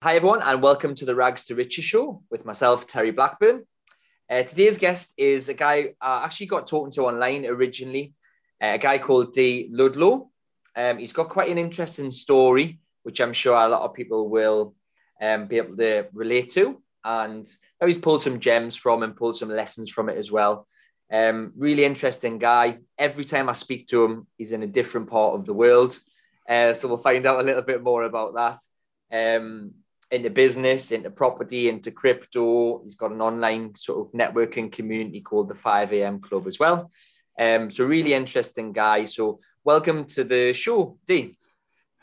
Hi, 0.00 0.14
everyone, 0.14 0.42
and 0.42 0.62
welcome 0.62 0.94
to 0.94 1.04
the 1.04 1.16
Rags 1.16 1.46
to 1.46 1.56
Riches 1.56 1.84
show 1.84 2.22
with 2.30 2.44
myself, 2.44 2.86
Terry 2.86 3.10
Blackburn. 3.10 3.64
Uh, 4.30 4.44
today's 4.44 4.78
guest 4.78 5.12
is 5.16 5.48
a 5.48 5.54
guy 5.54 5.94
I 6.00 6.24
actually 6.24 6.46
got 6.46 6.68
talking 6.68 6.92
to 6.92 7.06
online 7.06 7.44
originally, 7.44 8.14
uh, 8.62 8.74
a 8.74 8.78
guy 8.78 8.98
called 8.98 9.32
Dee 9.32 9.68
Ludlow. 9.72 10.30
Um, 10.76 10.98
he's 10.98 11.12
got 11.12 11.30
quite 11.30 11.50
an 11.50 11.58
interesting 11.58 12.12
story, 12.12 12.78
which 13.02 13.20
I'm 13.20 13.32
sure 13.32 13.56
a 13.56 13.68
lot 13.68 13.82
of 13.82 13.92
people 13.92 14.28
will 14.28 14.76
um, 15.20 15.48
be 15.48 15.56
able 15.56 15.76
to 15.78 16.06
relate 16.12 16.50
to. 16.50 16.80
And 17.02 17.44
he's 17.84 17.98
pulled 17.98 18.22
some 18.22 18.38
gems 18.38 18.76
from 18.76 19.02
and 19.02 19.16
pulled 19.16 19.36
some 19.36 19.50
lessons 19.50 19.90
from 19.90 20.08
it 20.08 20.16
as 20.16 20.30
well. 20.30 20.68
Um, 21.12 21.52
really 21.56 21.84
interesting 21.84 22.38
guy. 22.38 22.78
Every 22.96 23.24
time 23.24 23.48
I 23.48 23.54
speak 23.54 23.88
to 23.88 24.04
him, 24.04 24.28
he's 24.36 24.52
in 24.52 24.62
a 24.62 24.68
different 24.68 25.10
part 25.10 25.34
of 25.34 25.44
the 25.44 25.54
world. 25.54 25.98
Uh, 26.48 26.72
so 26.72 26.86
we'll 26.86 26.98
find 26.98 27.26
out 27.26 27.40
a 27.40 27.44
little 27.44 27.62
bit 27.62 27.82
more 27.82 28.04
about 28.04 28.34
that. 28.36 28.60
Um, 29.10 29.72
into 30.10 30.30
business, 30.30 30.90
into 30.90 31.10
property, 31.10 31.68
into 31.68 31.90
crypto. 31.90 32.82
He's 32.84 32.94
got 32.94 33.12
an 33.12 33.20
online 33.20 33.74
sort 33.76 34.06
of 34.06 34.12
networking 34.12 34.72
community 34.72 35.20
called 35.20 35.48
the 35.48 35.54
5 35.54 35.92
a.m. 35.92 36.20
Club 36.20 36.46
as 36.46 36.58
well. 36.58 36.90
Um, 37.38 37.70
so 37.70 37.84
really 37.84 38.14
interesting 38.14 38.72
guy. 38.72 39.04
So 39.04 39.40
welcome 39.64 40.06
to 40.06 40.24
the 40.24 40.52
show, 40.52 40.98
Dee. 41.06 41.38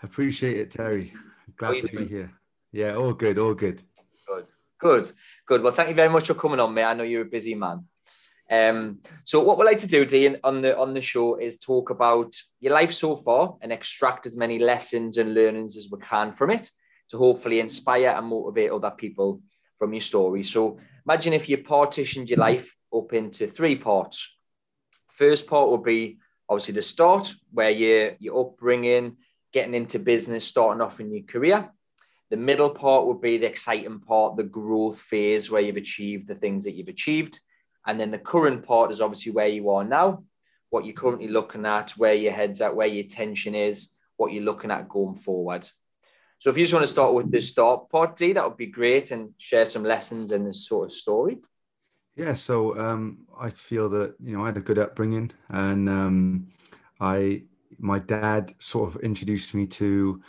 Appreciate 0.04 0.58
it, 0.58 0.72
Terry. 0.72 1.13
Glad 1.58 1.82
to 1.82 1.88
doing? 1.88 2.04
be 2.04 2.10
here. 2.10 2.32
Yeah, 2.72 2.96
all 2.96 3.13
good, 3.13 3.40
all 3.40 3.54
good. 3.54 3.82
Good, 4.27 4.46
good, 4.80 5.12
good. 5.46 5.63
Well, 5.63 5.74
thank 5.74 5.90
you 5.90 5.96
very 5.96 6.10
much 6.10 6.27
for 6.27 6.35
coming 6.35 6.60
on, 6.60 6.74
mate. 6.74 6.84
I 6.84 6.94
know 6.94 7.04
you're 7.04 7.24
a 7.24 7.26
busy 7.26 7.55
man. 7.55 7.85
Um, 8.52 8.99
so 9.24 9.41
what 9.41 9.58
we 9.58 9.66
like 9.66 9.80
to 9.80 9.88
do, 9.88 10.05
Dee, 10.05 10.35
on 10.44 10.62
the 10.62 10.77
on 10.77 10.94
the 10.94 11.02
show 11.02 11.35
is 11.38 11.58
talk 11.58 11.90
about 11.90 12.35
your 12.60 12.74
life 12.74 12.94
so 12.94 13.16
far 13.16 13.55
and 13.62 13.72
extract 13.72 14.27
as 14.27 14.38
many 14.38 14.60
lessons 14.60 15.18
and 15.18 15.34
learnings 15.34 15.76
as 15.76 15.90
we 15.90 15.98
can 15.99 16.34
from 16.34 16.52
it 16.52 16.70
to 17.09 17.18
hopefully 17.18 17.59
inspire 17.59 18.09
and 18.09 18.27
motivate 18.27 18.72
other 18.72 18.91
people 18.91 19.41
from 19.77 19.94
your 19.94 20.02
story. 20.02 20.44
So 20.44 20.80
imagine 21.05 21.34
if 21.34 21.50
you 21.50 21.58
partitioned 21.58 22.29
your 22.29 22.40
life 22.40 22.76
up 22.93 23.13
into 23.13 23.48
three 23.48 23.76
parts. 23.76 24.32
First 25.10 25.48
part 25.48 25.70
would 25.70 25.84
be 25.84 26.18
obviously 26.49 26.76
the 26.76 26.82
start, 26.82 27.34
where 27.52 27.70
you're 27.70 28.16
your 28.20 28.40
upbringing, 28.40 29.18
getting 29.54 29.74
into 29.74 29.99
business, 29.99 30.46
starting 30.46 30.82
off 30.82 30.99
in 30.99 31.13
your 31.13 31.24
career. 31.24 31.70
The 32.29 32.38
middle 32.38 32.71
part 32.71 33.05
would 33.05 33.22
be 33.22 33.38
the 33.38 33.48
exciting 33.48 33.99
part, 33.99 34.35
the 34.35 34.44
growth 34.44 34.99
phase 34.99 35.49
where 35.49 35.62
you've 35.62 35.77
achieved 35.77 36.27
the 36.27 36.35
things 36.35 36.63
that 36.63 36.74
you've 36.74 36.88
achieved. 36.88 37.40
And 37.85 37.99
then 37.99 38.12
the 38.12 38.18
current 38.18 38.66
part 38.66 38.91
is 38.91 38.99
obviously 38.99 39.32
where 39.32 39.48
you 39.48 39.70
are 39.70 39.84
now, 39.84 40.24
what 40.72 40.85
you're 40.85 40.96
currently 40.96 41.27
looking 41.27 41.66
at, 41.66 41.91
where 41.91 42.16
your 42.16 42.34
head's 42.34 42.62
at, 42.62 42.76
where 42.76 42.88
your 42.88 43.05
attention 43.05 43.54
is, 43.54 43.90
what 44.18 44.34
you're 44.34 44.44
looking 44.44 44.72
at 44.72 44.90
going 44.90 45.16
forward. 45.16 45.70
So 46.46 46.51
if 46.51 46.60
you 46.60 46.63
just 46.63 46.76
want 46.76 46.85
to 46.85 46.93
start 46.93 47.15
with 47.15 47.32
the 47.32 47.41
start 47.41 47.90
part, 47.90 48.18
Dee, 48.18 48.34
that 48.34 48.43
would 48.43 48.55
be 48.55 48.68
great 48.68 49.10
and 49.10 49.34
share 49.40 49.65
some 49.65 49.84
lessons 49.84 50.32
in 50.32 50.46
this 50.46 50.68
sort 50.68 50.91
of 50.91 50.93
story. 50.93 51.40
Yeah, 52.15 52.35
so 52.35 52.77
um, 52.79 53.26
I 53.35 53.49
feel 53.49 53.90
that 53.90 54.13
you 54.24 54.38
know 54.38 54.43
I 54.43 54.46
had 54.46 54.57
a 54.57 54.62
good 54.62 54.77
upbringing, 54.77 55.32
and 55.49 55.90
um, 55.90 56.48
I 56.99 57.46
my 57.79 57.98
dad 57.98 58.54
sort 58.60 58.93
of 58.93 59.01
introduced 59.01 59.55
me 59.55 59.66
to 59.66 60.21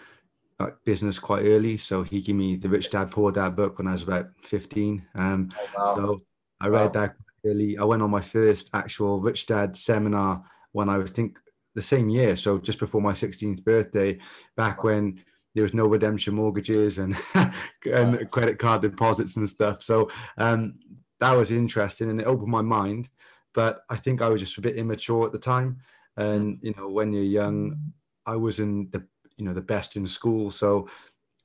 uh, 0.59 0.71
business 0.87 1.19
quite 1.19 1.45
early. 1.45 1.77
So 1.77 2.03
he 2.03 2.23
gave 2.23 2.37
me 2.37 2.57
the 2.57 2.71
Rich 2.71 2.89
Dad 2.89 3.11
Poor 3.11 3.31
Dad 3.31 3.55
book 3.55 3.77
when 3.77 3.87
I 3.87 3.93
was 3.93 4.03
about 4.03 4.29
fifteen. 4.43 5.05
Um, 5.17 5.51
oh, 5.55 5.69
wow. 5.77 5.95
So 5.97 6.23
I 6.63 6.69
read 6.69 6.95
wow. 6.95 7.03
that 7.03 7.17
early. 7.45 7.77
I 7.77 7.85
went 7.85 8.01
on 8.01 8.09
my 8.09 8.23
first 8.23 8.71
actual 8.73 9.21
Rich 9.21 9.49
Dad 9.49 9.77
seminar 9.77 10.43
when 10.73 10.89
I 10.89 10.97
was 10.97 11.11
think 11.11 11.39
the 11.75 11.83
same 11.83 12.09
year, 12.09 12.37
so 12.37 12.57
just 12.57 12.79
before 12.79 13.03
my 13.03 13.13
16th 13.13 13.63
birthday, 13.63 14.19
back 14.57 14.83
wow. 14.83 14.93
when 14.93 15.23
there 15.57 15.63
was 15.63 15.75
no 15.75 15.87
redemption 15.87 16.35
mortgages 16.35 16.99
and 16.99 17.17
and 17.91 18.31
credit 18.31 18.59
card 18.59 18.83
deposits 18.83 19.37
and 19.39 19.49
stuff. 19.49 19.83
So 19.83 20.11
um, 20.37 20.75
that 21.19 21.33
was 21.33 21.51
interesting 21.51 22.11
and 22.11 22.21
it 22.21 22.27
opened 22.27 22.51
my 22.51 22.61
mind. 22.61 23.09
But 23.55 23.81
I 23.89 23.97
think 23.97 24.21
I 24.21 24.29
was 24.29 24.43
just 24.43 24.59
a 24.59 24.61
bit 24.61 24.77
immature 24.77 25.25
at 25.25 25.33
the 25.33 25.39
time. 25.39 25.79
And 26.19 26.59
you 26.61 26.75
know, 26.77 26.91
when 26.91 27.11
you're 27.11 27.23
young, 27.23 27.93
I 28.27 28.37
wasn't 28.37 28.93
the 28.93 29.03
you 29.39 29.47
know 29.47 29.55
the 29.55 29.63
best 29.63 29.97
in 29.97 30.07
school, 30.07 30.51
so 30.51 30.89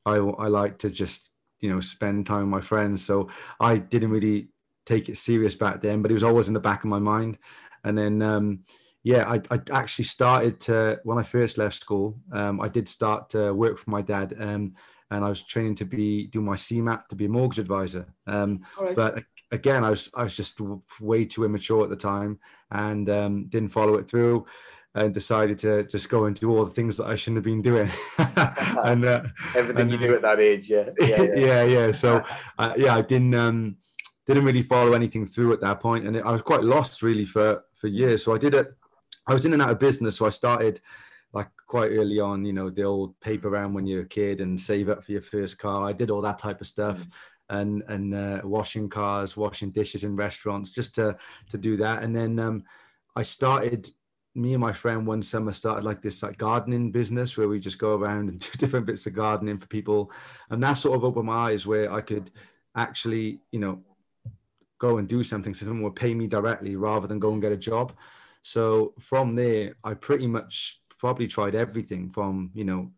I 0.06 0.16
I 0.18 0.48
like 0.48 0.78
to 0.80 0.90
just 0.90 1.30
you 1.62 1.70
know 1.70 1.80
spend 1.80 2.26
time 2.26 2.42
with 2.42 2.50
my 2.50 2.62
friends. 2.62 3.06
So 3.06 3.30
I 3.62 3.78
didn't 3.78 4.12
really 4.12 4.50
take 4.86 5.08
it 5.08 5.18
serious 5.18 5.56
back 5.56 5.82
then, 5.82 6.02
but 6.02 6.12
it 6.12 6.16
was 6.16 6.24
always 6.24 6.50
in 6.50 6.54
the 6.54 6.60
back 6.60 6.84
of 6.84 6.90
my 6.90 7.00
mind. 7.00 7.38
And 7.86 7.98
then 7.98 8.22
um, 8.22 8.64
yeah, 9.04 9.28
I, 9.28 9.42
I 9.50 9.60
actually 9.72 10.06
started 10.06 10.60
to 10.62 11.00
when 11.04 11.18
I 11.18 11.24
first 11.24 11.58
left 11.58 11.76
school. 11.76 12.20
Um, 12.32 12.62
I 12.62 12.68
did 12.68 12.88
start 12.88 13.30
to 13.32 13.54
work 13.54 13.78
for 13.80 13.90
my 13.90 14.02
dad, 14.02 14.36
um, 14.40 14.76
and 15.10 15.26
I 15.26 15.30
was 15.30 15.42
training 15.42 15.76
to 15.76 15.86
be 15.86 16.28
do 16.28 16.42
my 16.42 16.56
CeMAP 16.56 17.08
to 17.08 17.16
be 17.16 17.26
a 17.26 17.30
mortgage 17.30 17.60
advisor. 17.60 18.06
Um, 18.28 18.62
right. 18.80 18.96
But 18.96 19.24
again, 19.52 19.84
I 19.84 19.90
was 19.90 20.10
I 20.14 20.24
was 20.24 20.36
just 20.36 20.60
way 21.00 21.26
too 21.26 21.46
immature 21.46 21.84
at 21.84 21.90
the 21.90 21.96
time 21.96 22.40
and 22.70 23.10
um, 23.10 23.46
didn't 23.46 23.70
follow 23.70 23.96
it 23.96 24.10
through. 24.10 24.46
And 24.94 25.14
decided 25.14 25.58
to 25.60 25.86
just 25.86 26.10
go 26.10 26.26
and 26.26 26.36
do 26.38 26.50
all 26.50 26.66
the 26.66 26.72
things 26.72 26.98
that 26.98 27.06
I 27.06 27.16
shouldn't 27.16 27.38
have 27.38 27.46
been 27.46 27.62
doing. 27.62 27.90
and 28.84 29.06
uh, 29.06 29.24
everything 29.56 29.84
and, 29.84 29.92
you 29.94 29.98
do 29.98 30.16
at 30.16 30.22
that 30.24 30.42
age, 30.42 30.70
yeah, 30.70 30.90
yeah, 31.00 31.22
yeah. 31.22 31.34
yeah, 31.34 31.64
yeah. 31.64 31.92
So, 31.94 32.22
uh, 32.60 32.74
yeah, 32.76 32.98
I 32.98 33.02
didn't 33.02 33.34
um, 33.34 33.78
didn't 34.28 34.44
really 34.44 34.64
follow 34.64 34.92
anything 34.92 35.26
through 35.26 35.54
at 35.54 35.62
that 35.62 35.80
point, 35.80 36.06
and 36.06 36.22
I 36.22 36.34
was 36.34 36.42
quite 36.42 36.62
lost 36.62 37.04
really 37.04 37.24
for 37.24 37.64
for 37.74 37.88
years. 37.88 38.26
So 38.26 38.36
I 38.36 38.38
did 38.38 38.54
it 38.54 38.76
I 39.28 39.34
was 39.34 39.46
in 39.46 39.54
and 39.54 39.62
out 39.62 39.72
of 39.72 39.80
business, 39.80 40.18
so 40.18 40.26
I 40.26 40.30
started 40.30 40.82
like 41.34 41.50
quite 41.68 41.92
early 41.92 42.20
on. 42.20 42.46
You 42.46 42.54
know, 42.54 42.70
the 42.70 42.84
old 42.84 43.20
paper 43.20 43.50
round 43.50 43.76
when 43.76 43.88
you're 43.88 44.04
a 44.04 44.08
kid 44.08 44.42
and 44.42 44.59
save 44.59 44.90
up 44.90 45.04
for 45.04 45.12
your 45.12 45.22
first 45.22 45.58
car. 45.58 45.88
I 45.88 45.94
did 45.94 46.09
all 46.09 46.22
that 46.22 46.40
type 46.40 46.62
of 46.62 46.68
stuff. 46.68 47.00
Mm. 47.00 47.12
And 47.50 47.84
and 47.90 48.16
uh, 48.16 48.42
washing 48.46 48.88
cars, 48.88 49.36
washing 49.36 49.72
dishes 49.72 50.06
in 50.06 50.16
restaurants, 50.16 50.70
just 50.70 50.96
to 50.96 51.18
to 51.50 51.58
do 51.58 51.76
that. 51.78 52.02
And 52.02 52.16
then 52.16 52.40
um, 52.40 52.64
I 53.16 53.24
started 53.24 53.90
me 54.34 54.54
and 54.54 54.62
my 54.62 54.72
friend 54.72 55.06
one 55.06 55.22
summer 55.22 55.52
started 55.52 55.84
like 55.84 56.02
this 56.02 56.24
like 56.24 56.38
gardening 56.38 56.92
business 56.92 57.36
where 57.36 57.48
we 57.48 57.59
just 57.59 57.78
go 57.78 57.96
around 57.96 58.30
and 58.30 58.40
do 58.40 58.50
different 58.58 58.86
bits 58.86 59.06
of 59.06 59.14
gardening 59.14 59.58
for 59.58 59.68
people 59.68 60.12
and 60.50 60.64
that 60.64 60.74
sort 60.74 60.96
of 60.96 61.03
opened 61.03 61.26
my 61.26 61.52
eyes 61.52 61.68
where 61.68 61.92
i 61.92 62.00
could 62.00 62.32
actually 62.76 63.40
you 63.52 63.59
know 63.59 63.82
go 64.80 64.98
and 64.98 65.08
do 65.08 65.24
something 65.24 65.53
so 65.53 65.66
someone 65.66 65.84
would 65.84 65.96
pay 65.96 66.14
me 66.14 66.28
directly 66.28 66.76
rather 66.76 67.08
than 67.08 67.20
go 67.20 67.34
and 67.34 67.42
get 67.42 67.52
a 67.52 67.58
job 67.58 67.92
so 68.41 68.94
from 69.00 69.35
there, 69.35 69.75
I 69.84 69.94
pretty 69.94 70.28
much 70.28 70.79
probably 70.97 71.28
tried 71.28 71.56
everything 71.56 72.09
from, 72.09 72.52
you 72.53 72.63
know, 72.63 72.91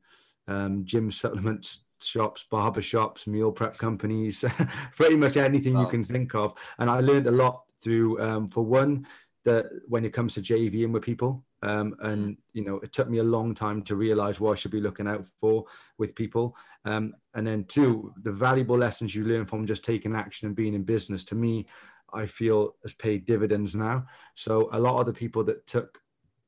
um, 0.47 0.85
gym 0.85 1.11
supplements 1.11 1.83
shops, 2.01 2.43
barber 2.51 2.81
shops, 2.81 3.27
meal 3.27 3.51
prep 3.51 3.77
companies, 3.77 4.43
pretty 4.95 5.15
much 5.15 5.37
anything 5.37 5.75
wow. 5.75 5.81
you 5.81 5.87
can 5.87 6.03
think 6.03 6.35
of. 6.35 6.53
And 6.79 6.89
I 6.89 6.99
learned 6.99 7.27
a 7.27 7.31
lot 7.31 7.63
through, 7.81 8.21
um, 8.21 8.49
for 8.49 8.63
one, 8.63 9.07
that 9.45 9.67
when 9.87 10.05
it 10.05 10.13
comes 10.13 10.33
to 10.33 10.41
JVing 10.41 10.91
with 10.91 11.03
people, 11.03 11.43
um, 11.63 11.95
and 12.01 12.37
you 12.51 12.63
know, 12.63 12.75
it 12.77 12.91
took 12.91 13.09
me 13.09 13.19
a 13.19 13.23
long 13.23 13.55
time 13.55 13.81
to 13.83 13.95
realize 13.95 14.39
what 14.39 14.51
I 14.51 14.55
should 14.55 14.71
be 14.71 14.81
looking 14.81 15.07
out 15.07 15.25
for 15.39 15.63
with 15.97 16.13
people. 16.13 16.57
Um, 16.85 17.13
and 17.35 17.47
then 17.47 17.63
two, 17.65 18.13
the 18.23 18.33
valuable 18.33 18.77
lessons 18.77 19.15
you 19.15 19.23
learn 19.23 19.45
from 19.45 19.65
just 19.65 19.85
taking 19.85 20.13
action 20.13 20.47
and 20.47 20.55
being 20.55 20.73
in 20.73 20.83
business. 20.83 21.23
To 21.25 21.35
me, 21.35 21.65
I 22.13 22.25
feel 22.25 22.75
has 22.83 22.93
paid 22.93 23.25
dividends 23.25 23.75
now. 23.75 24.05
So 24.35 24.69
a 24.71 24.79
lot 24.79 24.99
of 24.99 25.05
the 25.05 25.13
people 25.13 25.43
that 25.45 25.65
took 25.65 25.99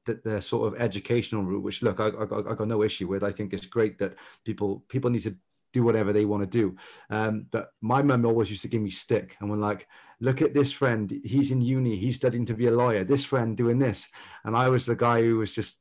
that 0.06 0.24
the 0.24 0.42
sort 0.42 0.72
of 0.72 0.80
educational 0.80 1.44
route, 1.44 1.64
which 1.64 1.82
look, 1.82 2.00
I, 2.00 2.10
I, 2.10 2.24
I 2.24 2.54
got 2.54 2.68
no 2.68 2.84
issue 2.84 3.08
with. 3.08 3.24
I 3.24 3.32
think 3.32 3.54
it's 3.54 3.66
great 3.66 3.98
that 4.00 4.16
people 4.44 4.84
people 4.88 5.10
need 5.10 5.24
to 5.24 5.36
do 5.74 5.84
whatever 5.84 6.14
they 6.14 6.26
want 6.26 6.42
to 6.42 6.48
do. 6.48 6.76
Um, 7.10 7.48
but 7.52 7.72
my 7.82 8.02
mum 8.02 8.26
always 8.26 8.50
used 8.50 8.62
to 8.62 8.70
give 8.70 8.82
me 8.82 8.90
stick 8.90 9.36
and 9.40 9.50
when 9.50 9.60
like, 9.60 9.88
look 10.22 10.42
at 10.42 10.54
this 10.54 10.72
friend, 10.72 11.12
he's 11.24 11.52
in 11.52 11.60
uni, 11.62 11.98
he's 11.98 12.16
studying 12.16 12.46
to 12.46 12.54
be 12.54 12.68
a 12.68 12.72
lawyer. 12.72 13.04
This 13.04 13.26
friend 13.26 13.58
doing 13.58 13.78
this, 13.80 14.08
and 14.46 14.56
I 14.56 14.70
was 14.70 14.86
the 14.86 14.96
guy 14.96 15.22
who 15.22 15.38
was 15.38 15.52
just 15.52 15.78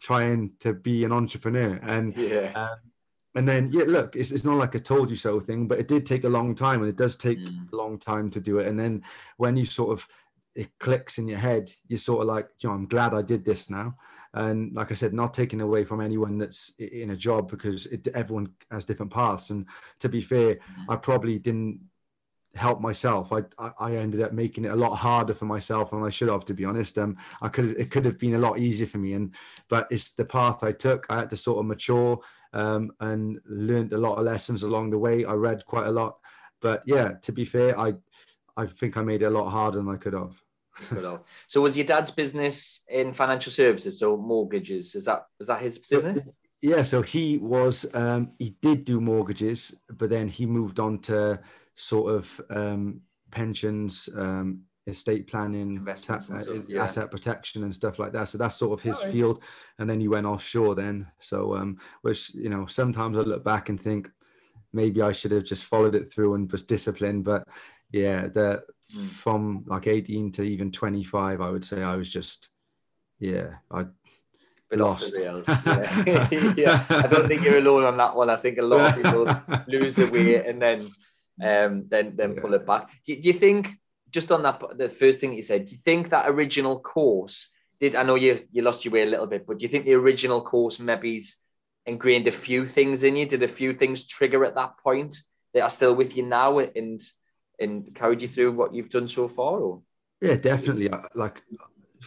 trying 0.00 0.52
to 0.60 0.72
be 0.72 1.04
an 1.04 1.12
entrepreneur. 1.12 1.80
And 1.82 2.16
yeah. 2.16 2.52
Um, 2.54 2.78
and 3.36 3.46
then 3.46 3.70
yeah 3.70 3.84
look 3.86 4.16
it's, 4.16 4.32
it's 4.32 4.44
not 4.44 4.56
like 4.56 4.74
a 4.74 4.80
told 4.80 5.10
you 5.10 5.16
so 5.16 5.38
thing 5.38 5.68
but 5.68 5.78
it 5.78 5.86
did 5.86 6.04
take 6.04 6.24
a 6.24 6.28
long 6.28 6.54
time 6.54 6.80
and 6.80 6.88
it 6.88 6.96
does 6.96 7.16
take 7.16 7.38
mm. 7.38 7.72
a 7.72 7.76
long 7.76 7.98
time 7.98 8.30
to 8.30 8.40
do 8.40 8.58
it 8.58 8.66
and 8.66 8.78
then 8.78 9.02
when 9.36 9.56
you 9.56 9.66
sort 9.66 9.92
of 9.92 10.08
it 10.54 10.70
clicks 10.80 11.18
in 11.18 11.28
your 11.28 11.38
head 11.38 11.70
you're 11.86 11.98
sort 11.98 12.22
of 12.22 12.26
like 12.26 12.48
you 12.58 12.68
know 12.68 12.74
i'm 12.74 12.86
glad 12.86 13.14
i 13.14 13.22
did 13.22 13.44
this 13.44 13.70
now 13.70 13.94
and 14.34 14.74
like 14.74 14.90
i 14.90 14.94
said 14.94 15.12
not 15.12 15.34
taking 15.34 15.60
away 15.60 15.84
from 15.84 16.00
anyone 16.00 16.38
that's 16.38 16.72
in 16.78 17.10
a 17.10 17.16
job 17.16 17.50
because 17.50 17.86
it, 17.86 18.08
everyone 18.08 18.48
has 18.70 18.84
different 18.84 19.12
paths 19.12 19.50
and 19.50 19.66
to 20.00 20.08
be 20.08 20.20
fair 20.20 20.54
mm. 20.54 20.60
i 20.88 20.96
probably 20.96 21.38
didn't 21.38 21.78
help 22.56 22.80
myself. 22.80 23.32
I, 23.32 23.44
I 23.78 23.96
ended 23.96 24.22
up 24.22 24.32
making 24.32 24.64
it 24.64 24.72
a 24.72 24.76
lot 24.76 24.96
harder 24.96 25.34
for 25.34 25.44
myself 25.44 25.90
than 25.90 26.02
I 26.02 26.10
should 26.10 26.28
have, 26.28 26.44
to 26.46 26.54
be 26.54 26.64
honest. 26.64 26.98
Um, 26.98 27.16
I 27.42 27.48
could 27.48 27.78
it 27.78 27.90
could 27.90 28.04
have 28.04 28.18
been 28.18 28.34
a 28.34 28.38
lot 28.38 28.58
easier 28.58 28.86
for 28.86 28.98
me, 28.98 29.12
and 29.12 29.34
but 29.68 29.86
it's 29.90 30.10
the 30.10 30.24
path 30.24 30.62
I 30.62 30.72
took. 30.72 31.06
I 31.08 31.18
had 31.18 31.30
to 31.30 31.36
sort 31.36 31.58
of 31.58 31.66
mature 31.66 32.20
um, 32.52 32.92
and 33.00 33.40
learned 33.46 33.92
a 33.92 33.98
lot 33.98 34.18
of 34.18 34.24
lessons 34.24 34.62
along 34.62 34.90
the 34.90 34.98
way. 34.98 35.24
I 35.24 35.34
read 35.34 35.64
quite 35.66 35.86
a 35.86 35.92
lot, 35.92 36.18
but 36.60 36.82
yeah, 36.86 37.12
to 37.22 37.32
be 37.32 37.44
fair, 37.44 37.78
I 37.78 37.94
I 38.56 38.66
think 38.66 38.96
I 38.96 39.02
made 39.02 39.22
it 39.22 39.26
a 39.26 39.30
lot 39.30 39.50
harder 39.50 39.78
than 39.78 39.88
I 39.88 39.96
could 39.96 40.14
have. 40.14 40.42
so 41.46 41.62
was 41.62 41.76
your 41.76 41.86
dad's 41.86 42.10
business 42.10 42.82
in 42.88 43.12
financial 43.12 43.52
services, 43.52 43.98
so 43.98 44.16
mortgages? 44.16 44.94
Is 44.94 45.04
that 45.04 45.26
was 45.38 45.48
that 45.48 45.62
his 45.62 45.78
business? 45.78 46.30
yeah, 46.62 46.82
so 46.82 47.02
he 47.02 47.38
was 47.38 47.86
um, 47.94 48.32
he 48.38 48.56
did 48.62 48.84
do 48.84 49.00
mortgages, 49.00 49.74
but 49.90 50.10
then 50.10 50.28
he 50.28 50.46
moved 50.46 50.80
on 50.80 50.98
to 51.00 51.40
sort 51.76 52.12
of 52.12 52.40
um, 52.50 53.00
pensions, 53.30 54.08
um, 54.16 54.62
estate 54.86 55.26
planning, 55.26 55.86
ta- 55.96 56.20
uh, 56.32 56.42
yeah. 56.66 56.82
asset 56.82 57.10
protection, 57.10 57.62
and 57.62 57.74
stuff 57.74 57.98
like 57.98 58.12
that. 58.12 58.28
So 58.28 58.38
that's 58.38 58.56
sort 58.56 58.78
of 58.78 58.82
his 58.82 59.00
right. 59.02 59.12
field. 59.12 59.42
And 59.78 59.88
then 59.88 60.00
he 60.00 60.08
went 60.08 60.26
offshore 60.26 60.74
then. 60.74 61.06
So 61.18 61.54
um, 61.54 61.78
which 62.02 62.34
you 62.34 62.48
know 62.48 62.66
sometimes 62.66 63.16
I 63.16 63.20
look 63.20 63.44
back 63.44 63.68
and 63.68 63.80
think 63.80 64.10
maybe 64.72 65.02
I 65.02 65.12
should 65.12 65.30
have 65.30 65.44
just 65.44 65.64
followed 65.64 65.94
it 65.94 66.12
through 66.12 66.34
and 66.34 66.50
was 66.50 66.64
disciplined, 66.64 67.24
but 67.24 67.46
yeah, 67.92 68.26
the 68.26 68.64
mm. 68.94 69.08
from 69.10 69.64
like 69.66 69.86
18 69.86 70.32
to 70.32 70.42
even 70.42 70.72
25, 70.72 71.40
I 71.40 71.50
would 71.50 71.64
say 71.64 71.82
I 71.82 71.96
was 71.96 72.08
just 72.08 72.48
yeah 73.18 73.54
I 73.70 73.86
bit 74.68 74.78
Lost. 74.78 75.06
off 75.06 75.12
the 75.12 75.20
rails. 75.20 75.44
Yeah. 75.48 76.54
yeah. 76.56 76.84
I 76.90 77.06
don't 77.06 77.28
think 77.28 77.42
you're 77.42 77.58
alone 77.58 77.84
on 77.84 77.96
that 77.96 78.16
one. 78.16 78.30
I 78.30 78.36
think 78.36 78.58
a 78.58 78.62
lot 78.62 78.96
of 78.96 79.02
people 79.02 79.62
lose 79.68 79.94
the 79.94 80.06
weight 80.06 80.46
and 80.46 80.60
then 80.60 80.88
um, 81.42 81.84
then 81.88 82.16
then 82.16 82.34
yeah. 82.34 82.40
pull 82.40 82.54
it 82.54 82.66
back. 82.66 82.90
Do, 83.04 83.14
do, 83.20 83.28
you 83.28 83.38
think 83.38 83.70
just 84.10 84.32
on 84.32 84.42
that 84.42 84.62
the 84.76 84.88
first 84.88 85.20
thing 85.20 85.32
you 85.32 85.42
said? 85.42 85.66
Do 85.66 85.72
you 85.72 85.80
think 85.84 86.10
that 86.10 86.28
original 86.28 86.80
course 86.80 87.48
did? 87.80 87.94
I 87.94 88.02
know 88.02 88.14
you 88.14 88.46
you 88.52 88.62
lost 88.62 88.84
your 88.84 88.92
way 88.92 89.02
a 89.02 89.06
little 89.06 89.26
bit, 89.26 89.46
but 89.46 89.58
do 89.58 89.64
you 89.64 89.68
think 89.68 89.84
the 89.84 89.94
original 89.94 90.42
course 90.42 90.78
maybe's 90.78 91.36
ingrained 91.84 92.26
a 92.26 92.32
few 92.32 92.66
things 92.66 93.04
in 93.04 93.16
you? 93.16 93.26
Did 93.26 93.42
a 93.42 93.48
few 93.48 93.72
things 93.72 94.04
trigger 94.04 94.44
at 94.44 94.54
that 94.54 94.78
point 94.78 95.16
that 95.54 95.62
are 95.62 95.70
still 95.70 95.94
with 95.94 96.16
you 96.16 96.24
now 96.24 96.58
and 96.58 97.00
and 97.58 97.94
carried 97.94 98.22
you 98.22 98.28
through 98.28 98.52
what 98.52 98.74
you've 98.74 98.90
done 98.90 99.08
so 99.08 99.28
far? 99.28 99.60
Or? 99.60 99.82
Yeah, 100.20 100.36
definitely. 100.36 100.88
Like 101.14 101.42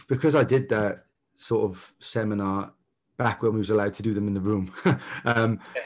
because 0.08 0.34
I 0.34 0.44
did 0.44 0.68
that 0.70 1.04
sort 1.36 1.70
of 1.70 1.92
seminar 2.00 2.72
back 3.16 3.42
when 3.42 3.52
we 3.52 3.58
was 3.58 3.70
allowed 3.70 3.94
to 3.94 4.02
do 4.02 4.14
them 4.14 4.28
in 4.28 4.34
the 4.34 4.40
room. 4.40 4.72
um, 5.24 5.60
yeah. 5.74 5.82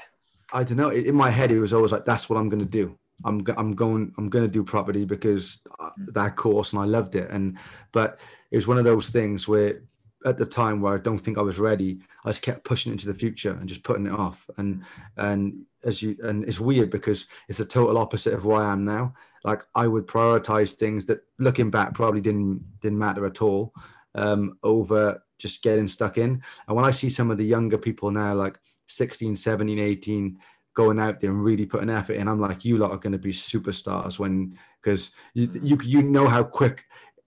I 0.52 0.62
don't 0.62 0.76
know. 0.76 0.90
In 0.90 1.14
my 1.14 1.30
head, 1.30 1.50
it 1.50 1.58
was 1.58 1.72
always 1.72 1.90
like, 1.90 2.04
"That's 2.04 2.30
what 2.30 2.38
I'm 2.38 2.48
going 2.48 2.60
to 2.60 2.64
do. 2.64 2.96
I'm 3.24 3.44
I'm 3.56 3.74
going 3.74 4.12
I'm 4.18 4.28
going 4.28 4.44
to 4.44 4.50
do 4.50 4.64
property 4.64 5.04
because 5.04 5.58
uh, 5.80 5.90
mm. 5.98 6.12
that 6.14 6.36
course 6.36 6.72
and 6.72 6.82
I 6.82 6.84
loved 6.84 7.14
it." 7.14 7.30
And 7.30 7.58
but 7.92 8.18
it 8.50 8.56
was 8.56 8.66
one 8.66 8.78
of 8.78 8.84
those 8.84 9.08
things 9.10 9.46
where 9.46 9.82
at 10.24 10.38
the 10.38 10.46
time 10.46 10.80
where 10.80 10.94
I 10.94 10.98
don't 10.98 11.18
think 11.18 11.36
I 11.36 11.42
was 11.42 11.58
ready, 11.58 12.00
I 12.24 12.30
just 12.30 12.42
kept 12.42 12.64
pushing 12.64 12.92
into 12.92 13.06
the 13.06 13.14
future 13.14 13.52
and 13.52 13.68
just 13.68 13.82
putting 13.82 14.06
it 14.06 14.12
off. 14.12 14.48
And 14.56 14.84
and 15.16 15.64
as 15.84 16.02
you 16.02 16.16
and 16.22 16.44
it's 16.44 16.60
weird 16.60 16.90
because 16.90 17.26
it's 17.48 17.58
the 17.58 17.64
total 17.64 17.98
opposite 17.98 18.32
of 18.34 18.44
where 18.44 18.60
I 18.60 18.72
am 18.72 18.84
now. 18.84 19.14
Like 19.44 19.64
I 19.74 19.86
would 19.86 20.06
prioritize 20.06 20.72
things 20.72 21.04
that 21.06 21.20
looking 21.38 21.70
back 21.70 21.94
probably 21.94 22.20
didn't 22.20 22.64
didn't 22.80 22.98
matter 22.98 23.26
at 23.26 23.42
all 23.42 23.74
um, 24.14 24.58
over 24.62 25.22
just 25.38 25.62
getting 25.62 25.88
stuck 25.88 26.18
in. 26.18 26.42
And 26.66 26.76
when 26.76 26.84
I 26.84 26.90
see 26.90 27.10
some 27.10 27.30
of 27.30 27.38
the 27.38 27.44
younger 27.44 27.76
people 27.78 28.10
now, 28.10 28.34
like 28.34 28.58
16, 28.86 29.36
17, 29.36 29.78
18, 29.78 30.38
going 30.74 30.98
out 30.98 31.20
there 31.20 31.30
and 31.30 31.42
really 31.42 31.66
putting 31.66 31.90
effort 31.90 32.14
in, 32.14 32.28
I'm 32.28 32.40
like, 32.40 32.64
you 32.64 32.78
lot 32.78 32.90
are 32.90 32.98
going 32.98 33.12
to 33.12 33.18
be 33.18 33.32
superstars 33.32 34.18
when, 34.18 34.58
because 34.82 35.12
you, 35.32 35.48
you, 35.62 35.78
you 35.82 36.02
know 36.02 36.28
how 36.28 36.42
quick 36.42 36.84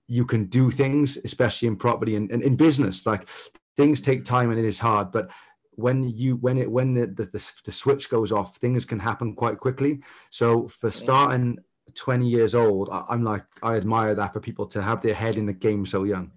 you 0.07 0.25
can 0.25 0.45
do 0.45 0.69
things, 0.69 1.17
especially 1.23 1.67
in 1.67 1.75
property 1.75 2.15
and, 2.15 2.31
and 2.31 2.43
in 2.43 2.55
business. 2.55 3.05
Like 3.05 3.27
things 3.75 4.01
take 4.01 4.25
time 4.25 4.51
and 4.51 4.59
it 4.59 4.65
is 4.65 4.79
hard, 4.79 5.11
but 5.11 5.31
when 5.71 6.03
you 6.09 6.37
when 6.37 6.57
it 6.57 6.71
when 6.71 6.95
the, 6.95 7.05
the, 7.05 7.51
the 7.63 7.71
switch 7.71 8.09
goes 8.09 8.31
off 8.31 8.57
things 8.57 8.83
can 8.83 8.97
happen 8.97 9.35
quite 9.35 9.59
quickly 9.59 10.01
so 10.31 10.67
for 10.67 10.89
starting 10.89 11.55
20 11.93 12.27
years 12.27 12.55
old 12.55 12.89
i'm 12.91 13.23
like 13.23 13.45
i 13.61 13.75
admire 13.75 14.15
that 14.15 14.33
for 14.33 14.39
people 14.39 14.65
to 14.65 14.81
have 14.81 15.03
their 15.03 15.13
head 15.13 15.35
in 15.35 15.45
the 15.45 15.53
game 15.53 15.85
so 15.85 16.03
young 16.03 16.31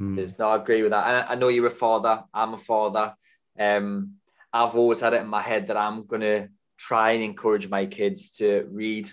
Mm. 0.00 0.38
no, 0.38 0.48
I 0.48 0.56
agree 0.56 0.82
with 0.82 0.90
that. 0.90 1.04
I, 1.04 1.32
I, 1.32 1.34
know 1.36 1.48
you're 1.48 1.66
a 1.66 1.70
father. 1.70 2.24
I'm 2.32 2.54
a 2.54 2.58
father. 2.58 3.14
Um, 3.58 4.14
I've 4.54 4.76
always 4.76 5.00
had 5.00 5.14
it 5.14 5.20
in 5.20 5.26
my 5.26 5.42
head 5.42 5.66
that 5.66 5.76
I'm 5.76 6.06
going 6.06 6.22
to 6.22 6.48
try 6.78 7.12
and 7.12 7.24
encourage 7.24 7.68
my 7.68 7.86
kids 7.86 8.30
to 8.38 8.66
read, 8.70 9.10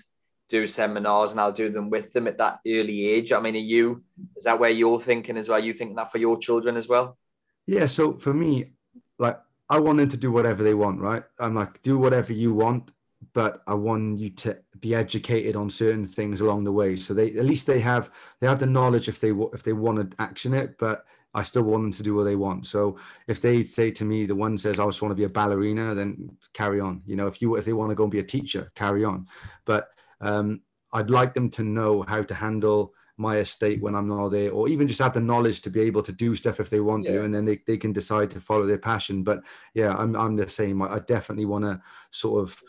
do 0.49 0.67
seminars, 0.67 1.31
and 1.31 1.39
I'll 1.39 1.51
do 1.51 1.69
them 1.69 1.89
with 1.89 2.13
them 2.13 2.27
at 2.27 2.37
that 2.37 2.59
early 2.67 3.07
age. 3.07 3.31
I 3.31 3.39
mean, 3.39 3.55
are 3.55 3.59
you, 3.59 4.03
is 4.37 4.43
that 4.43 4.59
where 4.59 4.69
you're 4.69 4.99
thinking 4.99 5.37
as 5.37 5.49
well? 5.49 5.57
Are 5.57 5.63
you 5.63 5.73
thinking 5.73 5.95
that 5.95 6.11
for 6.11 6.19
your 6.19 6.37
children 6.37 6.77
as 6.77 6.87
well? 6.87 7.17
Yeah. 7.65 7.87
So 7.87 8.13
for 8.19 8.33
me, 8.33 8.73
like, 9.17 9.39
I 9.67 9.79
want 9.79 9.97
them 9.97 10.09
to 10.09 10.17
do 10.17 10.31
whatever 10.31 10.63
they 10.63 10.75
want, 10.75 11.01
right? 11.01 11.23
I'm 11.39 11.55
like, 11.55 11.81
do 11.81 11.97
whatever 11.97 12.33
you 12.33 12.53
want 12.53 12.91
but 13.33 13.61
I 13.67 13.73
want 13.73 14.19
you 14.19 14.29
to 14.29 14.57
be 14.79 14.95
educated 14.95 15.55
on 15.55 15.69
certain 15.69 16.05
things 16.05 16.41
along 16.41 16.63
the 16.63 16.71
way. 16.71 16.97
So 16.97 17.13
they 17.13 17.27
at 17.37 17.45
least 17.45 17.67
they 17.67 17.79
have 17.79 18.11
they 18.39 18.47
have 18.47 18.59
the 18.59 18.65
knowledge 18.65 19.07
if 19.07 19.19
they 19.19 19.31
if 19.53 19.63
they 19.63 19.73
want 19.73 20.11
to 20.11 20.21
action 20.21 20.53
it, 20.53 20.77
but 20.77 21.05
I 21.33 21.43
still 21.43 21.63
want 21.63 21.83
them 21.83 21.93
to 21.93 22.03
do 22.03 22.15
what 22.15 22.23
they 22.23 22.35
want. 22.35 22.65
So 22.65 22.97
if 23.27 23.41
they 23.41 23.63
say 23.63 23.91
to 23.91 24.05
me, 24.05 24.25
the 24.25 24.35
one 24.35 24.57
says 24.57 24.79
I 24.79 24.85
just 24.85 25.01
want 25.01 25.11
to 25.11 25.15
be 25.15 25.23
a 25.23 25.29
ballerina, 25.29 25.95
then 25.95 26.37
carry 26.53 26.79
on. 26.79 27.01
You 27.05 27.15
know, 27.15 27.27
if 27.27 27.41
you 27.41 27.55
if 27.55 27.65
they 27.65 27.73
want 27.73 27.89
to 27.89 27.95
go 27.95 28.03
and 28.03 28.11
be 28.11 28.19
a 28.19 28.23
teacher, 28.23 28.71
carry 28.75 29.05
on. 29.05 29.27
But 29.65 29.89
um, 30.19 30.61
I'd 30.93 31.09
like 31.09 31.33
them 31.33 31.49
to 31.51 31.63
know 31.63 32.03
how 32.03 32.21
to 32.21 32.33
handle 32.33 32.93
my 33.17 33.37
estate 33.37 33.81
when 33.81 33.95
I'm 33.95 34.07
not 34.07 34.29
there, 34.29 34.51
or 34.51 34.67
even 34.67 34.87
just 34.87 35.01
have 35.01 35.13
the 35.13 35.19
knowledge 35.19 35.61
to 35.61 35.69
be 35.69 35.81
able 35.81 36.01
to 36.03 36.11
do 36.11 36.35
stuff 36.35 36.59
if 36.59 36.69
they 36.69 36.79
want 36.79 37.05
yeah. 37.05 37.11
to, 37.11 37.23
and 37.23 37.33
then 37.33 37.45
they, 37.45 37.59
they 37.67 37.77
can 37.77 37.93
decide 37.93 38.29
to 38.31 38.39
follow 38.39 38.65
their 38.65 38.77
passion. 38.77 39.23
But 39.23 39.41
yeah, 39.73 39.95
I'm 39.95 40.15
I'm 40.15 40.35
the 40.35 40.49
same. 40.49 40.81
I, 40.81 40.95
I 40.95 40.99
definitely 40.99 41.45
want 41.45 41.65
to 41.65 41.81
sort 42.09 42.43
of 42.43 42.61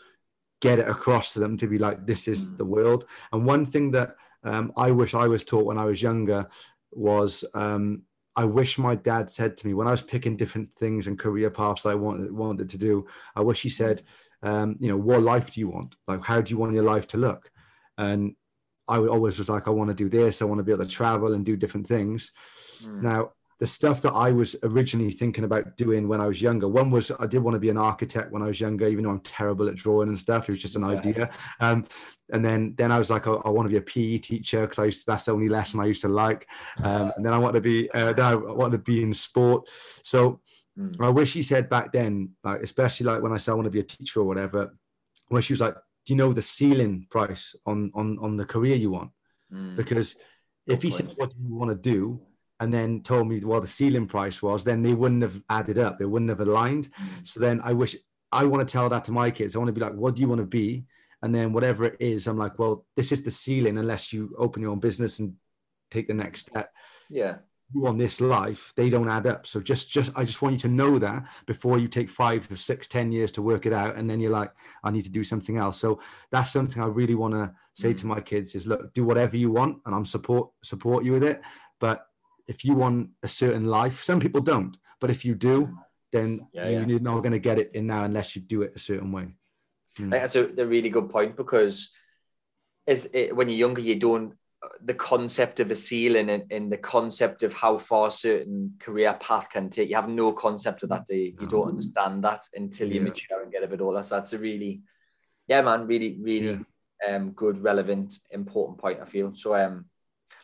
get 0.61 0.79
it 0.79 0.87
across 0.87 1.33
to 1.33 1.39
them 1.39 1.57
to 1.57 1.67
be 1.67 1.77
like, 1.77 2.05
this 2.05 2.27
is 2.29 2.51
mm. 2.51 2.57
the 2.57 2.65
world. 2.65 3.05
And 3.33 3.45
one 3.45 3.65
thing 3.65 3.91
that 3.91 4.15
um, 4.43 4.71
I 4.77 4.91
wish 4.91 5.13
I 5.13 5.27
was 5.27 5.43
taught 5.43 5.65
when 5.65 5.77
I 5.77 5.85
was 5.85 6.01
younger 6.01 6.47
was 6.91 7.43
um, 7.53 8.03
I 8.35 8.45
wish 8.45 8.77
my 8.77 8.95
dad 8.95 9.29
said 9.29 9.57
to 9.57 9.67
me 9.67 9.73
when 9.73 9.87
I 9.87 9.91
was 9.91 10.01
picking 10.01 10.35
different 10.35 10.69
things 10.75 11.07
and 11.07 11.19
career 11.19 11.49
paths 11.49 11.85
I 11.85 11.93
wanted 11.93 12.31
wanted 12.31 12.69
to 12.69 12.77
do. 12.77 13.05
I 13.35 13.41
wish 13.41 13.61
he 13.61 13.69
said, 13.69 14.01
um, 14.41 14.75
you 14.79 14.87
know, 14.87 14.97
what 14.97 15.21
life 15.21 15.51
do 15.51 15.59
you 15.59 15.69
want? 15.69 15.95
Like, 16.07 16.23
how 16.23 16.41
do 16.41 16.49
you 16.51 16.57
want 16.57 16.73
your 16.73 16.83
life 16.83 17.07
to 17.09 17.17
look? 17.17 17.51
And 17.97 18.35
I 18.87 18.97
always 18.97 19.39
was 19.39 19.49
like, 19.49 19.67
I 19.67 19.71
want 19.71 19.89
to 19.89 19.93
do 19.93 20.09
this. 20.09 20.41
I 20.41 20.45
want 20.45 20.59
to 20.59 20.63
be 20.63 20.71
able 20.71 20.85
to 20.85 20.91
travel 20.91 21.33
and 21.33 21.45
do 21.45 21.55
different 21.55 21.87
things. 21.87 22.31
Mm. 22.83 23.01
Now, 23.01 23.31
the 23.63 23.67
stuff 23.67 24.01
that 24.01 24.11
I 24.11 24.29
was 24.33 24.57
originally 24.63 25.09
thinking 25.09 25.45
about 25.45 25.77
doing 25.77 26.09
when 26.09 26.19
I 26.19 26.27
was 26.27 26.41
younger. 26.41 26.67
One 26.67 26.91
was 26.91 27.13
I 27.17 27.27
did 27.27 27.39
want 27.39 27.55
to 27.55 27.61
be 27.61 27.69
an 27.69 27.77
architect 27.77 28.29
when 28.29 28.41
I 28.41 28.47
was 28.47 28.59
younger, 28.59 28.89
even 28.89 29.05
though 29.05 29.11
I'm 29.11 29.21
terrible 29.21 29.69
at 29.69 29.75
drawing 29.75 30.09
and 30.09 30.19
stuff. 30.19 30.49
It 30.49 30.51
was 30.51 30.61
just 30.61 30.75
an 30.75 30.81
yeah. 30.81 30.87
idea. 30.89 31.29
Um, 31.61 31.85
and 32.33 32.43
then 32.43 32.75
then 32.77 32.91
I 32.91 32.97
was 32.97 33.09
like, 33.09 33.25
oh, 33.25 33.41
I 33.45 33.49
want 33.49 33.67
to 33.67 33.69
be 33.69 33.77
a 33.77 33.81
PE 33.81 34.17
teacher 34.17 34.63
because 34.63 34.79
I 34.79 34.85
used 34.87 35.07
that's 35.07 35.23
the 35.23 35.31
only 35.31 35.47
lesson 35.47 35.79
I 35.79 35.85
used 35.85 36.01
to 36.01 36.09
like. 36.09 36.45
Um, 36.83 37.13
and 37.15 37.25
then 37.25 37.31
I 37.31 37.37
want 37.37 37.55
to 37.55 37.61
be 37.61 37.89
uh, 37.91 38.11
then 38.11 38.25
I 38.25 38.35
want 38.35 38.73
to 38.73 38.77
be 38.79 39.01
in 39.01 39.13
sport. 39.13 39.69
So 40.03 40.41
mm. 40.77 40.99
I 40.99 41.07
wish 41.07 41.31
he 41.31 41.41
said 41.41 41.69
back 41.69 41.93
then, 41.93 42.31
like 42.43 42.63
especially 42.63 43.05
like 43.05 43.21
when 43.21 43.31
I 43.31 43.37
said 43.37 43.53
I 43.53 43.55
want 43.55 43.67
to 43.67 43.71
be 43.71 43.79
a 43.79 43.83
teacher 43.83 44.19
or 44.19 44.25
whatever, 44.25 44.75
where 45.29 45.41
she 45.41 45.53
was 45.53 45.61
like, 45.61 45.75
do 46.05 46.11
you 46.11 46.17
know 46.17 46.33
the 46.33 46.41
ceiling 46.41 47.07
price 47.09 47.55
on 47.65 47.93
on 47.95 48.19
on 48.19 48.35
the 48.35 48.43
career 48.43 48.75
you 48.75 48.91
want? 48.91 49.11
Mm. 49.53 49.77
Because 49.77 50.17
if 50.67 50.83
he 50.83 50.89
said 50.89 51.13
what 51.15 51.29
do 51.29 51.37
you 51.41 51.55
want 51.55 51.71
to 51.71 51.77
do 51.77 52.19
and 52.63 52.73
then 52.73 53.01
told 53.01 53.27
me 53.27 53.41
what 53.41 53.61
the 53.61 53.67
ceiling 53.67 54.07
price 54.07 54.41
was, 54.41 54.63
then 54.63 54.81
they 54.81 54.93
wouldn't 54.93 55.21
have 55.21 55.41
added 55.49 55.77
up. 55.77 55.99
They 55.99 56.05
wouldn't 56.05 56.29
have 56.29 56.39
aligned. 56.39 56.89
Mm. 56.93 57.27
So 57.27 57.41
then 57.41 57.59
I 57.61 57.73
wish 57.73 57.97
I 58.31 58.45
want 58.45 58.65
to 58.65 58.71
tell 58.71 58.87
that 58.87 59.03
to 59.05 59.11
my 59.11 59.31
kids. 59.31 59.53
I 59.53 59.59
want 59.59 59.67
to 59.67 59.73
be 59.73 59.81
like, 59.81 59.93
what 59.93 60.15
do 60.15 60.21
you 60.21 60.29
want 60.29 60.39
to 60.39 60.47
be? 60.47 60.85
And 61.21 61.35
then 61.35 61.51
whatever 61.51 61.83
it 61.83 61.97
is, 61.99 62.25
I'm 62.25 62.37
like, 62.37 62.57
well, 62.57 62.85
this 62.95 63.11
is 63.11 63.21
the 63.21 63.31
ceiling 63.31 63.77
unless 63.77 64.13
you 64.13 64.33
open 64.37 64.61
your 64.61 64.71
own 64.71 64.79
business 64.79 65.19
and 65.19 65.35
take 65.91 66.07
the 66.07 66.13
next 66.13 66.47
step. 66.47 66.71
Yeah. 67.09 67.39
You 67.73 67.85
on 67.85 67.97
this 67.97 68.21
life, 68.21 68.71
they 68.77 68.89
don't 68.89 69.09
add 69.09 69.27
up. 69.27 69.45
So 69.45 69.59
just 69.59 69.89
just 69.89 70.11
I 70.15 70.23
just 70.23 70.41
want 70.41 70.53
you 70.53 70.59
to 70.59 70.67
know 70.69 70.99
that 70.99 71.25
before 71.47 71.79
you 71.79 71.89
take 71.89 72.09
five 72.09 72.49
or 72.49 72.55
six, 72.55 72.87
ten 72.87 73.11
years 73.11 73.31
to 73.33 73.41
work 73.41 73.65
it 73.65 73.73
out, 73.73 73.95
and 73.97 74.09
then 74.09 74.21
you're 74.21 74.31
like, 74.31 74.51
I 74.85 74.91
need 74.91 75.03
to 75.03 75.09
do 75.09 75.23
something 75.23 75.57
else. 75.57 75.79
So 75.79 75.99
that's 76.31 76.53
something 76.53 76.81
I 76.81 76.85
really 76.85 77.15
want 77.15 77.33
to 77.33 77.51
say 77.73 77.93
mm. 77.93 77.99
to 77.99 78.05
my 78.05 78.21
kids 78.21 78.55
is 78.55 78.67
look, 78.67 78.93
do 78.93 79.03
whatever 79.03 79.35
you 79.35 79.51
want, 79.51 79.79
and 79.85 79.95
I'm 79.95 80.05
support 80.05 80.49
support 80.63 81.03
you 81.03 81.13
with 81.13 81.23
it. 81.23 81.41
But 81.79 82.05
if 82.47 82.65
you 82.65 82.73
want 82.73 83.09
a 83.21 83.27
certain 83.27 83.65
life, 83.67 84.03
some 84.03 84.19
people 84.19 84.41
don't, 84.41 84.77
but 84.99 85.09
if 85.09 85.23
you 85.25 85.35
do, 85.35 85.77
then 86.11 86.47
yeah, 86.53 86.69
you're 86.69 86.89
yeah. 86.89 86.97
not 87.01 87.21
going 87.21 87.31
to 87.31 87.39
get 87.39 87.59
it 87.59 87.71
in 87.73 87.87
now 87.87 88.03
unless 88.03 88.35
you 88.35 88.41
do 88.41 88.61
it 88.61 88.75
a 88.75 88.79
certain 88.79 89.11
way. 89.11 89.27
Mm. 89.99 90.09
that's 90.09 90.35
a, 90.35 90.49
a, 90.57 90.65
really 90.65 90.89
good 90.89 91.11
point 91.11 91.37
because 91.37 91.91
as 92.87 93.07
it, 93.13 93.35
when 93.35 93.47
you're 93.47 93.59
younger, 93.59 93.81
you 93.81 93.99
don't 93.99 94.33
the 94.83 94.93
concept 94.93 95.59
of 95.59 95.71
a 95.71 95.75
ceiling 95.75 96.29
and, 96.29 96.51
and, 96.51 96.71
the 96.71 96.77
concept 96.77 97.43
of 97.43 97.53
how 97.53 97.77
far 97.77 98.07
a 98.07 98.11
certain 98.11 98.73
career 98.79 99.15
path 99.19 99.49
can 99.49 99.69
take. 99.69 99.89
You 99.89 99.95
have 99.95 100.09
no 100.09 100.31
concept 100.31 100.83
of 100.83 100.89
that. 100.89 101.05
You, 101.09 101.35
you 101.39 101.47
don't 101.47 101.69
understand 101.69 102.23
that 102.23 102.43
until 102.53 102.87
you 102.89 102.95
yeah. 102.95 103.07
mature 103.07 103.41
and 103.41 103.51
get 103.51 103.63
a 103.63 103.67
bit 103.67 103.81
older. 103.81 104.03
So 104.03 104.15
that's 104.15 104.33
a 104.33 104.37
really, 104.37 104.81
yeah, 105.47 105.61
man, 105.61 105.87
really, 105.87 106.17
really 106.19 106.59
um, 107.07 107.31
good, 107.31 107.61
relevant, 107.61 108.19
important 108.31 108.77
point. 108.77 108.99
I 109.01 109.05
feel 109.05 109.33
so. 109.35 109.55
Um, 109.55 109.85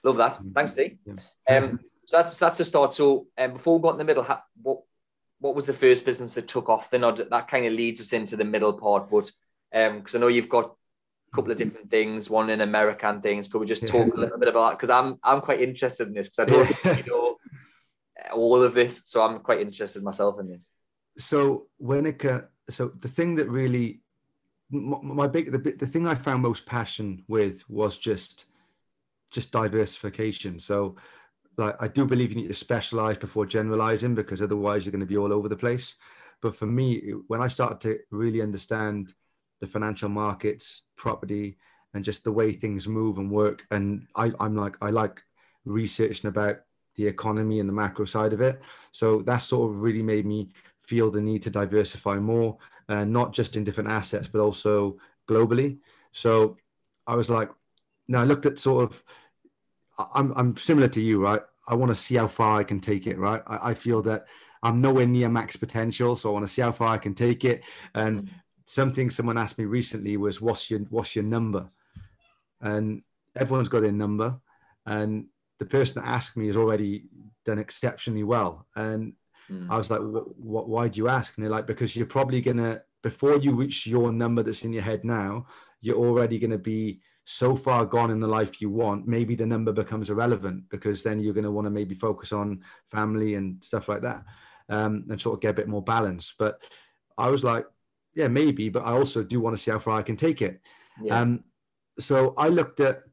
love 0.04 0.18
that. 0.18 0.36
Hmm. 0.38 0.52
Thanks, 0.52 0.74
Dee. 0.74 0.98
Um, 1.50 1.80
so 2.10 2.18
that's 2.18 2.40
that's 2.40 2.60
a 2.60 2.66
start. 2.66 2.96
So 2.96 3.28
um, 3.38 3.54
before 3.54 3.78
we 3.78 3.84
go 3.84 3.92
in 3.92 4.00
the 4.00 4.04
middle, 4.04 4.26
what 4.64 4.80
what 5.38 5.54
was 5.54 5.68
the 5.68 5.74
first 5.74 6.04
business 6.04 6.34
that 6.34 6.48
took 6.48 6.68
off? 6.68 6.90
Then 6.90 7.02
that 7.02 7.48
kind 7.48 7.68
of 7.68 7.74
leads 7.74 8.02
us 8.02 8.14
into 8.14 8.36
the 8.36 8.44
middle 8.44 8.74
part. 8.74 9.12
But 9.12 9.32
because 9.72 10.16
um, 10.16 10.18
I 10.18 10.20
know 10.20 10.28
you've 10.28 10.50
got 10.50 10.76
a 11.32 11.36
couple 11.36 11.52
of 11.52 11.60
different 11.60 11.92
things, 11.92 12.28
one 12.28 12.50
in 12.50 12.62
American 12.62 13.22
things. 13.22 13.48
Could 13.48 13.60
we 13.60 13.68
just 13.68 13.86
talk 13.86 14.12
a 14.12 14.20
little 14.22 14.40
bit 14.40 14.48
about 14.48 14.72
that? 14.72 14.80
Because 14.80 14.90
I'm 14.90 15.20
I'm 15.24 15.42
quite 15.42 15.62
interested 15.62 16.08
in 16.08 16.16
this 16.16 16.30
because 16.30 16.52
I 16.52 16.92
don't 16.92 17.08
know 17.08 17.38
all 18.34 18.64
of 18.64 18.74
this, 18.74 19.04
so 19.06 19.22
I'm 19.22 19.42
quite 19.42 19.62
interested 19.62 20.02
myself 20.02 20.40
in 20.40 20.50
this. 20.50 20.72
so 21.20 21.68
when 21.78 22.08
it 22.08 22.26
so 22.72 22.88
the 22.88 23.08
thing 23.08 23.36
that 23.36 23.50
really 23.50 24.02
my 24.72 25.28
big 25.28 25.52
the, 25.52 25.60
the 25.60 25.86
thing 25.86 26.08
I 26.08 26.16
found 26.16 26.42
most 26.42 26.66
passion 26.66 27.24
with 27.28 27.70
was 27.70 28.00
just 28.00 28.48
just 29.30 29.52
diversification. 29.52 30.58
So 30.58 30.96
like 31.60 31.76
I 31.80 31.88
do 31.88 32.06
believe 32.06 32.32
you 32.32 32.42
need 32.42 32.48
to 32.48 32.54
specialize 32.54 33.18
before 33.18 33.46
generalizing 33.46 34.16
because 34.16 34.42
otherwise 34.42 34.86
you're 34.86 34.92
going 34.92 35.02
to 35.02 35.06
be 35.06 35.18
all 35.18 35.34
over 35.34 35.50
the 35.50 35.56
place. 35.56 35.96
But 36.42 36.56
for 36.56 36.66
me, 36.66 37.12
when 37.28 37.42
I 37.42 37.50
started 37.50 37.82
to 37.82 38.00
really 38.12 38.42
understand 38.42 39.14
the 39.60 39.68
financial 39.68 40.10
markets, 40.10 40.84
property, 40.96 41.58
and 41.94 42.04
just 42.04 42.24
the 42.24 42.32
way 42.32 42.54
things 42.54 42.88
move 42.88 43.18
and 43.18 43.30
work, 43.30 43.68
and 43.72 44.08
I, 44.16 44.32
I'm 44.40 44.56
like 44.56 44.78
I 44.82 44.90
like 44.90 45.22
researching 45.66 46.30
about 46.30 46.62
the 46.96 47.08
economy 47.08 47.60
and 47.60 47.68
the 47.68 47.74
macro 47.74 48.06
side 48.06 48.34
of 48.34 48.42
it. 48.42 48.62
So 48.92 49.22
that 49.24 49.40
sort 49.40 49.70
of 49.70 49.82
really 49.82 50.02
made 50.02 50.26
me 50.26 50.52
feel 50.82 51.10
the 51.10 51.22
need 51.22 51.44
to 51.44 51.50
diversify 51.50 52.18
more, 52.20 52.58
uh, 52.88 53.06
not 53.06 53.34
just 53.34 53.56
in 53.56 53.64
different 53.64 53.90
assets, 53.90 54.28
but 54.32 54.42
also 54.42 54.98
globally. 55.30 55.80
So 56.12 56.58
I 57.06 57.16
was 57.16 57.30
like, 57.30 57.50
now 58.08 58.22
I 58.22 58.26
looked 58.26 58.46
at 58.46 58.58
sort 58.58 58.84
of, 58.84 59.04
I'm, 60.14 60.34
I'm 60.36 60.58
similar 60.58 60.88
to 60.90 61.02
you, 61.02 61.24
right? 61.24 61.42
I 61.68 61.76
want 61.76 61.90
to 61.90 61.96
see 61.96 62.16
how 62.16 62.28
far 62.28 62.60
I 62.60 62.64
can 62.64 62.80
take 62.80 63.08
it, 63.08 63.18
right? 63.18 63.42
I, 63.48 63.72
I 63.72 63.74
feel 63.74 64.02
that 64.04 64.26
I'm 64.64 64.82
nowhere 64.82 65.06
near 65.06 65.30
max 65.30 65.56
potential, 65.56 66.16
so 66.16 66.30
I 66.30 66.34
want 66.34 66.46
to 66.46 66.52
see 66.52 66.62
how 66.62 66.72
far 66.72 66.90
I 66.90 66.98
can 66.98 67.14
take 67.14 67.46
it. 67.46 67.64
And 67.96 68.24
mm-hmm. 68.24 68.36
something 68.66 69.10
someone 69.10 69.38
asked 69.38 69.58
me 69.58 69.66
recently 69.66 70.18
was, 70.18 70.42
"What's 70.42 70.70
your 70.70 70.80
what's 70.90 71.16
your 71.16 71.26
number?" 71.26 71.70
And 72.62 73.04
everyone's 73.36 73.70
got 73.70 73.82
their 73.82 73.92
number, 73.92 74.40
and 74.86 75.26
the 75.60 75.66
person 75.66 76.02
that 76.02 76.10
asked 76.10 76.36
me 76.36 76.48
has 76.48 76.58
already 76.58 77.06
done 77.46 77.60
exceptionally 77.60 78.24
well. 78.24 78.66
And 78.76 79.14
Mm. 79.52 79.70
I 79.70 79.78
was 79.78 79.90
like, 79.90 80.02
what, 80.02 80.70
why 80.70 80.88
do 80.88 80.98
you 80.98 81.08
ask? 81.08 81.36
And 81.36 81.46
they're 81.46 81.52
like, 81.52 81.68
because 81.68 81.96
you're 81.96 82.06
probably 82.06 82.42
going 82.42 82.58
to, 82.58 82.82
before 83.02 83.38
you 83.38 83.54
reach 83.54 83.88
your 83.88 84.12
number 84.12 84.44
that's 84.44 84.64
in 84.64 84.74
your 84.74 84.84
head 84.84 85.04
now, 85.04 85.48
you're 85.82 85.98
already 85.98 86.40
going 86.40 86.52
to 86.52 86.58
be 86.58 87.02
so 87.32 87.56
far 87.56 87.86
gone 87.86 88.10
in 88.10 88.20
the 88.20 88.28
life 88.28 88.60
you 88.60 88.72
want. 88.72 89.08
Maybe 89.08 89.36
the 89.36 89.46
number 89.46 89.72
becomes 89.72 90.10
irrelevant 90.10 90.64
because 90.70 91.04
then 91.04 91.20
you're 91.20 91.34
going 91.34 91.44
to 91.44 91.52
want 91.52 91.66
to 91.66 91.72
maybe 91.72 91.94
focus 91.94 92.34
on 92.34 92.64
family 92.86 93.36
and 93.36 93.64
stuff 93.64 93.88
like 93.88 94.02
that 94.02 94.24
um, 94.68 95.06
and 95.08 95.22
sort 95.22 95.36
of 95.36 95.42
get 95.42 95.52
a 95.52 95.54
bit 95.54 95.68
more 95.68 95.84
balance. 95.84 96.34
But 96.40 96.64
I 97.20 97.30
was 97.30 97.44
like, 97.44 97.68
yeah, 98.16 98.30
maybe, 98.30 98.70
but 98.70 98.84
I 98.84 98.94
also 98.94 99.22
do 99.22 99.40
want 99.40 99.56
to 99.56 99.62
see 99.62 99.70
how 99.70 99.78
far 99.78 100.00
I 100.00 100.02
can 100.02 100.18
take 100.18 100.42
it. 100.42 100.60
Yeah. 101.04 101.20
Um, 101.20 101.44
so 102.00 102.34
I 102.36 102.48
looked 102.48 102.80
at 102.80 103.04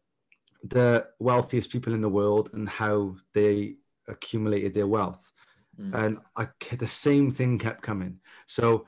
the 0.64 1.08
wealthiest 1.18 1.68
people 1.68 1.92
in 1.92 2.00
the 2.00 2.08
world 2.08 2.48
and 2.54 2.66
how 2.66 3.16
they 3.34 3.74
accumulated 4.08 4.72
their 4.72 4.86
wealth. 4.86 5.30
Mm. 5.78 5.94
And 5.94 6.18
I, 6.38 6.48
the 6.74 6.86
same 6.86 7.30
thing 7.30 7.58
kept 7.58 7.82
coming. 7.82 8.20
So 8.46 8.86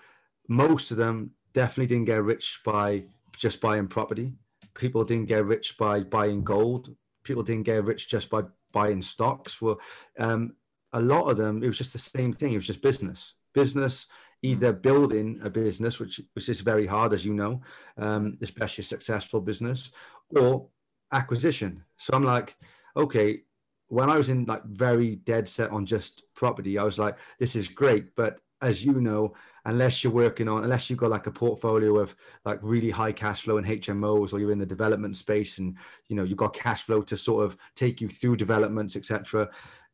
most 0.49 0.91
of 0.91 0.97
them 0.97 1.33
definitely 1.53 1.89
didn't 1.89 2.07
get 2.07 2.25
rich 2.25 2.61
by 2.65 3.05
just 3.37 3.61
buying 3.61 3.89
property. 3.89 4.33
People 4.79 5.05
didn't 5.05 5.27
get 5.27 5.45
rich 5.45 5.77
by 5.77 6.01
buying 6.01 6.43
gold. 6.43 6.95
People 7.25 7.43
didn't 7.43 7.65
get 7.65 7.85
rich 7.85 8.09
just 8.09 8.31
by 8.31 8.43
buying 8.73 9.03
stocks. 9.03 9.61
Well, 9.61 9.79
um, 10.19 10.55
a 10.93 11.01
lot 11.01 11.29
of 11.29 11.37
them, 11.37 11.63
it 11.63 11.67
was 11.67 11.77
just 11.77 11.93
the 11.93 11.99
same 11.99 12.33
thing. 12.33 12.53
It 12.55 12.57
was 12.57 12.67
just 12.67 12.81
business. 12.81 13.35
Business, 13.53 14.07
either 14.43 14.73
building 14.73 15.41
a 15.43 15.51
business, 15.51 15.99
which 15.99 16.21
which 16.35 16.49
is 16.49 16.61
very 16.61 16.87
hard, 16.87 17.13
as 17.13 17.25
you 17.25 17.35
know, 17.35 17.61
um, 17.97 18.39
especially 18.41 18.83
a 18.83 18.87
successful 18.87 19.41
business, 19.41 19.91
or 20.31 20.69
acquisition. 21.13 21.83
So 21.97 22.15
I'm 22.15 22.25
like, 22.25 22.57
okay, 22.97 23.43
when 23.89 24.11
I 24.11 24.17
was 24.17 24.31
in 24.31 24.45
like 24.45 24.65
very 24.65 25.17
dead 25.17 25.49
set 25.49 25.71
on 25.71 25.87
just 25.87 26.23
property, 26.35 26.79
I 26.79 26.85
was 26.85 26.99
like, 26.99 27.17
this 27.41 27.57
is 27.57 27.69
great. 27.69 28.15
But 28.15 28.41
as 28.61 28.85
you 28.85 29.01
know, 29.01 29.35
unless 29.65 30.03
you're 30.03 30.13
working 30.13 30.49
on, 30.49 30.65
unless 30.65 30.89
you've 30.89 30.99
got 30.99 31.11
like 31.11 31.27
a 31.27 31.31
portfolio 31.31 31.99
of 31.99 32.15
like 32.45 32.59
really 32.63 32.91
high 32.91 33.13
cash 33.13 33.43
flow 33.43 33.59
and 33.59 33.67
HMOs, 33.67 34.33
or 34.33 34.41
you're 34.41 34.53
in 34.53 34.59
the 34.59 34.67
development 34.67 35.17
space 35.17 35.59
and 35.59 35.77
you 36.09 36.17
know 36.17 36.25
you've 36.25 36.39
got 36.39 36.55
cash 36.55 36.83
flow 36.83 37.03
to 37.03 37.17
sort 37.17 37.45
of 37.45 37.57
take 37.75 38.01
you 38.01 38.09
through 38.09 38.37
developments, 38.37 38.97
etc. 38.97 39.49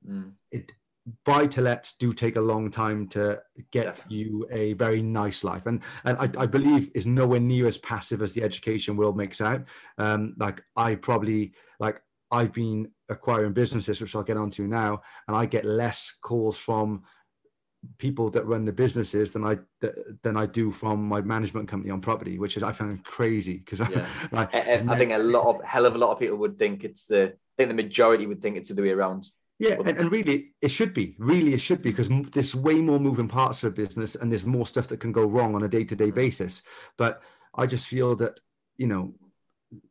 Mm. 0.08 0.32
It 0.50 0.72
buy 1.26 1.46
to 1.46 1.60
lets 1.60 1.92
do 1.98 2.14
take 2.14 2.36
a 2.36 2.40
long 2.40 2.70
time 2.70 3.06
to 3.06 3.42
get 3.70 3.84
Definitely. 3.84 4.16
you 4.16 4.48
a 4.50 4.72
very 4.72 5.02
nice 5.02 5.44
life 5.44 5.66
and 5.66 5.82
and 6.04 6.16
I, 6.16 6.44
I, 6.44 6.46
believe 6.46 6.90
is 6.94 7.06
nowhere 7.06 7.40
near 7.40 7.66
as 7.66 7.76
passive 7.76 8.22
as 8.22 8.32
the 8.32 8.42
education 8.42 8.96
world 8.96 9.14
makes 9.14 9.42
out 9.42 9.64
um 9.98 10.34
like 10.38 10.64
i 10.78 10.94
probably 10.94 11.52
like 11.78 12.00
I've 12.34 12.52
been 12.52 12.90
acquiring 13.08 13.52
businesses, 13.52 14.00
which 14.00 14.16
I'll 14.16 14.24
get 14.24 14.36
onto 14.36 14.66
now, 14.66 15.02
and 15.28 15.36
I 15.36 15.46
get 15.46 15.64
less 15.64 16.12
calls 16.20 16.58
from 16.58 17.04
people 17.98 18.30
that 18.30 18.46
run 18.46 18.64
the 18.64 18.72
businesses 18.72 19.32
than 19.32 19.44
I 19.44 19.58
than 20.22 20.36
I 20.36 20.46
do 20.46 20.70
from 20.70 21.06
my 21.06 21.20
management 21.20 21.68
company 21.68 21.90
on 21.90 22.00
property, 22.00 22.38
which 22.38 22.56
is 22.56 22.62
I 22.62 22.72
find 22.72 23.02
crazy 23.04 23.58
because 23.58 23.80
yeah. 23.80 24.06
I, 24.32 24.42
I, 24.52 24.82
I, 24.88 24.96
think 24.98 25.12
a 25.12 25.18
lot 25.18 25.46
of 25.46 25.64
hell 25.64 25.86
of 25.86 25.94
a 25.94 25.98
lot 25.98 26.12
of 26.12 26.18
people 26.18 26.36
would 26.38 26.58
think 26.58 26.84
it's 26.84 27.06
the 27.06 27.24
I 27.24 27.56
think 27.56 27.68
the 27.68 27.82
majority 27.82 28.26
would 28.26 28.42
think 28.42 28.56
it's 28.56 28.68
the 28.68 28.82
way 28.82 28.90
around. 28.90 29.28
Yeah, 29.58 29.76
and, 29.84 29.98
and 29.98 30.12
really 30.12 30.52
it 30.60 30.68
should 30.68 30.94
be. 30.94 31.14
Really, 31.18 31.54
it 31.54 31.60
should 31.60 31.82
be 31.82 31.90
because 31.90 32.08
there's 32.32 32.54
way 32.54 32.80
more 32.80 32.98
moving 32.98 33.28
parts 33.28 33.62
of 33.62 33.72
a 33.72 33.74
business, 33.74 34.14
and 34.14 34.30
there's 34.30 34.44
more 34.44 34.66
stuff 34.66 34.88
that 34.88 35.00
can 35.00 35.12
go 35.12 35.24
wrong 35.24 35.54
on 35.54 35.62
a 35.62 35.68
day 35.68 35.84
to 35.84 35.96
day 35.96 36.10
basis. 36.10 36.62
But 36.96 37.22
I 37.54 37.66
just 37.66 37.86
feel 37.86 38.16
that 38.16 38.40
you 38.76 38.86
know 38.86 39.14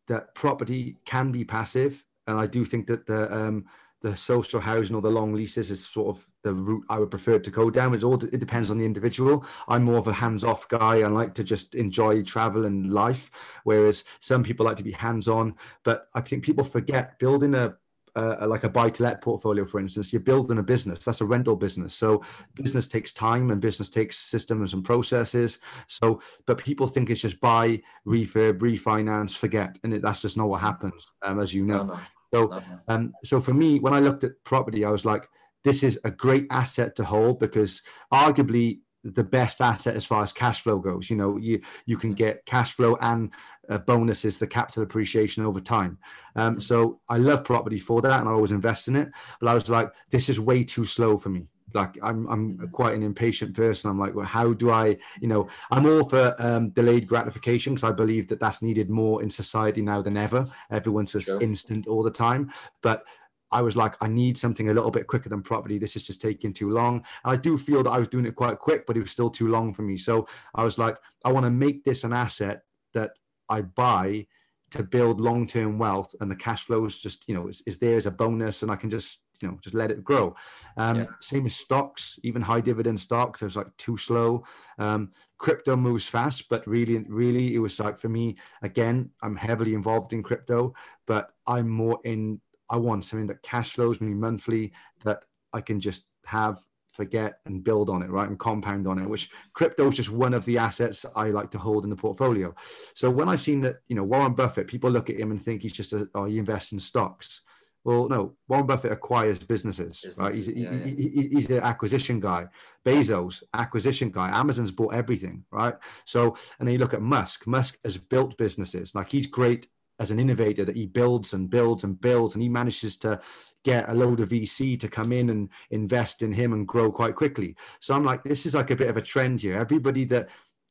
that 0.07 0.35
property 0.35 0.97
can 1.05 1.31
be 1.31 1.43
passive 1.43 2.03
and 2.27 2.39
I 2.39 2.47
do 2.47 2.65
think 2.65 2.87
that 2.87 3.05
the 3.05 3.33
um, 3.33 3.65
the 4.03 4.15
social 4.15 4.59
housing 4.59 4.95
or 4.95 5.01
the 5.01 5.09
long 5.09 5.33
leases 5.33 5.71
is 5.71 5.85
sort 5.85 6.15
of 6.15 6.27
the 6.43 6.53
route 6.53 6.83
I 6.89 6.99
would 6.99 7.09
prefer 7.09 7.39
to 7.39 7.49
go 7.49 7.69
down. 7.69 7.95
It's 7.95 8.03
all 8.03 8.15
it 8.15 8.39
depends 8.39 8.69
on 8.69 8.77
the 8.77 8.85
individual. 8.85 9.45
I'm 9.69 9.83
more 9.83 9.97
of 9.97 10.07
a 10.07 10.13
hands-off 10.13 10.67
guy. 10.67 10.99
I 10.99 11.07
like 11.07 11.33
to 11.35 11.43
just 11.43 11.73
enjoy 11.73 12.21
travel 12.21 12.65
and 12.65 12.91
life, 12.91 13.31
whereas 13.63 14.03
some 14.19 14.43
people 14.43 14.65
like 14.65 14.77
to 14.77 14.83
be 14.83 14.91
hands-on. 14.91 15.55
But 15.83 16.07
I 16.13 16.21
think 16.21 16.43
people 16.43 16.65
forget 16.65 17.17
building 17.17 17.55
a 17.55 17.77
uh, 18.15 18.45
like 18.47 18.63
a 18.63 18.69
buy 18.69 18.89
to 18.89 19.03
let 19.03 19.21
portfolio, 19.21 19.65
for 19.65 19.79
instance, 19.79 20.13
you're 20.13 20.19
building 20.19 20.59
a 20.59 20.63
business. 20.63 21.03
That's 21.03 21.21
a 21.21 21.25
rental 21.25 21.55
business. 21.55 21.95
So 21.95 22.23
business 22.53 22.87
takes 22.87 23.11
time 23.11 23.49
and 23.49 23.59
business 23.59 23.89
takes 23.89 24.17
systems 24.19 24.73
and 24.73 24.83
processes. 24.83 25.59
So, 25.87 26.21
but 26.45 26.59
people 26.59 26.87
think 26.87 27.09
it's 27.09 27.21
just 27.21 27.39
buy, 27.39 27.81
refurb, 28.05 28.59
refinance, 28.59 29.35
forget, 29.35 29.79
and 29.83 29.93
it, 29.95 30.01
that's 30.01 30.19
just 30.19 30.37
not 30.37 30.47
what 30.49 30.61
happens, 30.61 31.11
um, 31.23 31.39
as 31.39 31.53
you 31.53 31.65
know. 31.65 31.85
No, 31.85 31.93
no. 31.95 31.99
So, 32.33 32.61
um, 32.87 33.13
so 33.23 33.39
for 33.39 33.53
me, 33.53 33.79
when 33.79 33.93
I 33.93 33.99
looked 33.99 34.23
at 34.23 34.43
property, 34.43 34.83
I 34.83 34.89
was 34.89 35.05
like, 35.05 35.29
this 35.63 35.83
is 35.83 35.99
a 36.03 36.11
great 36.11 36.47
asset 36.49 36.95
to 36.95 37.03
hold 37.03 37.39
because 37.39 37.81
arguably 38.11 38.79
the 39.03 39.23
best 39.23 39.61
asset 39.61 39.95
as 39.95 40.05
far 40.05 40.23
as 40.23 40.31
cash 40.31 40.61
flow 40.61 40.79
goes. 40.79 41.09
You 41.09 41.17
know, 41.17 41.37
you 41.37 41.61
you 41.85 41.97
can 41.97 42.13
get 42.13 42.45
cash 42.45 42.73
flow 42.73 42.97
and 43.01 43.31
uh, 43.69 43.77
bonuses, 43.79 44.37
the 44.37 44.47
capital 44.47 44.83
appreciation 44.83 45.45
over 45.45 45.59
time. 45.59 45.97
Um, 46.35 46.59
so 46.59 47.01
I 47.09 47.17
love 47.17 47.43
property 47.43 47.79
for 47.79 48.01
that, 48.01 48.19
and 48.19 48.29
I 48.29 48.31
always 48.31 48.51
invest 48.51 48.87
in 48.87 48.95
it. 48.95 49.09
But 49.39 49.49
I 49.49 49.53
was 49.53 49.69
like, 49.69 49.91
this 50.09 50.29
is 50.29 50.39
way 50.39 50.63
too 50.63 50.85
slow 50.85 51.17
for 51.17 51.29
me. 51.29 51.47
Like 51.73 51.97
I'm 52.01 52.27
I'm 52.27 52.53
mm-hmm. 52.53 52.65
quite 52.67 52.95
an 52.95 53.03
impatient 53.03 53.55
person. 53.55 53.89
I'm 53.89 53.99
like, 53.99 54.15
well, 54.15 54.25
how 54.25 54.53
do 54.53 54.71
I? 54.71 54.97
You 55.21 55.27
know, 55.27 55.47
I'm 55.71 55.85
all 55.85 56.07
for 56.07 56.35
um, 56.39 56.69
delayed 56.69 57.07
gratification 57.07 57.73
because 57.73 57.89
I 57.89 57.91
believe 57.93 58.27
that 58.29 58.39
that's 58.39 58.61
needed 58.61 58.89
more 58.89 59.21
in 59.21 59.29
society 59.29 59.81
now 59.81 60.01
than 60.01 60.17
ever. 60.17 60.47
Everyone's 60.69 61.13
just 61.13 61.27
sure. 61.27 61.41
instant 61.41 61.87
all 61.87 62.03
the 62.03 62.11
time, 62.11 62.51
but 62.81 63.05
I 63.53 63.61
was 63.61 63.75
like, 63.75 63.95
I 64.01 64.07
need 64.07 64.37
something 64.37 64.69
a 64.69 64.73
little 64.73 64.91
bit 64.91 65.07
quicker 65.07 65.29
than 65.29 65.43
property. 65.43 65.77
This 65.77 65.95
is 65.95 66.03
just 66.03 66.19
taking 66.19 66.53
too 66.53 66.71
long. 66.71 66.95
And 67.23 67.33
I 67.33 67.35
do 67.35 67.57
feel 67.57 67.83
that 67.83 67.91
I 67.91 67.99
was 67.99 68.07
doing 68.07 68.25
it 68.25 68.35
quite 68.35 68.57
quick, 68.57 68.85
but 68.87 68.97
it 68.97 69.01
was 69.01 69.11
still 69.11 69.29
too 69.29 69.47
long 69.47 69.73
for 69.73 69.83
me. 69.83 69.95
So 69.95 70.27
I 70.55 70.63
was 70.63 70.79
like, 70.79 70.97
I 71.23 71.31
want 71.31 71.45
to 71.45 71.51
make 71.51 71.83
this 71.83 72.03
an 72.03 72.13
asset 72.13 72.63
that 72.93 73.11
I 73.49 73.61
buy 73.61 74.25
to 74.71 74.81
build 74.81 75.21
long-term 75.21 75.77
wealth 75.77 76.15
and 76.19 76.31
the 76.31 76.35
cash 76.35 76.65
flows 76.65 76.97
just, 76.97 77.25
you 77.27 77.35
know, 77.35 77.47
is, 77.47 77.61
is 77.67 77.77
there 77.77 77.95
as 77.95 78.07
a 78.07 78.11
bonus 78.11 78.63
and 78.63 78.71
I 78.71 78.75
can 78.75 78.89
just, 78.89 79.19
you 79.41 79.47
know, 79.47 79.57
just 79.61 79.75
let 79.75 79.91
it 79.91 80.03
grow. 80.03 80.35
Um, 80.77 80.97
yeah. 80.97 81.05
Same 81.19 81.45
as 81.45 81.55
stocks, 81.55 82.19
even 82.23 82.41
high 82.41 82.61
dividend 82.61 82.99
stocks, 82.99 83.41
it 83.41 83.45
was 83.45 83.55
like 83.55 83.75
too 83.77 83.97
slow. 83.97 84.43
Um, 84.79 85.11
crypto 85.37 85.75
moves 85.75 86.05
fast, 86.05 86.49
but 86.49 86.65
really, 86.67 86.97
really, 87.09 87.55
it 87.55 87.59
was 87.59 87.79
like 87.79 87.99
for 87.99 88.09
me, 88.09 88.37
again, 88.61 89.09
I'm 89.21 89.35
heavily 89.35 89.73
involved 89.73 90.13
in 90.13 90.23
crypto, 90.23 90.73
but 91.05 91.31
I'm 91.47 91.69
more 91.69 91.99
in 92.03 92.39
I 92.69 92.77
want 92.77 93.05
something 93.05 93.27
that 93.27 93.43
cash 93.43 93.73
flows 93.73 94.01
me 94.01 94.13
monthly 94.13 94.71
that 95.03 95.25
I 95.51 95.61
can 95.61 95.79
just 95.79 96.05
have, 96.25 96.59
forget, 96.91 97.39
and 97.45 97.63
build 97.63 97.89
on 97.89 98.01
it, 98.01 98.09
right? 98.09 98.27
And 98.27 98.39
compound 98.39 98.87
on 98.87 98.99
it, 98.99 99.07
which 99.07 99.29
crypto 99.53 99.89
is 99.89 99.95
just 99.95 100.11
one 100.11 100.33
of 100.33 100.45
the 100.45 100.57
assets 100.57 101.05
I 101.15 101.29
like 101.29 101.51
to 101.51 101.59
hold 101.59 101.83
in 101.83 101.89
the 101.89 101.95
portfolio. 101.95 102.55
So 102.95 103.11
when 103.11 103.29
I 103.29 103.35
seen 103.35 103.61
that, 103.61 103.77
you 103.89 103.95
know, 103.95 104.03
Warren 104.03 104.33
Buffett, 104.33 104.67
people 104.67 104.89
look 104.89 105.09
at 105.09 105.19
him 105.19 105.31
and 105.31 105.41
think 105.41 105.61
he's 105.61 105.73
just 105.73 105.93
a, 105.93 106.07
oh, 106.15 106.25
he 106.25 106.39
invests 106.39 106.71
in 106.71 106.79
stocks. 106.79 107.41
Well, 107.83 108.07
no, 108.07 108.33
Warren 108.47 108.65
Buffett 108.65 108.93
acquires 108.93 109.39
businesses, 109.39 109.99
businesses 110.01 110.17
right? 110.17 110.33
He's, 110.33 110.47
yeah, 110.47 110.71
he, 110.71 110.89
yeah. 110.91 110.95
He, 110.95 111.29
he's 111.33 111.47
the 111.47 111.63
acquisition 111.63 112.19
guy. 112.19 112.47
Bezos, 112.85 113.43
acquisition 113.53 114.09
guy. 114.09 114.29
Amazon's 114.29 114.71
bought 114.71 114.93
everything, 114.93 115.43
right? 115.51 115.75
So, 116.05 116.37
and 116.59 116.67
then 116.67 116.73
you 116.73 116.79
look 116.79 116.93
at 116.93 117.01
Musk. 117.01 117.45
Musk 117.45 117.77
has 117.83 117.97
built 117.97 118.37
businesses. 118.37 118.95
Like 118.95 119.11
he's 119.11 119.27
great 119.27 119.67
as 119.99 120.11
an 120.11 120.19
innovator 120.19 120.65
that 120.65 120.75
he 120.75 120.85
builds 120.85 121.33
and 121.33 121.49
builds 121.49 121.83
and 121.83 121.99
builds 121.99 122.33
and 122.33 122.41
he 122.41 122.49
manages 122.49 122.97
to 122.97 123.19
get 123.63 123.87
a 123.89 123.93
load 123.93 124.19
of 124.19 124.29
vc 124.29 124.79
to 124.79 124.87
come 124.87 125.11
in 125.11 125.29
and 125.29 125.49
invest 125.69 126.23
in 126.23 126.31
him 126.31 126.53
and 126.53 126.67
grow 126.67 126.91
quite 126.91 127.15
quickly 127.15 127.55
so 127.79 127.93
i'm 127.93 128.03
like 128.03 128.23
this 128.23 128.45
is 128.45 128.55
like 128.55 128.71
a 128.71 128.75
bit 128.75 128.89
of 128.89 128.97
a 128.97 129.01
trend 129.01 129.39
here 129.39 129.55
everybody 129.55 130.03
that 130.03 130.29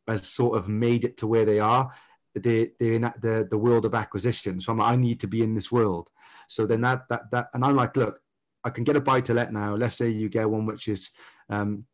has 0.09 0.26
sort 0.26 0.59
of 0.59 0.69
made 0.69 1.04
it 1.04 1.16
to 1.16 1.26
where 1.26 1.45
they 1.45 1.61
are 1.61 1.90
they 2.35 2.71
they're 2.79 2.95
in 2.95 3.03
the 3.21 3.47
the 3.51 3.59
world 3.59 3.85
of 3.85 3.95
acquisition 3.95 4.61
so 4.61 4.73
I'm 4.73 4.79
like, 4.79 4.93
i 4.93 4.97
need 4.97 5.21
to 5.21 5.27
be 5.27 5.43
in 5.43 5.55
this 5.55 5.71
world 5.71 6.09
so 6.49 6.67
then 6.67 6.81
that 6.83 7.09
that 7.09 7.31
that 7.31 7.49
and 7.55 7.65
i'm 7.65 7.77
like 7.77 7.97
look 7.97 8.21
i 8.65 8.71
can 8.71 8.85
get 8.85 8.97
a 8.97 9.01
buy 9.01 9.21
to 9.23 9.35
let 9.35 9.53
now 9.53 9.75
let's 9.75 9.97
say 9.97 10.09
you 10.09 10.29
get 10.29 10.49
one 10.49 10.67
which 10.67 10.89
is 10.89 11.11
um 11.51 11.85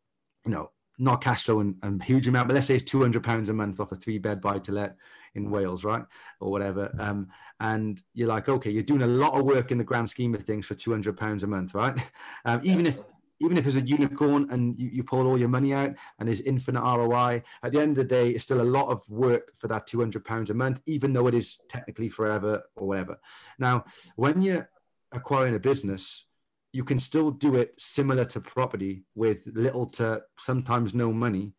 you 0.45 0.51
know 0.51 0.71
not 0.99 1.21
cash 1.21 1.43
flow 1.45 1.61
and, 1.61 1.75
and 1.81 2.03
huge 2.03 2.27
amount, 2.27 2.47
but 2.47 2.53
let's 2.53 2.67
say 2.67 2.75
it's 2.75 2.83
200 2.83 3.23
pounds 3.23 3.49
a 3.49 3.53
month 3.53 3.79
off 3.79 3.91
a 3.93 3.95
three 3.95 4.17
bed 4.17 4.41
buy 4.41 4.59
to 4.59 4.73
let 4.73 4.97
in 5.33 5.49
Wales, 5.49 5.85
right? 5.85 6.03
Or 6.41 6.51
whatever. 6.51 6.93
Um, 6.99 7.29
and 7.61 8.01
you're 8.13 8.27
like, 8.27 8.49
okay, 8.49 8.69
you're 8.69 8.83
doing 8.83 9.01
a 9.01 9.07
lot 9.07 9.39
of 9.39 9.45
work 9.45 9.71
in 9.71 9.77
the 9.77 9.83
grand 9.83 10.09
scheme 10.09 10.35
of 10.35 10.43
things 10.43 10.65
for 10.65 10.75
200 10.75 11.15
pounds 11.17 11.43
a 11.43 11.47
month, 11.47 11.73
right? 11.73 11.97
Um, 12.45 12.61
even 12.63 12.85
if, 12.85 12.97
even 13.39 13.57
if 13.57 13.65
it's 13.65 13.75
a 13.75 13.81
unicorn 13.81 14.47
and 14.51 14.77
you, 14.79 14.89
you 14.89 15.03
pull 15.03 15.27
all 15.27 15.37
your 15.37 15.49
money 15.49 15.73
out 15.73 15.91
and 16.19 16.27
there's 16.27 16.41
infinite 16.41 16.81
ROI, 16.81 17.43
at 17.63 17.71
the 17.71 17.79
end 17.79 17.91
of 17.91 17.97
the 17.97 18.15
day, 18.15 18.29
it's 18.29 18.43
still 18.43 18.61
a 18.61 18.63
lot 18.63 18.89
of 18.89 19.01
work 19.09 19.51
for 19.57 19.67
that 19.67 19.87
200 19.87 20.23
pounds 20.25 20.49
a 20.49 20.53
month, 20.53 20.81
even 20.85 21.13
though 21.13 21.27
it 21.27 21.33
is 21.33 21.59
technically 21.69 22.09
forever 22.09 22.61
or 22.75 22.87
whatever. 22.87 23.19
Now, 23.57 23.85
when 24.15 24.41
you're 24.41 24.69
acquiring 25.11 25.55
a 25.55 25.59
business, 25.59 26.25
you 26.71 26.83
can 26.83 26.99
still 26.99 27.31
do 27.31 27.55
it 27.55 27.73
similar 27.79 28.25
to 28.25 28.39
property 28.39 29.03
with 29.15 29.47
little 29.53 29.87
to 29.87 30.21
sometimes 30.37 30.93
no 30.93 31.11
money, 31.11 31.53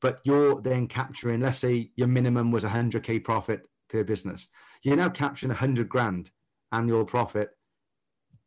but 0.00 0.20
you're 0.24 0.60
then 0.62 0.86
capturing, 0.86 1.40
let's 1.40 1.58
say 1.58 1.90
your 1.96 2.08
minimum 2.08 2.50
was 2.50 2.64
100K 2.64 3.22
profit 3.24 3.68
per 3.90 4.04
business. 4.04 4.48
You're 4.82 4.96
now 4.96 5.10
capturing 5.10 5.50
100 5.50 5.88
grand 5.88 6.30
annual 6.72 7.04
profit 7.04 7.50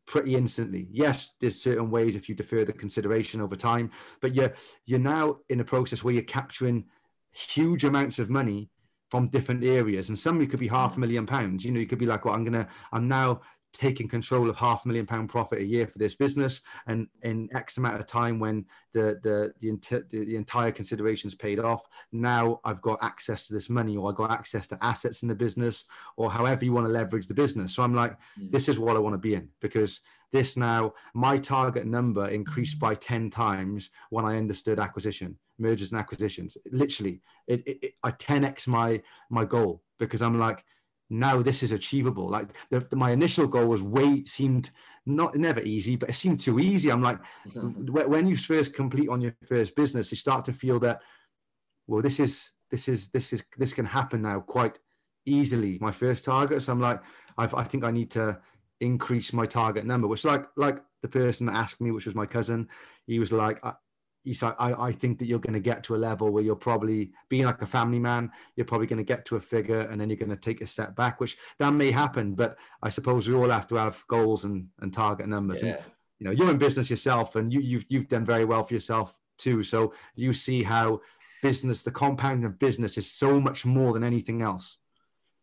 pretty 0.08 0.36
instantly. 0.36 0.88
Yes, 0.92 1.32
there's 1.40 1.62
certain 1.62 1.92
ways 1.92 2.16
if 2.16 2.28
you 2.28 2.36
defer 2.36 2.66
the 2.66 2.74
consideration 2.74 3.42
over 3.42 3.56
time, 3.56 3.92
but 4.22 4.34
you're 4.34 4.54
you're 4.86 5.00
now 5.00 5.38
in 5.50 5.60
a 5.60 5.66
process 5.66 6.04
where 6.04 6.14
you're 6.14 6.24
capturing 6.24 6.86
huge 7.32 7.84
amounts 7.84 8.18
of 8.18 8.30
money 8.30 8.70
from 9.10 9.30
different 9.30 9.64
areas 9.64 10.10
and 10.10 10.20
some 10.20 10.42
it 10.42 10.50
could 10.50 10.60
be 10.60 10.68
half 10.68 10.98
a 10.98 11.00
million 11.00 11.26
pounds 11.26 11.64
you 11.64 11.72
know 11.72 11.80
you 11.80 11.88
could 11.88 12.00
be 12.00 12.06
like 12.06 12.26
well 12.26 12.34
i'm 12.34 12.44
gonna 12.44 12.68
i'm 12.92 13.08
now 13.08 13.40
taking 13.78 14.08
control 14.08 14.50
of 14.50 14.56
half 14.56 14.84
a 14.84 14.88
million 14.88 15.06
pound 15.06 15.30
profit 15.30 15.60
a 15.60 15.66
year 15.66 15.86
for 15.86 16.00
this 16.00 16.16
business 16.16 16.62
and 16.88 17.08
in 17.22 17.48
x 17.54 17.78
amount 17.78 18.00
of 18.00 18.08
time 18.08 18.40
when 18.40 18.66
the 18.94 19.20
the 19.24 19.54
the, 19.60 20.04
the, 20.10 20.26
the 20.26 20.36
entire 20.36 20.72
considerations 20.72 21.36
paid 21.36 21.60
off 21.60 21.88
now 22.12 22.60
i've 22.66 22.82
got 22.82 22.98
access 23.04 23.46
to 23.46 23.54
this 23.54 23.70
money 23.70 23.96
or 23.96 24.10
i've 24.10 24.16
got 24.16 24.32
access 24.32 24.66
to 24.66 24.78
assets 24.84 25.22
in 25.22 25.28
the 25.28 25.36
business 25.36 25.86
or 26.16 26.32
however 26.32 26.66
you 26.66 26.74
want 26.74 26.86
to 26.86 26.92
leverage 26.92 27.28
the 27.28 27.34
business. 27.34 27.76
So 27.76 27.84
i'm 27.84 27.94
like 27.94 28.18
mm. 28.40 28.52
this 28.52 28.68
is 28.68 28.80
what 28.80 28.96
i 28.96 29.00
want 29.00 29.14
to 29.14 29.20
be 29.20 29.36
in 29.36 29.48
because 29.62 30.02
this 30.32 30.58
now 30.58 30.94
my 31.14 31.38
target 31.38 31.86
number 31.86 32.28
increased 32.28 32.80
by 32.80 32.96
10 32.96 33.30
times 33.30 33.92
when 34.10 34.26
i 34.26 34.38
understood 34.38 34.80
acquisition 34.80 35.38
mergers 35.60 35.92
and 35.92 36.00
acquisitions. 36.00 36.56
Literally 36.72 37.22
it, 37.48 37.62
it, 37.68 37.78
it 37.84 37.94
i 38.04 38.12
10x 38.12 38.68
my 38.68 39.02
my 39.30 39.46
goal 39.46 39.84
because 40.00 40.22
i'm 40.22 40.38
like 40.40 40.64
now 41.10 41.42
this 41.42 41.64
is 41.64 41.72
achievable. 41.72 42.30
Like 42.30 42.50
the, 42.70 42.80
the, 42.80 42.96
my 42.96 43.12
initial 43.12 43.48
goal 43.48 43.68
was 43.68 43.82
way 43.82 44.26
seemed 44.26 44.72
not 45.06 45.36
never 45.36 45.62
easy, 45.62 45.96
but 45.96 46.10
it 46.10 46.14
seemed 46.14 46.40
too 46.40 46.60
easy. 46.60 46.92
I'm 46.92 47.02
like, 47.02 47.20
when 47.54 48.28
you 48.28 48.36
first 48.36 48.74
complete 48.74 49.10
on 49.10 49.22
your 49.22 49.34
first 49.48 49.76
business, 49.76 50.12
you 50.12 50.18
start 50.18 50.44
to 50.46 50.54
feel 50.54 50.80
that, 50.80 51.02
well, 51.88 52.02
this 52.02 52.20
is 52.20 52.52
this 52.70 52.88
is 52.88 53.10
this 53.10 53.32
is 53.32 53.44
this 53.58 53.74
can 53.74 53.86
happen 53.86 54.22
now 54.22 54.42
quite 54.42 54.78
easily. 55.26 55.78
My 55.80 55.92
first 55.92 56.26
target, 56.26 56.62
so 56.62 56.74
I'm 56.74 56.82
like, 56.82 57.02
I've, 57.38 57.54
I 57.54 57.64
think 57.64 57.84
I 57.84 57.92
need 57.92 58.12
to 58.12 58.40
increase 58.82 59.32
my 59.32 59.46
target 59.46 59.86
number. 59.86 60.08
Which 60.08 60.26
like 60.26 60.46
like 60.58 60.84
the 61.02 61.08
person 61.08 61.46
that 61.46 61.56
asked 61.56 61.80
me, 61.80 61.92
which 61.92 62.06
was 62.06 62.16
my 62.16 62.26
cousin, 62.26 62.68
he 63.06 63.20
was 63.20 63.32
like, 63.32 63.64
like, 64.42 64.56
I, 64.60 64.74
I 64.74 64.92
think 64.92 65.20
that 65.20 65.26
you're 65.26 65.40
going 65.40 65.54
to 65.54 65.60
get 65.60 65.84
to 65.86 65.96
a 65.96 65.98
level 65.98 66.30
where 66.32 66.44
you're 66.44 66.56
probably 66.56 67.12
being 67.30 67.46
like 67.46 67.62
a 67.62 67.66
family 67.66 68.00
man, 68.00 68.30
you're 68.56 68.66
probably 68.66 68.88
going 68.88 68.98
to 68.98 69.04
get 69.04 69.24
to 69.26 69.38
a 69.38 69.40
figure 69.40 69.82
and 69.82 70.02
then 70.02 70.10
you're 70.10 70.18
going 70.18 70.30
to 70.30 70.36
take 70.36 70.62
a 70.62 70.68
step 70.68 70.96
back, 70.96 71.22
which 71.22 71.38
that 71.60 71.74
may 71.74 71.92
happen. 71.92 72.36
But 72.36 72.58
I 72.84 72.90
suppose 72.90 73.28
we 73.28 73.36
all 73.36 73.50
have 73.50 73.68
to 73.68 73.76
have 73.76 74.04
goals 74.08 74.44
and, 74.44 74.68
and 74.82 74.94
target 74.94 75.28
numbers. 75.28 75.64
Yeah. 75.64 75.70
And, 75.70 75.80
you 76.20 76.26
know, 76.26 76.32
you're 76.32 76.52
in 76.52 76.58
business 76.58 76.90
yourself 76.90 77.36
and 77.36 77.54
you, 77.54 77.62
you've, 77.62 77.86
you've 77.88 78.10
done 78.10 78.26
very 78.26 78.44
well 78.44 78.66
for 78.66 78.74
yourself 78.74 79.18
too. 79.38 79.64
So 79.64 79.94
you 80.16 80.34
see 80.34 80.62
how 80.62 81.00
business, 81.42 81.84
the 81.84 81.92
compound 81.92 82.44
of 82.44 82.60
business 82.60 82.98
is 82.98 83.10
so 83.10 83.40
much 83.40 83.66
more 83.66 83.94
than 83.94 84.04
anything 84.04 84.42
else. 84.42 84.78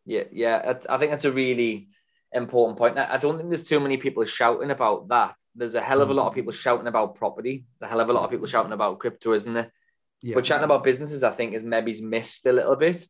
Yeah. 0.04 0.24
Yeah. 0.30 0.74
I 0.90 0.98
think 0.98 1.10
that's 1.10 1.24
a 1.24 1.32
really 1.32 1.88
important 2.34 2.78
point. 2.78 2.98
I 2.98 3.16
don't 3.16 3.36
think 3.36 3.48
there's 3.48 3.66
too 3.66 3.80
many 3.80 3.96
people 3.96 4.24
shouting 4.24 4.70
about 4.70 5.08
that 5.08 5.36
there's 5.54 5.74
a 5.74 5.80
hell 5.80 6.02
of 6.02 6.10
a 6.10 6.14
lot 6.14 6.26
of 6.26 6.32
mm. 6.32 6.36
people 6.36 6.52
shouting 6.52 6.86
about 6.86 7.14
property. 7.14 7.64
There's 7.78 7.88
a 7.88 7.90
hell 7.90 8.00
of 8.00 8.08
a 8.08 8.12
lot 8.12 8.24
of 8.24 8.30
people 8.30 8.46
shouting 8.46 8.72
about 8.72 8.98
crypto, 8.98 9.32
isn't 9.32 9.54
there? 9.54 9.72
Yeah. 10.20 10.34
But 10.34 10.44
chatting 10.44 10.64
about 10.64 10.84
businesses, 10.84 11.22
I 11.22 11.30
think, 11.30 11.54
is 11.54 11.62
maybe 11.62 12.00
missed 12.00 12.46
a 12.46 12.52
little 12.52 12.76
bit. 12.76 13.06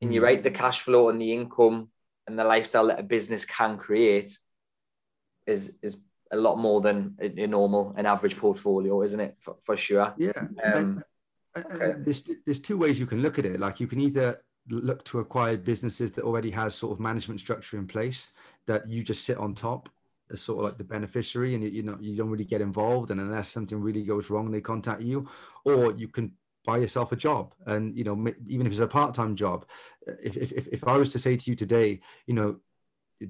And 0.00 0.12
you're 0.12 0.22
mm. 0.22 0.26
right, 0.26 0.42
the 0.42 0.50
cash 0.50 0.80
flow 0.80 1.08
and 1.08 1.20
the 1.20 1.32
income 1.32 1.88
and 2.26 2.38
the 2.38 2.44
lifestyle 2.44 2.88
that 2.88 3.00
a 3.00 3.02
business 3.02 3.44
can 3.44 3.78
create 3.78 4.36
is 5.46 5.72
is 5.82 5.96
a 6.30 6.36
lot 6.36 6.56
more 6.56 6.82
than 6.82 7.16
a, 7.20 7.44
a 7.44 7.46
normal, 7.46 7.94
an 7.96 8.04
average 8.04 8.36
portfolio, 8.36 9.02
isn't 9.02 9.20
it? 9.20 9.36
For, 9.40 9.56
for 9.64 9.76
sure. 9.76 10.14
Yeah. 10.18 10.32
Um, 10.62 11.02
okay. 11.56 11.94
There's 11.98 12.28
there's 12.44 12.60
two 12.60 12.76
ways 12.76 13.00
you 13.00 13.06
can 13.06 13.22
look 13.22 13.38
at 13.38 13.46
it. 13.46 13.58
Like 13.58 13.80
you 13.80 13.86
can 13.86 14.00
either 14.00 14.42
look 14.68 15.04
to 15.04 15.20
acquire 15.20 15.56
businesses 15.56 16.12
that 16.12 16.24
already 16.24 16.50
has 16.50 16.74
sort 16.74 16.92
of 16.92 17.00
management 17.00 17.40
structure 17.40 17.78
in 17.78 17.86
place 17.86 18.28
that 18.66 18.88
you 18.88 19.02
just 19.02 19.24
sit 19.24 19.38
on 19.38 19.54
top 19.54 19.88
as 20.30 20.40
sort 20.40 20.58
of 20.58 20.64
like 20.64 20.78
the 20.78 20.84
beneficiary 20.84 21.54
and 21.54 21.64
you, 21.64 21.82
know 21.82 21.96
you 22.00 22.16
don't 22.16 22.30
really 22.30 22.44
get 22.44 22.60
involved 22.60 23.10
and 23.10 23.20
unless 23.20 23.48
something 23.48 23.80
really 23.80 24.04
goes 24.04 24.30
wrong 24.30 24.50
they 24.50 24.60
contact 24.60 25.00
you 25.00 25.28
or 25.64 25.92
you 25.92 26.08
can 26.08 26.32
buy 26.64 26.76
yourself 26.76 27.12
a 27.12 27.16
job 27.16 27.54
and 27.66 27.96
you 27.96 28.04
know 28.04 28.14
even 28.46 28.66
if 28.66 28.72
it's 28.72 28.80
a 28.80 28.86
part-time 28.86 29.34
job. 29.34 29.64
If, 30.22 30.36
if, 30.36 30.68
if 30.68 30.84
i 30.86 30.96
was 30.96 31.10
to 31.12 31.18
say 31.18 31.36
to 31.36 31.50
you 31.50 31.56
today 31.56 32.00
you 32.26 32.34
know 32.34 32.56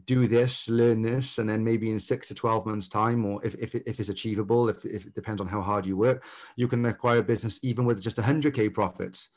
do 0.04 0.26
this 0.26 0.68
learn 0.68 1.02
this 1.02 1.38
and 1.38 1.48
then 1.48 1.64
maybe 1.64 1.90
in 1.90 1.98
six 1.98 2.28
to 2.28 2.34
12 2.34 2.66
months 2.66 2.88
time 2.88 3.24
or 3.24 3.44
if, 3.44 3.54
if, 3.54 3.74
if 3.74 3.98
it's 3.98 4.10
achievable 4.10 4.68
if, 4.68 4.84
if 4.84 5.06
it 5.06 5.14
depends 5.14 5.40
on 5.40 5.48
how 5.48 5.62
hard 5.62 5.86
you 5.86 5.96
work 5.96 6.24
you 6.56 6.68
can 6.68 6.84
acquire 6.84 7.18
a 7.18 7.22
business 7.22 7.58
even 7.62 7.84
with 7.84 8.00
just 8.00 8.16
100k 8.16 8.72
profits 8.72 9.30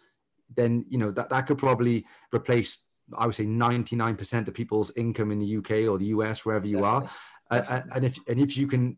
then 0.55 0.85
you 0.89 0.97
know 0.97 1.11
that, 1.11 1.29
that 1.29 1.47
could 1.47 1.57
probably 1.57 2.05
replace 2.33 2.79
I 3.17 3.25
would 3.25 3.35
say 3.35 3.45
99% 3.45 4.47
of 4.47 4.53
people's 4.53 4.91
income 4.95 5.31
in 5.31 5.39
the 5.39 5.57
UK 5.57 5.89
or 5.89 5.97
the 5.97 6.05
US, 6.05 6.45
wherever 6.45 6.65
you 6.65 6.77
Definitely. 6.77 7.09
are 7.51 7.83
and 7.93 8.05
if 8.05 8.17
and 8.27 8.39
if 8.39 8.57
you 8.57 8.67
can 8.67 8.97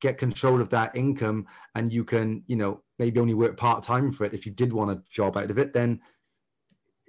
get 0.00 0.18
control 0.18 0.60
of 0.60 0.70
that 0.70 0.96
income 0.96 1.46
and 1.74 1.92
you 1.92 2.04
can 2.04 2.42
you 2.46 2.56
know 2.56 2.82
maybe 2.98 3.20
only 3.20 3.34
work 3.34 3.56
part-time 3.56 4.10
for 4.12 4.24
it 4.24 4.34
if 4.34 4.46
you 4.46 4.52
did 4.52 4.72
want 4.72 4.90
a 4.90 5.02
job 5.10 5.36
out 5.36 5.50
of 5.50 5.58
it 5.58 5.72
then 5.72 6.00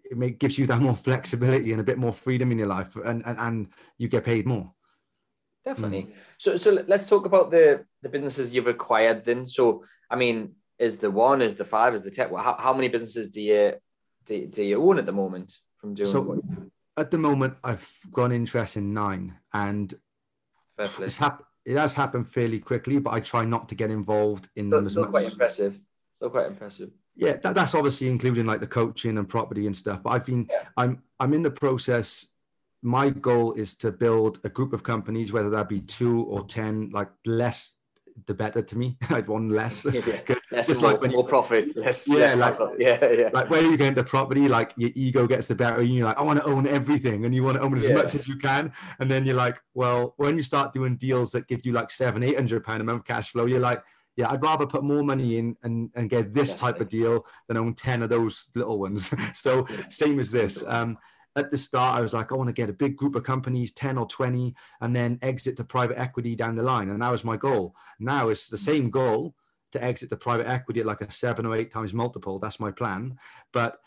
it 0.04 0.18
may, 0.18 0.30
gives 0.30 0.58
you 0.58 0.68
that 0.68 0.82
more 0.82 0.96
flexibility 0.96 1.72
and 1.72 1.80
a 1.80 1.86
bit 1.86 1.98
more 1.98 2.12
freedom 2.12 2.52
in 2.52 2.58
your 2.58 2.68
life 2.68 2.96
and 2.98 3.24
and, 3.26 3.40
and 3.40 3.68
you 3.98 4.08
get 4.08 4.26
paid 4.26 4.46
more 4.46 4.72
definitely 5.64 6.04
mm. 6.04 6.14
so 6.38 6.58
so 6.58 6.84
let's 6.88 7.08
talk 7.08 7.26
about 7.26 7.50
the 7.50 7.86
the 8.02 8.10
businesses 8.10 8.54
you've 8.54 8.68
acquired 8.68 9.24
then 9.24 9.48
so 9.48 9.84
i 10.10 10.16
mean 10.16 10.54
is 10.82 10.98
the 10.98 11.10
one 11.10 11.42
is 11.42 11.56
the 11.56 11.66
five 11.66 11.94
is 11.94 12.02
the 12.02 12.12
ten 12.12 12.30
how, 12.30 12.56
how 12.60 12.74
many 12.74 12.88
businesses 12.88 13.30
do 13.30 13.42
you 13.42 13.74
do, 14.26 14.48
do 14.48 14.64
you 14.64 14.82
own 14.82 14.98
at 15.00 15.06
the 15.06 15.12
moment 15.12 15.50
from 15.78 15.94
doing 15.94 16.12
so 16.12 16.42
at 16.98 17.10
the 17.12 17.18
moment 17.18 17.56
i've 17.64 17.88
got 18.12 18.32
interest 18.32 18.78
in 18.78 18.94
nine 18.94 19.36
and 19.54 19.94
it's 21.00 21.16
hap- 21.16 21.44
it 21.66 21.78
has 21.78 21.94
happened 21.94 22.28
fairly 22.28 22.60
quickly, 22.60 23.00
but 23.00 23.12
I 23.12 23.20
try 23.20 23.46
not 23.46 23.70
to 23.70 23.76
get 23.76 23.92
involved 23.92 24.50
in 24.56 24.70
them 24.70 24.86
as 24.86 24.96
much. 24.96 25.10
quite 25.10 25.32
impressive. 25.32 25.80
Still 26.16 26.30
quite 26.30 26.48
impressive. 26.48 26.92
Yeah, 27.16 27.34
that, 27.38 27.56
that's 27.56 27.76
obviously 27.76 28.08
including 28.08 28.46
like 28.46 28.62
the 28.62 28.68
coaching 28.68 29.18
and 29.18 29.28
property 29.28 29.68
and 29.68 29.76
stuff. 29.76 30.02
But 30.02 30.12
I've 30.12 30.26
been, 30.26 30.48
yeah. 30.50 30.64
I'm, 30.78 31.04
I'm 31.20 31.34
in 31.34 31.44
the 31.44 31.52
process. 31.52 32.28
My 32.82 33.10
goal 33.10 33.54
is 33.54 33.76
to 33.76 33.92
build 33.92 34.40
a 34.44 34.50
group 34.50 34.74
of 34.74 34.82
companies, 34.82 35.32
whether 35.32 35.50
that 35.52 35.70
be 35.70 35.82
two 35.82 36.24
or 36.24 36.44
ten, 36.46 36.90
like 36.92 37.10
less 37.26 37.76
the 38.26 38.34
better 38.34 38.62
to 38.62 38.78
me. 38.78 38.98
I'd 39.10 39.28
want 39.28 39.52
less. 39.52 39.86
Yeah, 39.92 40.02
less 40.52 40.68
just 40.68 40.82
like 40.82 40.94
more, 40.94 41.02
when 41.02 41.12
you, 41.12 41.18
more 41.18 41.28
profit, 41.28 41.76
less. 41.76 42.08
Yeah, 42.08 42.36
less 42.36 42.60
like, 42.60 42.80
yeah, 42.80 43.12
yeah. 43.12 43.30
Like 43.34 43.50
when 43.50 43.70
you 43.70 43.78
get 43.78 43.88
into 43.88 44.04
property, 44.04 44.48
like 44.48 44.74
your 44.78 44.92
ego 44.96 45.28
gets 45.28 45.48
the 45.48 45.56
better, 45.56 45.80
and 45.82 45.90
you're 45.90 46.06
like, 46.06 46.18
I 46.18 46.22
want 46.22 46.40
to 46.40 46.46
own 46.46 46.68
everything, 46.68 47.26
and 47.26 47.36
you 47.36 47.44
want 47.44 47.58
to 47.58 47.64
own 47.64 47.76
as 47.76 47.84
yeah. 47.84 47.94
much 47.94 48.16
as 48.16 48.28
you 48.28 48.38
can. 48.38 48.72
And 49.00 49.10
then 49.10 49.26
you're 49.26 49.36
like, 49.36 49.60
well, 49.74 50.14
when 50.18 50.38
you 50.38 50.44
start 50.44 50.74
doing 50.74 50.96
deals 50.98 51.32
that 51.32 51.48
give 51.48 51.66
you 51.66 51.74
like 51.74 51.92
seven, 51.92 52.24
eight 52.24 52.36
hundred 52.36 52.64
pound 52.64 52.82
a 52.82 52.84
month 52.84 53.06
cash 53.06 53.32
flow, 53.32 53.46
you're 53.46 53.60
like, 53.60 53.84
yeah, 54.18 54.30
I'd 54.30 54.42
rather 54.42 54.66
put 54.66 54.84
more 54.84 55.04
money 55.04 55.38
in 55.38 55.56
and, 55.64 55.90
and 55.96 56.10
get 56.10 56.34
this 56.34 56.50
Definitely. 56.50 56.74
type 56.74 56.82
of 56.82 56.90
deal 56.90 57.26
than 57.48 57.58
own 57.58 57.74
10 57.74 58.04
of 58.04 58.10
those 58.10 58.48
little 58.56 58.78
ones. 58.78 59.14
so 59.34 59.66
same 59.90 60.20
as 60.20 60.32
this. 60.32 60.64
Um, 60.68 60.98
at 61.36 61.52
the 61.52 61.58
start, 61.58 61.98
I 61.98 62.02
was 62.02 62.14
like, 62.14 62.32
I 62.32 62.36
want 62.36 62.50
to 62.50 62.54
get 62.54 62.70
a 62.70 62.74
big 62.74 62.98
group 62.98 63.16
of 63.16 63.24
companies, 63.24 63.72
10 63.74 63.98
or 63.98 64.06
20, 64.06 64.54
and 64.82 64.96
then 64.96 65.18
exit 65.22 65.56
to 65.58 65.64
private 65.64 65.98
equity 65.98 66.36
down 66.36 66.56
the 66.56 66.64
line. 66.64 66.90
And 66.90 67.02
that 67.02 67.12
was 67.12 67.24
my 67.24 67.38
goal. 67.38 67.76
Now 68.00 68.30
it's 68.30 68.48
the 68.48 68.58
same 68.58 68.90
goal 68.90 69.36
to 69.72 69.84
exit 69.84 70.10
to 70.10 70.18
private 70.18 70.48
equity 70.48 70.82
at 70.82 70.86
like 70.86 71.02
a 71.02 71.10
seven 71.10 71.46
or 71.46 71.56
eight 71.56 71.72
times 71.72 71.94
multiple. 71.94 72.40
That's 72.40 72.60
my 72.60 72.72
plan. 72.72 73.18
But 73.54 73.78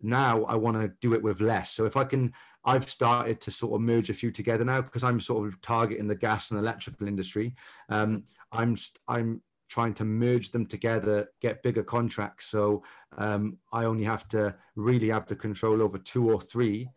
now 0.00 0.44
I 0.44 0.54
want 0.54 0.80
to 0.80 0.92
do 1.00 1.14
it 1.14 1.22
with 1.22 1.40
less. 1.40 1.72
So 1.72 1.84
if 1.86 1.96
I 1.96 2.04
can, 2.04 2.32
I've 2.64 2.88
started 2.88 3.40
to 3.40 3.50
sort 3.50 3.74
of 3.74 3.80
merge 3.80 4.10
a 4.10 4.14
few 4.14 4.30
together 4.30 4.64
now 4.64 4.80
because 4.82 5.02
I'm 5.02 5.18
sort 5.18 5.48
of 5.48 5.60
targeting 5.62 6.06
the 6.06 6.14
gas 6.14 6.50
and 6.50 6.60
electrical 6.60 7.08
industry. 7.08 7.54
Um, 7.88 8.24
I'm 8.52 8.76
I'm 9.08 9.42
trying 9.74 9.92
to 9.92 10.04
merge 10.04 10.52
them 10.52 10.64
together, 10.64 11.28
get 11.40 11.60
bigger 11.64 11.82
contracts. 11.82 12.46
So 12.46 12.84
um, 13.18 13.58
I 13.72 13.86
only 13.86 14.04
have 14.04 14.28
to 14.28 14.54
really 14.76 15.08
have 15.08 15.26
the 15.26 15.34
control 15.34 15.82
over 15.82 15.98
two 15.98 16.30
or 16.30 16.40
three, 16.40 16.88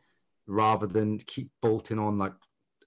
rather 0.45 0.85
than 0.85 1.17
keep 1.25 1.49
bolting 1.59 1.97
on 1.97 2.19
like 2.19 2.33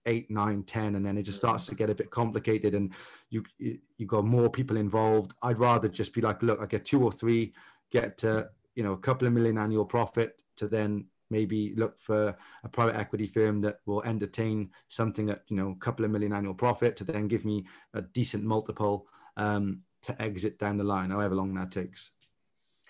eight, 0.06 0.30
nine, 0.30 0.62
ten, 0.62 0.94
and 0.94 1.04
then 1.04 1.18
it 1.18 1.24
just 1.24 1.38
starts 1.38 1.66
to 1.66 1.74
get 1.74 1.90
a 1.90 1.94
bit 1.96 2.12
complicated, 2.12 2.72
and 2.76 2.92
you 3.30 3.42
you 3.58 4.06
got 4.06 4.24
more 4.24 4.48
people 4.48 4.76
involved. 4.76 5.34
I'd 5.42 5.58
rather 5.58 5.88
just 5.88 6.14
be 6.14 6.20
like, 6.20 6.40
look, 6.40 6.60
I 6.60 6.66
get 6.66 6.84
two 6.84 7.02
or 7.02 7.10
three, 7.10 7.52
get 7.90 8.16
to 8.18 8.48
you 8.76 8.84
know 8.84 8.92
a 8.92 9.04
couple 9.08 9.26
of 9.26 9.34
million 9.34 9.58
annual 9.58 9.84
profit 9.84 10.40
to 10.58 10.68
then 10.68 11.04
maybe 11.30 11.74
look 11.74 11.98
for 11.98 12.36
a 12.62 12.68
private 12.68 12.94
equity 12.94 13.26
firm 13.26 13.60
that 13.62 13.80
will 13.86 14.04
entertain 14.04 14.70
something 14.86 15.30
at 15.30 15.42
you 15.48 15.56
know 15.56 15.70
a 15.70 15.84
couple 15.84 16.04
of 16.04 16.12
million 16.12 16.32
annual 16.32 16.54
profit 16.54 16.96
to 16.98 17.02
then 17.02 17.26
give 17.26 17.44
me 17.44 17.66
a 17.94 18.02
decent 18.02 18.44
multiple 18.44 19.08
um, 19.40 19.80
to 20.02 20.22
exit 20.22 20.58
down 20.58 20.76
the 20.76 20.84
line, 20.84 21.10
however 21.10 21.34
long 21.34 21.54
that 21.54 21.70
takes. 21.70 22.10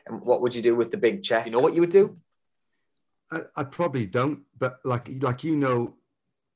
And 0.07 0.21
what 0.23 0.43
would 0.43 0.55
you 0.55 0.63
do 0.63 0.75
with 0.75 0.91
the 0.91 0.97
big 0.97 1.23
check? 1.23 1.47
You 1.47 1.53
know 1.53 1.61
what 1.61 1.75
you 1.75 1.81
would 1.81 1.91
do? 1.91 2.17
I, 3.31 3.43
I 3.57 3.65
probably 3.65 4.07
don't, 4.07 4.41
but 4.59 4.81
like 4.85 5.09
like 5.21 5.45
you 5.45 5.55
know 5.57 5.95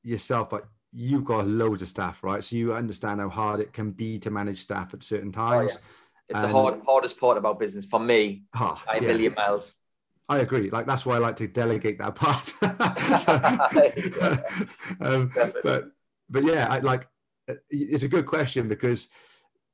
yourself, 0.03 0.51
like 0.51 0.65
you've 0.91 1.23
got 1.23 1.47
loads 1.47 1.81
of 1.81 1.87
staff, 1.87 2.23
right? 2.23 2.43
So 2.43 2.55
you 2.55 2.73
understand 2.73 3.21
how 3.21 3.29
hard 3.29 3.59
it 3.59 3.71
can 3.71 3.91
be 3.91 4.19
to 4.19 4.31
manage 4.31 4.59
staff 4.59 4.93
at 4.93 5.03
certain 5.03 5.31
times. 5.31 5.71
Oh, 5.71 5.73
yeah. 5.73 5.79
It's 6.27 6.43
and, 6.43 6.43
the 6.43 6.47
hard, 6.47 6.81
hardest 6.85 7.19
part 7.19 7.37
about 7.37 7.59
business 7.59 7.85
for 7.85 7.99
me 7.99 8.43
oh, 8.55 8.81
a 8.89 8.95
yeah. 8.95 9.07
million 9.07 9.33
miles. 9.35 9.73
I 10.27 10.39
agree. 10.39 10.71
Like 10.71 10.87
that's 10.87 11.05
why 11.05 11.15
I 11.15 11.19
like 11.19 11.37
to 11.37 11.47
delegate 11.47 11.99
that 11.99 12.15
part. 12.15 12.43
so, 13.19 13.33
um, 15.07 15.31
but 15.63 15.91
but 16.29 16.43
yeah, 16.43 16.67
I, 16.69 16.79
like 16.79 17.07
it's 17.69 18.03
a 18.03 18.07
good 18.07 18.25
question 18.25 18.67
because 18.67 19.07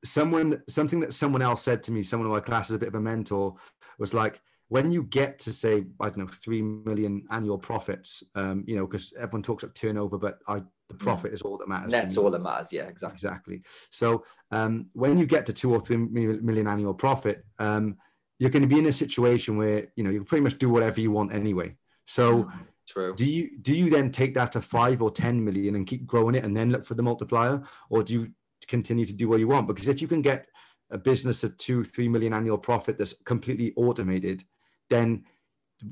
someone 0.03 0.61
something 0.69 0.99
that 1.01 1.13
someone 1.13 1.41
else 1.41 1.61
said 1.61 1.83
to 1.83 1.91
me, 1.91 2.03
someone 2.03 2.27
in 2.27 2.33
my 2.33 2.39
class 2.39 2.69
is 2.69 2.75
a 2.75 2.79
bit 2.79 2.89
of 2.89 2.95
a 2.95 3.01
mentor, 3.01 3.55
was 3.99 4.13
like 4.13 4.41
when 4.69 4.91
you 4.91 5.03
get 5.03 5.37
to 5.39 5.51
say 5.51 5.85
I 5.99 6.05
don't 6.05 6.19
know 6.19 6.27
three 6.27 6.61
million 6.61 7.25
annual 7.29 7.57
profits, 7.57 8.23
um, 8.35 8.63
you 8.67 8.75
know, 8.75 8.87
because 8.87 9.13
everyone 9.19 9.43
talks 9.43 9.63
about 9.63 9.75
turnover, 9.75 10.17
but 10.17 10.39
I 10.47 10.61
the 10.91 10.97
profit 10.97 11.33
is 11.33 11.41
all 11.41 11.57
that 11.57 11.67
matters. 11.67 11.91
That's 11.91 12.17
all 12.17 12.29
that 12.31 12.41
matters. 12.41 12.71
Yeah, 12.71 12.83
exactly. 12.83 13.15
Exactly. 13.15 13.61
So 13.89 14.25
um, 14.51 14.87
when 14.93 15.17
you 15.17 15.25
get 15.25 15.45
to 15.45 15.53
two 15.53 15.73
or 15.73 15.79
three 15.79 15.97
million 15.97 16.67
annual 16.67 16.93
profit, 16.93 17.45
um, 17.59 17.97
you're 18.39 18.49
going 18.49 18.61
to 18.63 18.67
be 18.67 18.79
in 18.79 18.87
a 18.87 18.93
situation 18.93 19.57
where 19.57 19.87
you 19.95 20.03
know 20.03 20.09
you 20.09 20.19
can 20.19 20.25
pretty 20.25 20.43
much 20.43 20.57
do 20.57 20.69
whatever 20.69 20.99
you 20.99 21.11
want 21.11 21.33
anyway. 21.33 21.75
So 22.05 22.43
mm, 22.43 22.51
True. 22.87 23.13
do 23.15 23.25
you 23.25 23.57
do 23.61 23.73
you 23.73 23.89
then 23.89 24.11
take 24.11 24.33
that 24.35 24.51
to 24.53 24.61
five 24.61 25.01
or 25.01 25.11
ten 25.11 25.43
million 25.43 25.75
and 25.75 25.87
keep 25.87 26.05
growing 26.05 26.35
it 26.35 26.43
and 26.43 26.55
then 26.55 26.71
look 26.71 26.85
for 26.85 26.95
the 26.95 27.03
multiplier, 27.03 27.61
or 27.89 28.03
do 28.03 28.13
you 28.13 28.29
continue 28.67 29.05
to 29.05 29.13
do 29.13 29.29
what 29.29 29.39
you 29.39 29.47
want? 29.47 29.67
Because 29.67 29.87
if 29.87 30.01
you 30.01 30.07
can 30.07 30.21
get 30.21 30.47
a 30.89 30.97
business 30.97 31.43
at 31.43 31.57
two, 31.57 31.83
three 31.83 32.07
million 32.07 32.33
annual 32.33 32.57
profit 32.57 32.97
that's 32.97 33.15
completely 33.25 33.73
automated, 33.75 34.43
then 34.89 35.23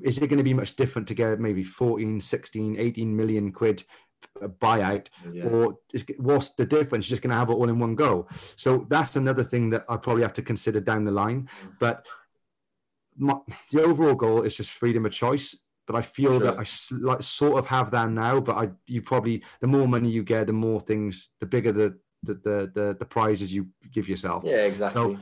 is 0.01 0.17
it 0.17 0.27
going 0.27 0.37
to 0.37 0.43
be 0.43 0.53
much 0.53 0.75
different 0.75 1.07
to 1.07 1.13
get 1.13 1.39
maybe 1.39 1.63
14, 1.63 2.19
16, 2.21 2.75
18 2.77 3.15
million 3.15 3.51
quid 3.51 3.83
buyout 4.61 5.07
yeah. 5.31 5.45
or 5.45 5.77
what's 6.17 6.49
the 6.51 6.65
difference 6.65 7.07
just 7.07 7.21
going 7.21 7.31
to 7.31 7.37
have 7.37 7.49
it 7.49 7.53
all 7.53 7.69
in 7.69 7.79
one 7.79 7.95
go 7.95 8.27
so 8.55 8.85
that's 8.89 9.15
another 9.15 9.43
thing 9.43 9.69
that 9.69 9.83
i 9.89 9.97
probably 9.97 10.21
have 10.21 10.33
to 10.33 10.41
consider 10.41 10.79
down 10.79 11.03
the 11.03 11.11
line 11.11 11.43
mm. 11.63 11.71
but 11.79 12.05
my, 13.17 13.37
the 13.71 13.81
overall 13.81 14.15
goal 14.15 14.41
is 14.41 14.55
just 14.55 14.71
freedom 14.71 15.05
of 15.05 15.11
choice 15.11 15.57
but 15.87 15.95
i 15.95 16.01
feel 16.01 16.39
sure. 16.39 16.51
that 16.51 16.59
i 16.59 16.65
like 16.97 17.21
sort 17.21 17.57
of 17.57 17.65
have 17.65 17.91
that 17.91 18.09
now 18.09 18.39
but 18.39 18.55
i 18.55 18.69
you 18.87 19.01
probably 19.01 19.43
the 19.61 19.67
more 19.67 19.87
money 19.87 20.09
you 20.09 20.23
get 20.23 20.47
the 20.47 20.53
more 20.53 20.79
things 20.79 21.29
the 21.39 21.45
bigger 21.45 21.71
the 21.71 21.97
the 22.23 22.33
the 22.35 22.71
the, 22.73 22.95
the 22.99 23.05
prizes 23.05 23.53
you 23.53 23.67
give 23.93 24.09
yourself 24.09 24.43
yeah 24.45 24.65
exactly 24.65 25.15
so, 25.15 25.19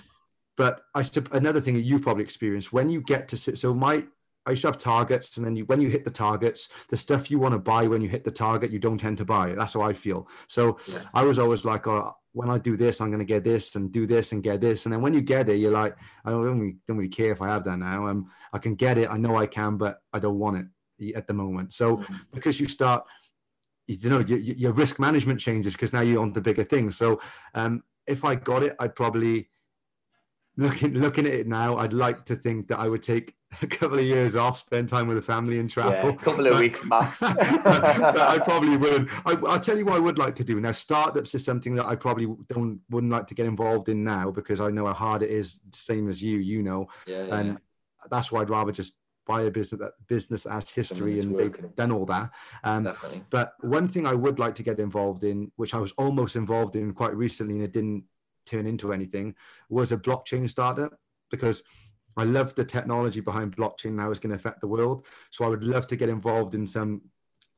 but 0.58 0.82
I 0.96 1.06
another 1.32 1.62
thing 1.62 1.76
that 1.76 1.82
you've 1.82 2.02
probably 2.02 2.24
experienced 2.24 2.74
when 2.74 2.90
you 2.90 3.02
get 3.02 3.28
to 3.30 3.38
sit. 3.38 3.60
So 3.60 3.74
my 3.74 4.04
I 4.48 4.52
used 4.52 4.62
to 4.62 4.70
have 4.70 4.78
targets, 4.78 5.36
and 5.36 5.46
then 5.46 5.58
you, 5.58 5.66
when 5.66 5.82
you 5.82 5.90
hit 5.90 6.06
the 6.06 6.10
targets, 6.10 6.70
the 6.88 6.96
stuff 6.96 7.30
you 7.30 7.38
want 7.38 7.54
to 7.54 7.60
buy 7.60 7.86
when 7.86 8.02
you 8.02 8.08
hit 8.08 8.24
the 8.24 8.32
target, 8.32 8.72
you 8.72 8.80
don't 8.80 8.98
tend 8.98 9.18
to 9.18 9.26
buy. 9.26 9.54
That's 9.54 9.74
how 9.74 9.82
I 9.82 9.92
feel. 9.92 10.30
So 10.48 10.80
yeah. 10.88 11.00
I 11.14 11.24
was 11.24 11.38
always 11.38 11.66
like, 11.66 11.86
oh, 11.86 12.14
when 12.32 12.50
I 12.50 12.58
do 12.58 12.78
this, 12.78 13.02
I'm 13.02 13.10
going 13.10 13.20
to 13.20 13.26
get 13.26 13.44
this 13.44 13.76
and 13.76 13.92
do 13.92 14.08
this 14.08 14.32
and 14.32 14.42
get 14.42 14.62
this. 14.62 14.86
And 14.86 14.94
then 14.94 15.02
when 15.02 15.14
you 15.14 15.20
get 15.20 15.50
it, 15.50 15.58
you're 15.58 15.72
like, 15.72 15.98
I 16.24 16.30
don't 16.30 16.44
really, 16.44 16.78
don't 16.88 16.96
really 16.96 17.10
care 17.10 17.34
if 17.34 17.42
I 17.42 17.50
have 17.50 17.66
that 17.66 17.78
now. 17.78 18.08
Um, 18.08 18.32
I 18.54 18.58
can 18.58 18.76
get 18.76 18.98
it. 18.98 19.12
I 19.12 19.18
know 19.18 19.36
I 19.36 19.48
can, 19.48 19.76
but 19.76 20.00
I 20.14 20.20
don't 20.20 20.40
want 20.40 20.66
it 21.00 21.16
at 21.16 21.28
the 21.28 21.34
moment. 21.34 21.74
So 21.74 21.98
mm-hmm. 21.98 22.16
because 22.32 22.58
you 22.58 22.70
start, 22.70 23.04
you 23.88 24.10
know, 24.10 24.20
your, 24.20 24.40
your 24.40 24.72
risk 24.74 25.00
management 25.00 25.40
changes 25.40 25.74
because 25.74 25.94
now 25.94 26.02
you're 26.02 26.22
on 26.22 26.34
the 26.34 26.42
bigger 26.42 26.64
things. 26.64 26.98
So 26.98 27.22
um, 27.54 27.84
if 28.06 28.24
I 28.26 28.36
got 28.36 28.64
it, 28.64 28.76
I'd 28.80 28.96
probably 28.96 29.50
looking 30.58 30.96
looking 30.96 31.26
at 31.26 31.34
it 31.34 31.48
now, 31.48 31.78
I'd 31.78 31.94
like 31.94 32.26
to 32.26 32.36
think 32.36 32.68
that 32.68 32.80
I 32.80 32.90
would 32.90 33.04
take 33.04 33.36
a 33.62 33.68
couple 33.68 34.00
of 34.00 34.06
years 34.06 34.36
off, 34.36 34.60
spend 34.60 34.90
time 34.90 35.08
with 35.08 35.18
the 35.18 35.22
family 35.22 35.60
and 35.60 35.70
travel. 35.70 35.94
Yeah, 35.94 36.10
a 36.10 36.18
couple 36.18 36.48
of 36.48 36.60
weeks 36.60 36.84
max. 36.84 37.20
I 37.24 38.40
probably 38.44 38.76
would. 38.76 39.10
I, 39.26 39.36
will 39.36 39.60
tell 39.60 39.78
you 39.78 39.86
what 39.86 39.96
I 39.96 40.00
would 40.00 40.18
like 40.18 40.36
to 40.36 40.44
do. 40.44 40.60
Now, 40.60 40.74
startups 40.74 41.34
is 41.36 41.46
something 41.46 41.76
that 41.76 41.86
I 41.86 41.96
probably 41.96 42.28
don't 42.50 42.82
wouldn't 42.90 43.12
like 43.12 43.28
to 43.28 43.36
get 43.36 43.46
involved 43.46 43.88
in 43.88 44.04
now 44.04 44.32
because 44.32 44.60
I 44.60 44.70
know 44.70 44.88
how 44.88 44.94
hard 44.94 45.22
it 45.22 45.30
is. 45.30 45.62
Same 45.74 46.10
as 46.10 46.22
you, 46.22 46.40
you 46.40 46.64
know, 46.64 46.88
yeah, 47.06 47.26
yeah, 47.26 47.36
and 47.36 47.58
that's 48.10 48.32
why 48.32 48.42
I'd 48.42 48.50
rather 48.50 48.72
just 48.72 48.94
buy 49.28 49.44
a 49.44 49.52
business 49.52 49.80
that 49.82 49.94
business 50.08 50.46
as 50.46 50.70
history 50.70 51.20
and 51.20 51.32
working. 51.32 51.52
they've 51.62 51.76
done 51.76 51.92
all 51.92 52.06
that. 52.06 52.32
Um, 52.64 52.94
but 53.30 53.54
one 53.62 53.88
thing 53.88 54.08
I 54.08 54.14
would 54.14 54.40
like 54.40 54.56
to 54.56 54.64
get 54.64 54.80
involved 54.80 55.24
in, 55.24 55.52
which 55.58 55.74
I 55.74 55.80
was 55.80 55.92
almost 55.94 56.36
involved 56.36 56.76
in 56.76 56.94
quite 56.94 57.16
recently, 57.16 57.56
and 57.56 57.64
it 57.64 57.74
didn't 57.74 58.06
turn 58.46 58.66
into 58.66 58.94
anything 58.94 59.36
was 59.70 59.92
a 59.92 59.98
blockchain 59.98 60.50
startup 60.50 60.98
because 61.30 61.62
I 62.16 62.24
love 62.24 62.56
the 62.56 62.66
technology 62.66 63.20
behind 63.20 63.56
blockchain 63.56 63.92
now 63.92 64.10
is 64.10 64.20
going 64.20 64.32
to 64.32 64.38
affect 64.38 64.62
the 64.62 64.68
world. 64.68 65.06
So 65.30 65.46
I 65.46 65.50
would 65.50 65.64
love 65.64 65.86
to 65.88 65.96
get 65.96 66.10
involved 66.10 66.56
in 66.56 66.66
some 66.66 67.02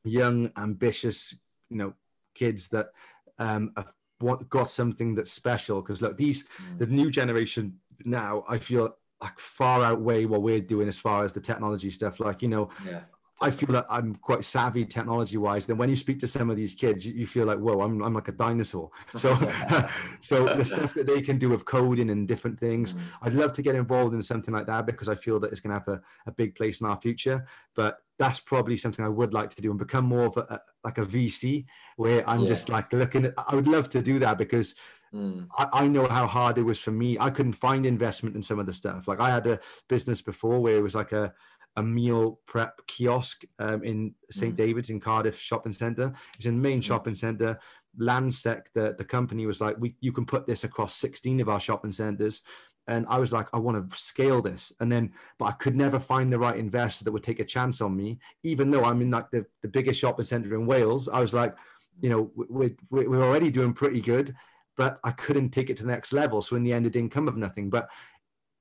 young, 0.04 0.50
ambitious, 0.58 1.34
you 1.70 1.78
know, 1.78 1.94
kids 2.34 2.68
that 2.68 2.90
um, 3.38 3.72
want, 4.20 4.48
got 4.50 4.68
something 4.68 5.14
that's 5.14 5.32
special. 5.32 5.80
Because 5.80 6.02
look, 6.02 6.18
these 6.18 6.44
mm. 6.44 6.78
the 6.78 6.86
new 6.86 7.10
generation 7.10 7.78
now, 8.04 8.44
I 8.48 8.58
feel 8.58 8.96
like 9.22 9.38
far 9.38 9.84
outweigh 9.84 10.24
what 10.24 10.42
we're 10.42 10.60
doing 10.60 10.88
as 10.88 10.98
far 10.98 11.24
as 11.24 11.32
the 11.32 11.40
technology 11.40 11.90
stuff. 11.90 12.20
Like 12.20 12.42
you 12.42 12.48
know, 12.48 12.70
yeah. 12.86 13.00
I 13.42 13.50
feel 13.50 13.72
that 13.72 13.86
I'm 13.90 14.14
quite 14.16 14.44
savvy 14.44 14.84
technology 14.84 15.38
wise. 15.38 15.64
Then 15.66 15.78
when 15.78 15.88
you 15.88 15.96
speak 15.96 16.20
to 16.20 16.28
some 16.28 16.50
of 16.50 16.56
these 16.56 16.74
kids, 16.74 17.06
you, 17.06 17.14
you 17.14 17.26
feel 17.26 17.46
like, 17.46 17.58
whoa, 17.58 17.80
I'm, 17.80 18.02
I'm 18.02 18.12
like 18.12 18.28
a 18.28 18.32
dinosaur. 18.32 18.90
So, 19.16 19.34
so 20.20 20.44
the 20.56 20.64
stuff 20.64 20.94
that 20.94 21.06
they 21.06 21.22
can 21.22 21.38
do 21.38 21.48
with 21.48 21.64
coding 21.64 22.10
and 22.10 22.28
different 22.28 22.60
things, 22.60 22.92
mm. 22.92 23.00
I'd 23.22 23.32
love 23.32 23.52
to 23.54 23.62
get 23.62 23.74
involved 23.74 24.14
in 24.14 24.22
something 24.22 24.52
like 24.52 24.66
that 24.66 24.86
because 24.86 25.08
I 25.08 25.14
feel 25.14 25.40
that 25.40 25.50
it's 25.50 25.60
going 25.60 25.70
to 25.70 25.78
have 25.78 25.88
a, 25.88 26.00
a 26.26 26.32
big 26.32 26.54
place 26.54 26.80
in 26.80 26.86
our 26.86 27.00
future. 27.00 27.46
But 27.74 27.98
that's 28.18 28.40
probably 28.40 28.76
something 28.76 29.04
I 29.04 29.08
would 29.08 29.32
like 29.32 29.54
to 29.54 29.62
do 29.62 29.70
and 29.70 29.78
become 29.78 30.04
more 30.04 30.26
of 30.26 30.36
a, 30.36 30.40
a 30.40 30.60
like 30.84 30.98
a 30.98 31.06
VC 31.06 31.64
where 31.96 32.28
I'm 32.28 32.40
yeah. 32.40 32.46
just 32.46 32.68
like 32.68 32.92
looking 32.92 33.26
at, 33.26 33.34
I 33.48 33.54
would 33.54 33.66
love 33.66 33.88
to 33.90 34.02
do 34.02 34.18
that 34.18 34.36
because 34.36 34.74
Mm. 35.14 35.48
I, 35.58 35.68
I, 35.72 35.88
know 35.88 36.06
how 36.06 36.26
hard 36.26 36.56
it 36.58 36.62
was 36.62 36.78
for 36.78 36.92
me. 36.92 37.18
I 37.18 37.30
couldn't 37.30 37.54
find 37.54 37.84
investment 37.84 38.36
in 38.36 38.42
some 38.42 38.60
of 38.60 38.66
the 38.66 38.72
stuff. 38.72 39.08
Like 39.08 39.18
I 39.18 39.28
had 39.28 39.46
a 39.48 39.58
business 39.88 40.22
before 40.22 40.60
where 40.60 40.76
it 40.76 40.82
was 40.82 40.94
like 40.94 41.10
a 41.10 41.32
a 41.76 41.82
meal 41.82 42.40
prep 42.46 42.80
kiosk 42.86 43.42
um, 43.58 43.84
in 43.84 44.14
St. 44.30 44.54
Mm. 44.54 44.56
David's 44.56 44.90
in 44.90 45.00
Cardiff 45.00 45.38
shopping 45.38 45.72
centre. 45.72 46.12
It's 46.36 46.46
in 46.46 46.56
the 46.56 46.62
main 46.62 46.80
mm. 46.80 46.84
shopping 46.84 47.14
centre. 47.14 47.58
Landsec, 47.98 48.66
the, 48.74 48.94
the 48.98 49.04
company 49.04 49.46
was 49.46 49.60
like, 49.60 49.76
we, 49.78 49.94
you 50.00 50.12
can 50.12 50.26
put 50.26 50.46
this 50.46 50.64
across 50.64 50.96
16 50.96 51.40
of 51.40 51.48
our 51.48 51.60
shopping 51.60 51.92
centres. 51.92 52.42
And 52.86 53.06
I 53.08 53.18
was 53.18 53.32
like, 53.32 53.48
I 53.52 53.58
want 53.58 53.88
to 53.88 53.96
scale 53.96 54.42
this. 54.42 54.72
And 54.80 54.90
then, 54.90 55.12
but 55.38 55.46
I 55.46 55.52
could 55.52 55.76
never 55.76 56.00
find 56.00 56.32
the 56.32 56.38
right 56.38 56.56
investor 56.56 57.04
that 57.04 57.12
would 57.12 57.22
take 57.22 57.40
a 57.40 57.44
chance 57.44 57.80
on 57.80 57.96
me, 57.96 58.18
even 58.42 58.70
though 58.70 58.84
I'm 58.84 59.00
in 59.02 59.10
like 59.10 59.30
the, 59.30 59.46
the 59.62 59.68
biggest 59.68 60.00
shopping 60.00 60.24
centre 60.24 60.54
in 60.54 60.66
Wales. 60.66 61.08
I 61.08 61.20
was 61.20 61.32
like, 61.32 61.54
you 62.00 62.08
know, 62.08 62.32
we're, 62.34 62.74
we're 62.90 63.22
already 63.22 63.50
doing 63.50 63.74
pretty 63.74 64.00
good, 64.00 64.34
but 64.80 64.98
I 65.04 65.10
couldn't 65.10 65.50
take 65.50 65.68
it 65.68 65.76
to 65.76 65.82
the 65.82 65.92
next 65.92 66.10
level. 66.12 66.40
So 66.40 66.56
in 66.56 66.62
the 66.62 66.72
end, 66.72 66.86
it 66.86 66.94
didn't 66.94 67.12
come 67.16 67.28
of 67.28 67.36
nothing. 67.36 67.68
But 67.68 67.90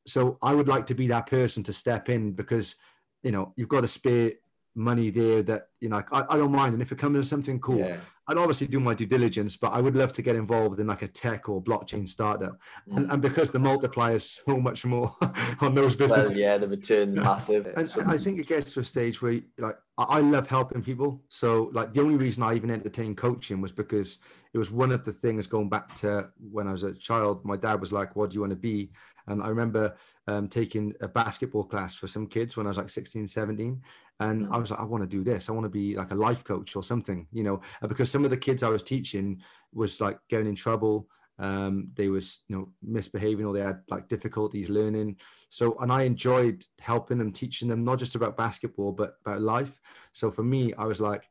so 0.06 0.38
I 0.42 0.54
would 0.54 0.68
like 0.68 0.86
to 0.88 0.96
be 1.02 1.08
that 1.08 1.28
person 1.28 1.64
to 1.64 1.74
step 1.74 2.10
in 2.10 2.34
because 2.34 2.76
you 3.24 3.32
know, 3.32 3.54
you've 3.56 3.70
got 3.70 3.82
to 3.82 3.88
spare 3.88 4.34
money 4.76 5.10
there 5.10 5.42
that, 5.44 5.70
you 5.82 5.90
know, 5.90 6.02
I, 6.12 6.26
I 6.30 6.38
don't 6.38 6.52
mind. 6.52 6.74
And 6.74 6.82
if 6.82 6.92
it 6.92 6.98
comes 6.98 7.20
to 7.20 7.26
something 7.26 7.60
cool, 7.60 7.80
yeah. 7.80 7.98
I'd 8.30 8.38
obviously 8.38 8.68
do 8.68 8.80
my 8.80 8.94
due 8.94 9.08
diligence, 9.08 9.58
but 9.58 9.70
I 9.70 9.82
would 9.82 9.96
love 9.96 10.14
to 10.14 10.22
get 10.22 10.36
involved 10.36 10.80
in 10.80 10.86
like 10.86 11.02
a 11.02 11.08
tech 11.08 11.50
or 11.50 11.64
blockchain 11.64 12.08
startup. 12.08 12.60
Mm. 12.88 12.98
And, 12.98 13.12
and 13.12 13.22
because 13.24 13.50
the 13.50 13.58
multiplier 13.58 14.16
is 14.16 14.40
so 14.46 14.60
much 14.60 14.86
more 14.86 15.16
on 15.62 15.74
those 15.74 15.96
businesses. 15.96 16.30
Well, 16.30 16.40
yeah, 16.40 16.60
the 16.60 16.68
return 16.68 17.16
massive. 17.16 17.66
And 17.76 17.92
I 18.06 18.18
think 18.18 18.40
it 18.40 18.48
gets 18.48 18.72
to 18.74 18.82
a 18.82 18.84
stage 18.84 19.20
where 19.24 19.42
like 19.58 19.78
I 19.98 20.20
love 20.20 20.48
helping 20.48 20.84
people. 20.84 21.24
So 21.30 21.72
like 21.74 21.92
the 21.94 22.02
only 22.02 22.18
reason 22.18 22.44
I 22.44 22.54
even 22.54 22.70
entertained 22.70 23.18
coaching 23.18 23.62
was 23.62 23.72
because 23.72 24.20
it 24.54 24.60
was 24.60 24.72
one 24.72 24.92
of 24.92 25.04
the 25.04 25.12
things 25.12 25.48
going 25.48 25.70
back 25.70 25.96
to 26.02 26.30
when 26.52 26.68
I 26.68 26.72
was 26.72 26.84
a 26.84 26.94
child. 26.94 27.44
My 27.44 27.58
dad 27.58 27.80
was 27.80 27.92
like, 27.92 28.16
"What 28.16 28.30
do 28.30 28.36
you 28.36 28.42
want 28.42 28.52
to 28.52 28.56
be?" 28.56 28.92
And 29.30 29.44
I 29.44 29.48
remember 29.48 29.96
um, 30.28 30.48
taking 30.48 30.94
a 31.02 31.08
basketball 31.08 31.64
class 31.64 31.96
for 31.96 32.08
some 32.08 32.28
kids 32.28 32.58
when 32.58 32.66
I 32.66 32.70
was 32.70 32.78
like 32.78 32.90
16, 32.90 33.28
17. 33.28 33.82
And 34.20 34.48
mm. 34.48 34.52
I 34.52 34.58
was 34.58 34.72
like, 34.72 34.80
I 34.80 34.84
want 34.84 35.04
to 35.04 35.08
do 35.08 35.24
this. 35.24 35.48
I 35.48 35.54
want 35.54 35.66
to 35.66 35.70
be 35.70 35.96
like 35.96 36.12
a 36.12 36.16
life 36.16 36.44
coach 36.44 36.76
or 36.76 36.84
something, 36.84 37.28
you 37.32 37.44
know, 37.44 37.62
because 37.88 38.12
some 38.12 38.19
of 38.26 38.32
the 38.32 38.38
kids 38.38 38.64
I 38.64 38.70
was 38.70 38.84
teaching 38.84 39.42
was 39.74 40.02
like 40.02 40.20
getting 40.30 40.48
in 40.48 40.56
trouble. 40.56 41.08
Um, 41.38 41.92
they 41.96 42.10
was, 42.10 42.42
you 42.50 42.58
know, 42.58 42.70
misbehaving 42.84 43.46
or 43.46 43.54
they 43.54 43.62
had 43.62 43.82
like 43.90 44.10
difficulties 44.10 44.70
learning. 44.70 45.18
So, 45.50 45.78
and 45.80 45.92
I 45.92 46.04
enjoyed 46.04 46.66
helping 46.80 47.18
them, 47.18 47.32
teaching 47.32 47.70
them 47.70 47.86
not 47.86 48.00
just 48.00 48.16
about 48.16 48.36
basketball, 48.36 48.92
but 48.92 49.16
about 49.26 49.42
life. 49.42 49.80
So 50.12 50.32
for 50.32 50.44
me, 50.44 50.74
I 50.74 50.86
was 50.86 51.00
like, 51.00 51.24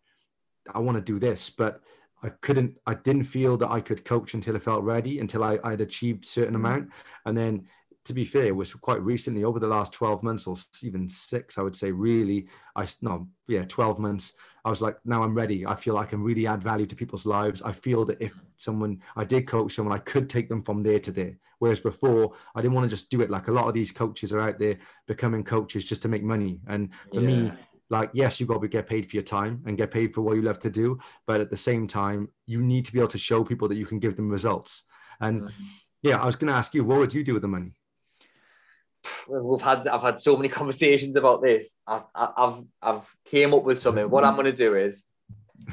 I 0.74 0.78
want 0.78 0.96
to 0.96 1.02
do 1.02 1.18
this, 1.18 1.50
but 1.50 1.82
I 2.22 2.30
couldn't, 2.30 2.78
I 2.86 2.94
didn't 2.94 3.24
feel 3.24 3.56
that 3.58 3.70
I 3.70 3.80
could 3.80 4.04
coach 4.04 4.34
until 4.34 4.56
I 4.56 4.60
felt 4.60 4.82
ready, 4.82 5.20
until 5.20 5.44
I, 5.44 5.58
I'd 5.62 5.82
achieved 5.82 6.24
certain 6.24 6.54
mm. 6.54 6.58
amount. 6.58 6.88
And 7.26 7.36
then 7.36 7.66
to 8.08 8.14
be 8.14 8.24
fair, 8.24 8.54
was 8.54 8.72
quite 8.72 9.02
recently 9.02 9.44
over 9.44 9.60
the 9.60 9.66
last 9.66 9.92
12 9.92 10.22
months 10.22 10.46
or 10.46 10.56
even 10.82 11.06
six, 11.10 11.58
I 11.58 11.62
would 11.62 11.76
say, 11.76 11.92
really, 11.92 12.48
I 12.74 12.88
no, 13.02 13.28
yeah, 13.48 13.64
12 13.64 13.98
months. 13.98 14.32
I 14.64 14.70
was 14.70 14.80
like, 14.80 14.96
now 15.04 15.22
I'm 15.22 15.34
ready. 15.34 15.66
I 15.66 15.74
feel 15.76 15.92
like 15.92 16.06
I 16.06 16.10
can 16.10 16.22
really 16.22 16.46
add 16.46 16.62
value 16.62 16.86
to 16.86 16.96
people's 16.96 17.26
lives. 17.26 17.60
I 17.60 17.72
feel 17.72 18.06
that 18.06 18.22
if 18.22 18.32
someone, 18.56 19.02
I 19.14 19.24
did 19.24 19.46
coach 19.46 19.74
someone, 19.74 19.94
I 19.94 20.00
could 20.00 20.30
take 20.30 20.48
them 20.48 20.62
from 20.62 20.82
there 20.82 20.98
to 21.00 21.12
there. 21.12 21.38
Whereas 21.58 21.80
before, 21.80 22.32
I 22.54 22.62
didn't 22.62 22.72
want 22.72 22.88
to 22.88 22.96
just 22.96 23.10
do 23.10 23.20
it. 23.20 23.28
Like 23.28 23.48
a 23.48 23.52
lot 23.52 23.68
of 23.68 23.74
these 23.74 23.92
coaches 23.92 24.32
are 24.32 24.40
out 24.40 24.58
there 24.58 24.78
becoming 25.06 25.44
coaches 25.44 25.84
just 25.84 26.00
to 26.02 26.08
make 26.08 26.22
money. 26.22 26.60
And 26.66 26.88
for 27.12 27.20
yeah. 27.20 27.26
me, 27.26 27.52
like 27.90 28.10
yes 28.12 28.38
you 28.38 28.44
got 28.44 28.60
to 28.60 28.68
get 28.68 28.86
paid 28.86 29.08
for 29.08 29.16
your 29.16 29.22
time 29.22 29.62
and 29.66 29.78
get 29.78 29.90
paid 29.90 30.14
for 30.14 30.20
what 30.20 30.36
you 30.36 30.42
love 30.42 30.58
to 30.58 30.68
do 30.68 30.98
but 31.26 31.40
at 31.40 31.48
the 31.48 31.56
same 31.56 31.88
time 31.88 32.28
you 32.44 32.60
need 32.62 32.84
to 32.84 32.92
be 32.92 32.98
able 32.98 33.08
to 33.08 33.16
show 33.16 33.42
people 33.42 33.66
that 33.66 33.78
you 33.78 33.86
can 33.86 33.98
give 33.98 34.14
them 34.14 34.28
results 34.28 34.82
and 35.22 35.40
mm-hmm. 35.40 35.62
yeah 36.02 36.20
i 36.20 36.26
was 36.26 36.36
going 36.36 36.52
to 36.52 36.58
ask 36.58 36.74
you 36.74 36.84
what 36.84 36.98
would 36.98 37.14
you 37.14 37.24
do 37.24 37.32
with 37.32 37.40
the 37.40 37.48
money 37.48 37.77
we've 39.28 39.60
had 39.60 39.86
I've 39.88 40.02
had 40.02 40.20
so 40.20 40.36
many 40.36 40.48
conversations 40.60 41.16
about 41.16 41.42
this. 41.42 41.74
I've 41.86 42.02
I've 42.14 42.64
I've 42.82 43.16
came 43.30 43.54
up 43.54 43.64
with 43.64 43.80
something. 43.80 44.08
What 44.10 44.24
I'm 44.24 44.36
to 44.46 44.52
do 44.52 44.76
is 44.76 45.04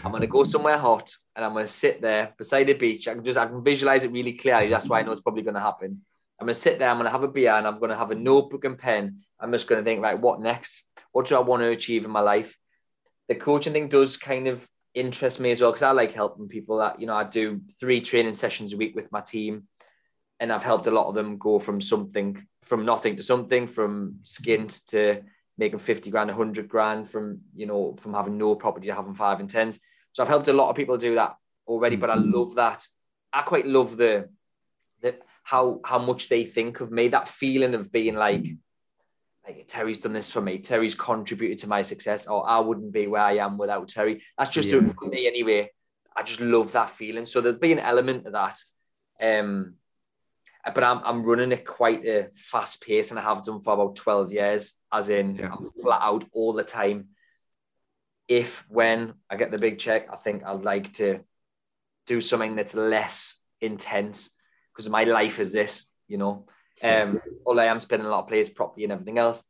I'm 0.04 0.20
to 0.20 0.28
go 0.28 0.44
somewhere 0.44 0.78
hot 0.78 1.16
and 1.36 1.46
I'm 1.46 1.56
to 1.56 1.68
sit 1.68 2.02
there 2.02 2.34
beside 2.38 2.66
the 2.66 2.74
beach. 2.74 3.08
I 3.08 3.14
can 3.14 3.24
just 3.24 3.38
I 3.38 3.48
can 3.48 3.64
visualize 3.64 4.04
it 4.04 4.12
really 4.12 4.34
clearly. 4.34 4.70
That's 4.70 4.88
why 4.88 5.00
I 5.00 5.04
know 5.04 5.12
it's 5.12 5.22
probably 5.22 5.44
to 5.56 5.62
happen. 5.62 6.02
I'm 6.40 6.48
to 6.48 6.54
sit 6.54 6.80
there. 6.80 6.90
I'm 6.90 7.02
to 7.04 7.10
have 7.10 7.24
a 7.24 7.30
beer 7.30 7.52
and 7.52 7.66
I'm 7.66 7.80
to 7.80 7.96
have 7.96 8.12
a 8.12 8.16
notebook 8.16 8.66
and 8.66 8.78
pen. 8.78 9.22
I'm 9.40 9.52
just 9.52 9.68
to 9.70 9.84
think, 9.84 10.02
right, 10.02 10.20
what 10.20 10.42
next? 10.42 10.84
What 11.12 11.28
do 11.28 11.36
I 11.36 11.40
want 11.40 11.62
to 11.62 11.70
achieve 11.70 12.04
in 12.04 12.12
my 12.12 12.20
life? 12.20 12.58
The 13.30 13.36
coaching 13.36 13.74
thing 13.74 13.88
does 13.88 14.18
kind 14.18 14.48
of 14.48 14.68
interest 14.94 15.40
me 15.40 15.52
as 15.52 15.62
well 15.62 15.72
because 15.72 15.84
I 15.84 15.92
like 15.92 16.14
helping 16.14 16.48
people. 16.48 16.78
That 16.78 17.00
you 17.00 17.08
know, 17.08 17.16
I 17.16 17.24
do 17.24 17.62
three 17.80 18.02
training 18.02 18.34
sessions 18.34 18.74
a 18.74 18.78
week 18.78 18.96
with 18.96 19.12
my 19.12 19.22
team 19.22 19.68
and 20.40 20.52
I've 20.52 20.64
helped 20.64 20.88
a 20.88 20.92
lot 20.92 21.08
of 21.08 21.16
them 21.16 21.38
go 21.38 21.60
from 21.60 21.80
something, 21.80 22.46
from 22.64 22.86
nothing 22.86 23.16
to 23.18 23.24
something, 23.24 23.68
from 23.68 24.20
skint 24.24 24.84
to 24.88 25.24
making 25.58 25.80
50 25.80 26.12
grand, 26.12 26.30
100 26.30 26.68
grand, 26.68 27.10
from, 27.10 27.42
you 27.56 27.66
know, 27.66 27.96
from 28.00 28.14
having 28.14 28.38
no 28.38 28.56
property 28.56 28.88
to 28.88 28.96
having 28.96 29.14
five 29.14 29.40
and 29.40 29.50
tens. 29.50 29.80
So 30.14 30.24
I've 30.24 30.30
helped 30.30 30.48
a 30.48 30.54
lot 30.54 30.70
of 30.70 30.76
people 30.76 30.98
do 30.98 31.16
that 31.16 31.36
already, 31.68 31.96
but 31.96 32.10
I 32.10 32.18
mm-hmm. 32.18 32.32
love 32.32 32.56
that. 32.56 32.86
I 33.32 33.42
quite 33.44 33.66
love 33.66 33.98
the, 33.98 34.30
the 35.02 35.16
how, 35.44 35.80
how 35.86 36.00
much 36.00 36.28
they 36.28 36.46
think 36.46 36.82
of 36.82 36.92
me, 36.92 37.10
that 37.10 37.30
feeling 37.30 37.74
of 37.74 37.92
being 37.92 38.16
like, 38.16 38.46
like 39.46 39.66
Terry's 39.68 40.00
done 40.00 40.14
this 40.14 40.32
for 40.32 40.42
me. 40.42 40.58
Terry's 40.58 40.96
contributed 40.96 41.60
to 41.60 41.68
my 41.68 41.84
success, 41.84 42.28
or 42.28 42.48
I 42.48 42.60
wouldn't 42.60 42.92
be 42.92 43.08
where 43.08 43.22
I 43.22 43.38
am 43.38 43.58
without 43.58 43.88
Terry. 43.88 44.24
That's 44.38 44.50
just 44.50 44.70
yeah. 44.70 44.82
for 45.00 45.08
me 45.08 45.28
anyway. 45.28 45.72
I 46.16 46.24
just 46.24 46.40
love 46.40 46.72
that 46.72 46.92
feeling. 46.92 47.26
So 47.26 47.42
there'd 47.42 47.60
be 47.60 47.74
an 47.74 47.80
element 47.80 48.26
of 48.26 48.34
that. 48.34 48.58
Um, 49.22 49.76
but 50.74 50.84
I'm, 50.84 51.02
I'm 51.04 51.24
running 51.24 51.52
at 51.52 51.66
quite 51.66 52.06
a 52.06 52.30
fast 52.34 52.82
pace 52.82 53.12
and 53.12 53.20
I 53.20 53.24
have 53.24 53.46
done 53.46 53.62
for 53.62 53.74
about 53.74 53.96
12 53.96 54.32
years, 54.32 54.74
as 54.92 55.10
in 55.10 55.36
yeah. 55.36 55.52
I'm 55.52 55.70
flat 55.82 56.02
out 56.02 56.26
all 56.32 56.54
the 56.54 56.64
time. 56.64 57.10
If 58.28 58.66
when 58.68 59.14
I 59.30 59.36
get 59.36 59.52
the 59.52 59.60
big 59.60 59.78
check, 59.78 60.08
I 60.12 60.16
think 60.16 60.44
I'd 60.44 60.64
like 60.64 60.94
to 60.94 61.20
do 62.08 62.22
something 62.22 62.56
that's 62.56 62.74
less 62.74 63.36
intense 63.62 64.30
because 64.74 64.90
my 64.90 65.04
life 65.04 65.40
is 65.40 65.52
this, 65.52 65.86
you 66.08 66.18
know. 66.18 66.48
Um, 66.84 67.22
although 67.46 67.62
I 67.62 67.66
am 67.66 67.80
spending 67.80 68.08
a 68.08 68.12
lot 68.12 68.24
of 68.24 68.28
plays 68.28 68.50
properly 68.50 68.84
and 68.84 68.94
everything 68.94 69.20
else, 69.20 69.44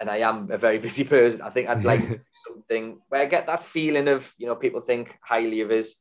and 0.00 0.10
I 0.10 0.18
am 0.18 0.50
a 0.50 0.58
very 0.58 0.78
busy 0.86 1.04
person, 1.04 1.42
I 1.42 1.50
think 1.50 1.68
I'd 1.68 1.84
like 1.84 2.02
something 2.48 2.98
where 3.08 3.22
I 3.22 3.26
get 3.26 3.46
that 3.46 3.62
feeling 3.62 4.08
of, 4.08 4.32
you 4.36 4.46
know, 4.46 4.56
people 4.56 4.80
think 4.80 5.16
highly 5.22 5.60
of 5.60 5.70
us 5.70 5.94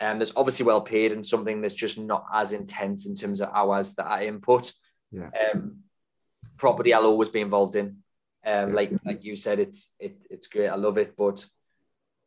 um, 0.00 0.18
that's 0.18 0.32
obviously 0.34 0.64
well 0.64 0.80
paid 0.80 1.12
and 1.12 1.24
something 1.24 1.60
that's 1.60 1.74
just 1.74 1.98
not 1.98 2.24
as 2.32 2.52
intense 2.52 3.06
in 3.06 3.14
terms 3.14 3.40
of 3.40 3.50
hours 3.54 3.94
that 3.94 4.06
I 4.06 4.26
input. 4.26 4.72
Yeah. 5.12 5.30
Um, 5.54 5.80
property 6.56 6.94
I'll 6.94 7.06
always 7.06 7.28
be 7.28 7.40
involved 7.40 7.76
in. 7.76 7.98
Um, 8.44 8.72
like 8.72 8.92
like 9.04 9.22
you 9.24 9.36
said, 9.36 9.58
it's 9.58 9.90
it, 9.98 10.16
it's 10.30 10.46
great. 10.46 10.68
I 10.68 10.76
love 10.76 10.96
it, 10.96 11.14
but 11.16 11.44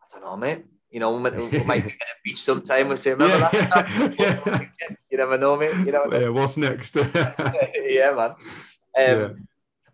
I 0.02 0.06
don't 0.14 0.24
know, 0.24 0.38
mate. 0.38 0.66
You 0.92 1.00
know, 1.00 1.12
we 1.16 1.22
might, 1.22 1.36
we 1.36 1.64
might 1.64 1.84
be 1.84 1.90
at 1.90 1.96
a 1.96 2.22
beach 2.24 2.44
sometime. 2.44 2.88
We'll 2.88 2.98
say, 2.98 3.12
remember 3.12 3.36
yeah. 3.54 3.66
that? 3.74 4.70
yeah. 4.80 4.96
You 5.10 5.18
never 5.18 5.40
know, 5.40 5.58
mate. 5.58 5.76
You 5.86 5.92
know. 5.92 6.06
Yeah, 6.12 6.30
what's 6.30 6.56
next? 6.56 6.96
yeah, 7.16 8.12
man. 8.14 8.30
Um, 8.30 8.36
yeah. 8.96 9.30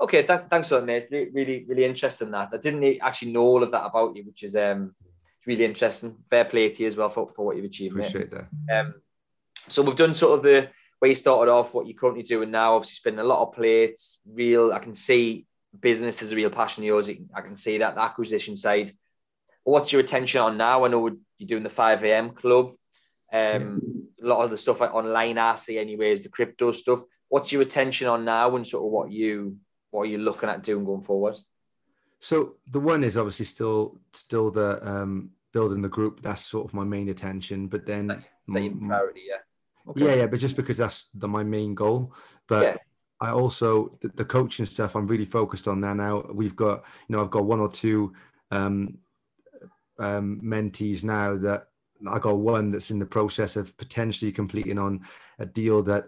Okay, 0.02 0.24
th- 0.24 0.42
thanks 0.50 0.68
for 0.68 0.76
that, 0.76 0.86
mate. 0.86 1.08
Really, 1.10 1.66
really 1.68 1.86
interesting 1.86 2.32
that. 2.32 2.50
I 2.54 2.58
didn't 2.58 3.00
actually 3.02 3.32
know 3.32 3.44
all 3.44 3.64
of 3.64 3.72
that 3.72 3.86
about 3.86 4.16
you, 4.16 4.24
which 4.24 4.44
is 4.44 4.58
um, 4.58 4.94
really 5.46 5.66
interesting. 5.66 6.16
Fair 6.30 6.46
play 6.46 6.70
to 6.70 6.82
you 6.82 6.88
as 6.88 6.96
well 6.96 7.10
for, 7.10 7.30
for 7.36 7.46
what 7.46 7.56
you've 7.56 7.66
achieved. 7.66 7.96
Appreciate 7.96 8.32
mate. 8.32 8.46
that. 8.68 8.80
Um, 8.80 8.94
so 9.68 9.82
we've 9.82 9.96
done 9.96 10.14
sort 10.14 10.38
of 10.38 10.44
the 10.44 10.70
where 11.00 11.10
you 11.10 11.16
started 11.16 11.50
off, 11.50 11.74
what 11.74 11.88
you're 11.88 11.98
currently 11.98 12.24
doing 12.24 12.52
now. 12.52 12.76
Obviously, 12.76 12.96
spinning 12.96 13.20
a 13.20 13.24
lot 13.24 13.42
of 13.42 13.54
plates. 13.54 14.20
Real, 14.26 14.74
I 14.74 14.80
can 14.80 14.96
see 14.96 15.48
business 15.80 16.22
is 16.22 16.32
a 16.32 16.36
real 16.36 16.50
passion 16.50 16.84
of 16.84 16.88
yours. 16.88 17.10
I 17.34 17.42
can 17.42 17.56
see 17.56 17.78
that 17.78 17.96
the 17.96 18.02
acquisition 18.02 18.58
side. 18.58 18.92
What's 19.64 19.92
your 19.92 20.02
attention 20.02 20.42
on 20.42 20.58
now? 20.58 20.86
I 20.86 20.88
know 20.88 21.08
you're 21.38 21.48
doing 21.48 21.64
the 21.64 21.70
5 21.70 22.04
a.m. 22.04 22.32
club. 22.32 22.72
Um, 23.32 23.82
yeah. 24.18 24.26
A 24.26 24.28
lot 24.28 24.44
of 24.44 24.50
the 24.50 24.58
stuff 24.58 24.82
like 24.82 24.94
online 24.94 25.38
I 25.38 25.56
see, 25.56 25.78
anyways, 25.78 26.22
the 26.22 26.30
crypto 26.30 26.72
stuff. 26.72 27.02
What's 27.30 27.52
your 27.52 27.62
attention 27.62 28.08
on 28.08 28.26
now, 28.26 28.56
and 28.56 28.68
sort 28.68 28.86
of 28.86 28.92
what 28.92 29.12
you 29.12 29.58
what 29.92 30.04
are 30.04 30.08
you 30.08 30.18
looking 30.18 30.50
at 30.50 30.64
doing 30.64 30.86
going 30.86 31.04
forward? 31.04 31.36
So 32.20 32.56
the 32.70 32.80
one 32.80 33.04
is 33.04 33.18
obviously 33.18 33.46
still 33.46 33.98
still 34.12 34.52
the 34.52 34.80
um, 34.88 35.32
building 35.54 35.82
the 35.82 35.90
group. 35.90 36.22
That's 36.22 36.46
sort 36.46 36.66
of 36.66 36.74
my 36.74 36.84
main 36.84 37.10
attention. 37.10 37.68
But 37.68 37.86
then 37.86 38.24
same 38.50 38.88
priority, 38.88 39.22
yeah. 39.28 39.38
Okay. 39.90 40.06
Yeah, 40.06 40.14
yeah, 40.16 40.28
but 40.28 40.40
just 40.40 40.56
because 40.56 40.78
that's 40.78 41.08
the, 41.14 41.28
my 41.28 41.44
main 41.44 41.74
goal. 41.74 42.14
But 42.48 42.64
yeah. 42.64 42.78
I 43.22 43.32
also 43.32 43.98
the, 44.02 44.10
the, 44.10 44.26
coaching 44.26 44.66
stuff. 44.66 44.96
I'm 44.96 45.08
really 45.08 45.26
focused 45.26 45.68
on 45.68 45.82
that 45.82 45.96
now. 45.96 46.26
We've 46.32 46.56
got 46.56 46.84
you 47.08 47.16
know 47.16 47.24
I've 47.24 47.32
got 47.32 47.46
one 47.46 47.60
or 47.60 47.70
two 47.70 48.14
um, 48.52 48.98
um, 49.98 50.42
mentees 50.44 51.04
now 51.04 51.38
that 51.38 51.68
I 52.08 52.20
got 52.20 52.38
one 52.38 52.72
that's 52.72 52.92
in 52.92 53.00
the 53.00 53.06
process 53.06 53.56
of 53.56 53.76
potentially 53.78 54.32
completing 54.32 54.78
on 54.78 55.06
a 55.40 55.46
deal 55.46 55.84
that 55.84 56.06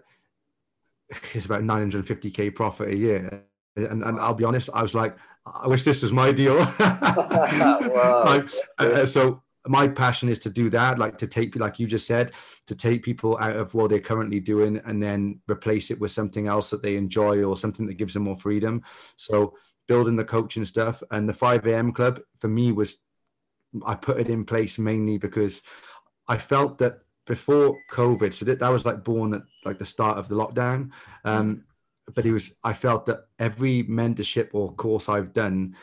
is 1.34 1.44
about 1.44 1.62
950k 1.62 2.54
profit 2.54 2.88
a 2.90 2.96
year. 2.96 3.44
And, 3.76 4.02
and 4.02 4.20
I'll 4.20 4.34
be 4.34 4.44
honest, 4.44 4.70
I 4.74 4.82
was 4.82 4.94
like, 4.94 5.16
I 5.46 5.66
wish 5.68 5.82
this 5.82 6.02
was 6.02 6.12
my 6.12 6.32
deal. 6.32 6.56
like, 6.78 8.48
uh, 8.78 9.06
so 9.06 9.42
my 9.66 9.86
passion 9.86 10.28
is 10.28 10.38
to 10.40 10.50
do 10.50 10.70
that, 10.70 10.98
like 10.98 11.18
to 11.18 11.26
take, 11.26 11.56
like 11.56 11.78
you 11.78 11.86
just 11.86 12.06
said, 12.06 12.32
to 12.66 12.74
take 12.74 13.02
people 13.02 13.38
out 13.38 13.56
of 13.56 13.74
what 13.74 13.90
they're 13.90 14.00
currently 14.00 14.40
doing 14.40 14.80
and 14.84 15.02
then 15.02 15.40
replace 15.48 15.90
it 15.90 16.00
with 16.00 16.10
something 16.10 16.46
else 16.46 16.70
that 16.70 16.82
they 16.82 16.96
enjoy 16.96 17.42
or 17.44 17.56
something 17.56 17.86
that 17.86 17.94
gives 17.94 18.14
them 18.14 18.24
more 18.24 18.36
freedom. 18.36 18.82
So 19.16 19.54
building 19.88 20.16
the 20.16 20.24
coaching 20.24 20.64
stuff 20.64 21.02
and 21.10 21.28
the 21.28 21.34
5 21.34 21.66
a.m. 21.66 21.92
club 21.92 22.20
for 22.36 22.48
me 22.48 22.72
was, 22.72 22.98
I 23.86 23.94
put 23.94 24.20
it 24.20 24.28
in 24.28 24.44
place 24.44 24.78
mainly 24.78 25.18
because 25.18 25.62
I 26.28 26.38
felt 26.38 26.78
that 26.78 26.98
before 27.26 27.76
COVID, 27.92 28.34
so 28.34 28.44
that, 28.46 28.58
that 28.58 28.68
was 28.68 28.84
like 28.84 29.04
born 29.04 29.34
at 29.34 29.42
like 29.64 29.78
the 29.78 29.86
start 29.86 30.18
of 30.18 30.28
the 30.28 30.34
lockdown. 30.34 30.90
Um, 31.24 31.64
but 32.14 32.26
it 32.26 32.32
was 32.32 32.56
I 32.64 32.72
felt 32.72 33.06
that 33.06 33.26
every 33.38 33.84
mentorship 33.84 34.50
or 34.52 34.72
course 34.74 35.08
I've 35.08 35.32
done, 35.32 35.76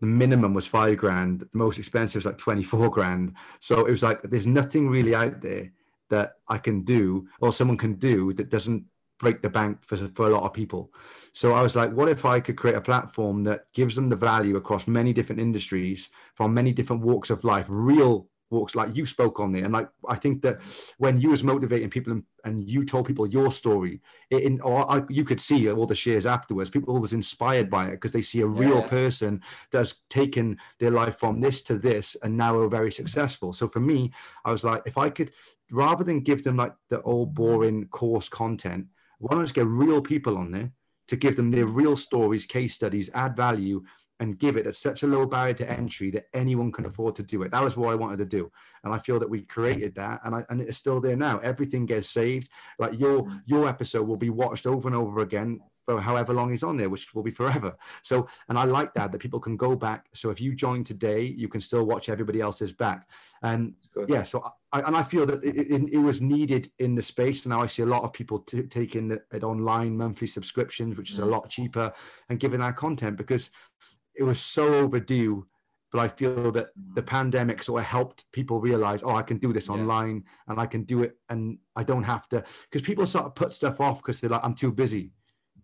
the 0.00 0.06
minimum 0.06 0.54
was 0.54 0.66
five 0.66 0.98
grand. 0.98 1.40
The 1.40 1.48
most 1.52 1.78
expensive 1.78 2.20
was 2.20 2.26
like 2.26 2.38
24 2.38 2.90
grand. 2.90 3.34
So 3.60 3.86
it 3.86 3.90
was 3.90 4.02
like 4.02 4.22
there's 4.22 4.46
nothing 4.46 4.88
really 4.88 5.14
out 5.14 5.40
there 5.40 5.72
that 6.10 6.34
I 6.48 6.58
can 6.58 6.82
do 6.82 7.26
or 7.40 7.52
someone 7.52 7.78
can 7.78 7.94
do 7.94 8.32
that 8.34 8.50
doesn't 8.50 8.84
break 9.18 9.40
the 9.40 9.48
bank 9.48 9.78
for, 9.82 9.96
for 9.96 10.26
a 10.26 10.30
lot 10.30 10.42
of 10.42 10.52
people. 10.52 10.92
So 11.32 11.52
I 11.52 11.62
was 11.62 11.76
like, 11.76 11.92
what 11.92 12.08
if 12.08 12.24
I 12.24 12.40
could 12.40 12.56
create 12.56 12.76
a 12.76 12.80
platform 12.80 13.44
that 13.44 13.72
gives 13.72 13.94
them 13.94 14.08
the 14.08 14.16
value 14.16 14.56
across 14.56 14.86
many 14.86 15.12
different 15.12 15.40
industries 15.40 16.10
from 16.34 16.52
many 16.52 16.72
different 16.72 17.02
walks 17.02 17.30
of 17.30 17.44
life, 17.44 17.66
real 17.68 18.28
walks 18.52 18.74
like 18.74 18.94
you 18.96 19.04
spoke 19.06 19.40
on 19.40 19.50
there 19.50 19.64
and 19.64 19.72
like 19.72 19.88
i 20.08 20.14
think 20.14 20.42
that 20.42 20.60
when 20.98 21.20
you 21.20 21.30
was 21.30 21.42
motivating 21.42 21.90
people 21.90 22.12
and, 22.12 22.22
and 22.44 22.68
you 22.68 22.84
told 22.84 23.06
people 23.06 23.26
your 23.26 23.50
story 23.50 24.00
it, 24.30 24.42
in 24.42 24.60
or 24.60 24.88
I, 24.90 25.02
you 25.08 25.24
could 25.24 25.40
see 25.40 25.70
all 25.70 25.86
the 25.86 25.94
shares 25.94 26.26
afterwards 26.26 26.70
people 26.70 27.00
was 27.00 27.12
inspired 27.12 27.70
by 27.70 27.86
it 27.88 27.92
because 27.92 28.12
they 28.12 28.22
see 28.22 28.42
a 28.42 28.46
real 28.46 28.80
yeah. 28.80 28.88
person 28.88 29.42
that's 29.70 30.02
taken 30.10 30.58
their 30.78 30.90
life 30.90 31.18
from 31.18 31.40
this 31.40 31.62
to 31.62 31.78
this 31.78 32.16
and 32.22 32.36
now 32.36 32.56
are 32.58 32.68
very 32.68 32.92
successful 32.92 33.52
so 33.52 33.66
for 33.66 33.80
me 33.80 34.12
i 34.44 34.50
was 34.52 34.62
like 34.62 34.82
if 34.86 34.98
i 34.98 35.08
could 35.08 35.32
rather 35.70 36.04
than 36.04 36.20
give 36.20 36.44
them 36.44 36.56
like 36.56 36.74
the 36.90 37.00
old 37.02 37.34
boring 37.34 37.86
course 37.88 38.28
content 38.28 38.86
why 39.18 39.30
don't 39.30 39.40
I 39.40 39.44
just 39.44 39.54
get 39.54 39.66
real 39.66 40.00
people 40.00 40.36
on 40.36 40.50
there 40.50 40.72
to 41.08 41.16
give 41.16 41.36
them 41.36 41.50
their 41.50 41.66
real 41.66 41.96
stories 41.96 42.46
case 42.46 42.74
studies 42.74 43.10
add 43.14 43.36
value 43.36 43.82
and 44.22 44.38
give 44.38 44.56
it 44.56 44.68
at 44.68 44.76
such 44.76 45.02
a 45.02 45.06
low 45.06 45.26
barrier 45.26 45.52
to 45.52 45.68
entry 45.68 46.08
that 46.12 46.28
anyone 46.32 46.70
can 46.70 46.86
afford 46.86 47.16
to 47.16 47.24
do 47.24 47.42
it. 47.42 47.50
That 47.50 47.64
was 47.64 47.76
what 47.76 47.90
I 47.90 47.96
wanted 47.96 48.18
to 48.18 48.24
do, 48.24 48.52
and 48.84 48.94
I 48.94 48.98
feel 49.00 49.18
that 49.18 49.28
we 49.28 49.42
created 49.42 49.96
that, 49.96 50.20
and 50.24 50.32
I, 50.32 50.44
and 50.48 50.62
it's 50.62 50.78
still 50.78 51.00
there 51.00 51.16
now. 51.16 51.38
Everything 51.40 51.86
gets 51.86 52.08
saved. 52.08 52.48
Like 52.78 52.98
your 52.98 53.24
mm. 53.24 53.42
your 53.46 53.68
episode 53.68 54.06
will 54.06 54.16
be 54.16 54.30
watched 54.30 54.64
over 54.64 54.88
and 54.88 54.96
over 54.96 55.20
again 55.22 55.60
for 55.84 56.00
however 56.00 56.32
long 56.32 56.52
he's 56.52 56.62
on 56.62 56.76
there, 56.76 56.88
which 56.88 57.12
will 57.14 57.24
be 57.24 57.32
forever. 57.32 57.76
So, 58.02 58.28
and 58.48 58.56
I 58.56 58.62
like 58.62 58.94
that 58.94 59.10
that 59.10 59.18
people 59.18 59.40
can 59.40 59.56
go 59.56 59.74
back. 59.74 60.06
So 60.14 60.30
if 60.30 60.40
you 60.40 60.54
join 60.54 60.84
today, 60.84 61.22
you 61.22 61.48
can 61.48 61.60
still 61.60 61.84
watch 61.84 62.08
everybody 62.08 62.40
else's 62.40 62.72
back. 62.72 63.08
And 63.42 63.74
yeah, 64.06 64.22
so 64.22 64.44
I, 64.72 64.82
and 64.82 64.96
I 64.96 65.02
feel 65.02 65.26
that 65.26 65.42
it, 65.42 65.56
it, 65.56 65.92
it, 65.92 65.98
was 65.98 66.22
needed 66.22 66.70
in 66.78 66.94
the 66.94 67.02
space. 67.02 67.44
And 67.44 67.50
now 67.50 67.60
I 67.60 67.66
see 67.66 67.82
a 67.82 67.86
lot 67.86 68.04
of 68.04 68.12
people 68.12 68.38
t- 68.38 68.62
taking 68.62 69.10
it 69.10 69.42
online 69.42 69.96
monthly 69.96 70.28
subscriptions, 70.28 70.96
which 70.96 71.10
is 71.10 71.18
a 71.18 71.22
mm. 71.22 71.30
lot 71.30 71.50
cheaper, 71.50 71.92
and 72.28 72.38
giving 72.38 72.60
that 72.60 72.76
content 72.76 73.16
because 73.16 73.50
it 74.22 74.26
was 74.26 74.40
so 74.40 74.74
overdue 74.74 75.46
but 75.92 76.00
I 76.00 76.08
feel 76.08 76.50
that 76.52 76.70
the 76.94 77.02
pandemic 77.02 77.62
sort 77.62 77.82
of 77.82 77.86
helped 77.86 78.24
people 78.32 78.60
realize, 78.60 79.02
oh, 79.02 79.14
I 79.14 79.22
can 79.22 79.36
do 79.36 79.52
this 79.52 79.68
yeah. 79.68 79.74
online 79.74 80.24
and 80.48 80.58
I 80.58 80.64
can 80.64 80.84
do 80.84 81.02
it, 81.02 81.18
and 81.28 81.58
I 81.76 81.84
don't 81.84 82.02
have 82.02 82.26
to. 82.30 82.42
Because 82.70 82.84
people 82.84 83.06
sort 83.06 83.26
of 83.26 83.34
put 83.34 83.52
stuff 83.52 83.78
off 83.78 83.98
because 83.98 84.18
they're 84.18 84.30
like, 84.30 84.42
I'm 84.42 84.54
too 84.54 84.72
busy. 84.72 85.12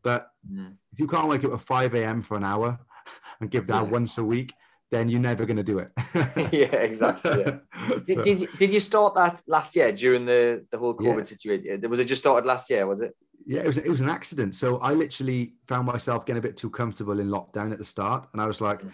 But 0.02 0.28
mm. 0.48 0.74
if 0.92 1.00
you 1.00 1.06
can't 1.06 1.28
wake 1.28 1.44
up 1.44 1.54
at 1.54 1.60
5 1.60 1.94
a.m. 1.94 2.20
for 2.20 2.36
an 2.36 2.44
hour 2.44 2.78
and 3.40 3.50
give 3.50 3.66
that 3.68 3.84
yeah. 3.84 3.90
once 3.90 4.18
a 4.18 4.24
week, 4.24 4.52
then 4.90 5.08
you're 5.08 5.20
never 5.20 5.46
going 5.46 5.56
to 5.56 5.62
do 5.62 5.78
it. 5.78 5.90
yeah, 6.52 6.76
exactly. 6.76 7.40
Yeah. 7.40 7.58
did, 8.06 8.22
did, 8.22 8.40
you, 8.42 8.48
did 8.58 8.72
you 8.72 8.80
start 8.80 9.14
that 9.14 9.42
last 9.46 9.74
year 9.76 9.92
during 9.92 10.26
the, 10.26 10.66
the 10.70 10.78
whole 10.78 10.94
COVID 10.94 11.26
situation? 11.26 11.80
Was 11.88 12.00
it 12.00 12.04
just 12.04 12.20
started 12.20 12.46
last 12.46 12.68
year? 12.68 12.86
Was 12.86 13.00
it? 13.00 13.16
Yeah, 13.48 13.62
it 13.62 13.66
was. 13.66 13.78
It 13.78 13.88
was 13.88 14.02
an 14.02 14.10
accident. 14.10 14.54
So 14.54 14.76
I 14.78 14.92
literally 14.92 15.54
found 15.66 15.86
myself 15.86 16.26
getting 16.26 16.38
a 16.38 16.42
bit 16.42 16.56
too 16.56 16.68
comfortable 16.68 17.18
in 17.18 17.28
lockdown 17.28 17.72
at 17.72 17.78
the 17.78 17.84
start, 17.84 18.28
and 18.32 18.42
I 18.42 18.46
was 18.46 18.60
like, 18.60 18.82
mm. 18.82 18.92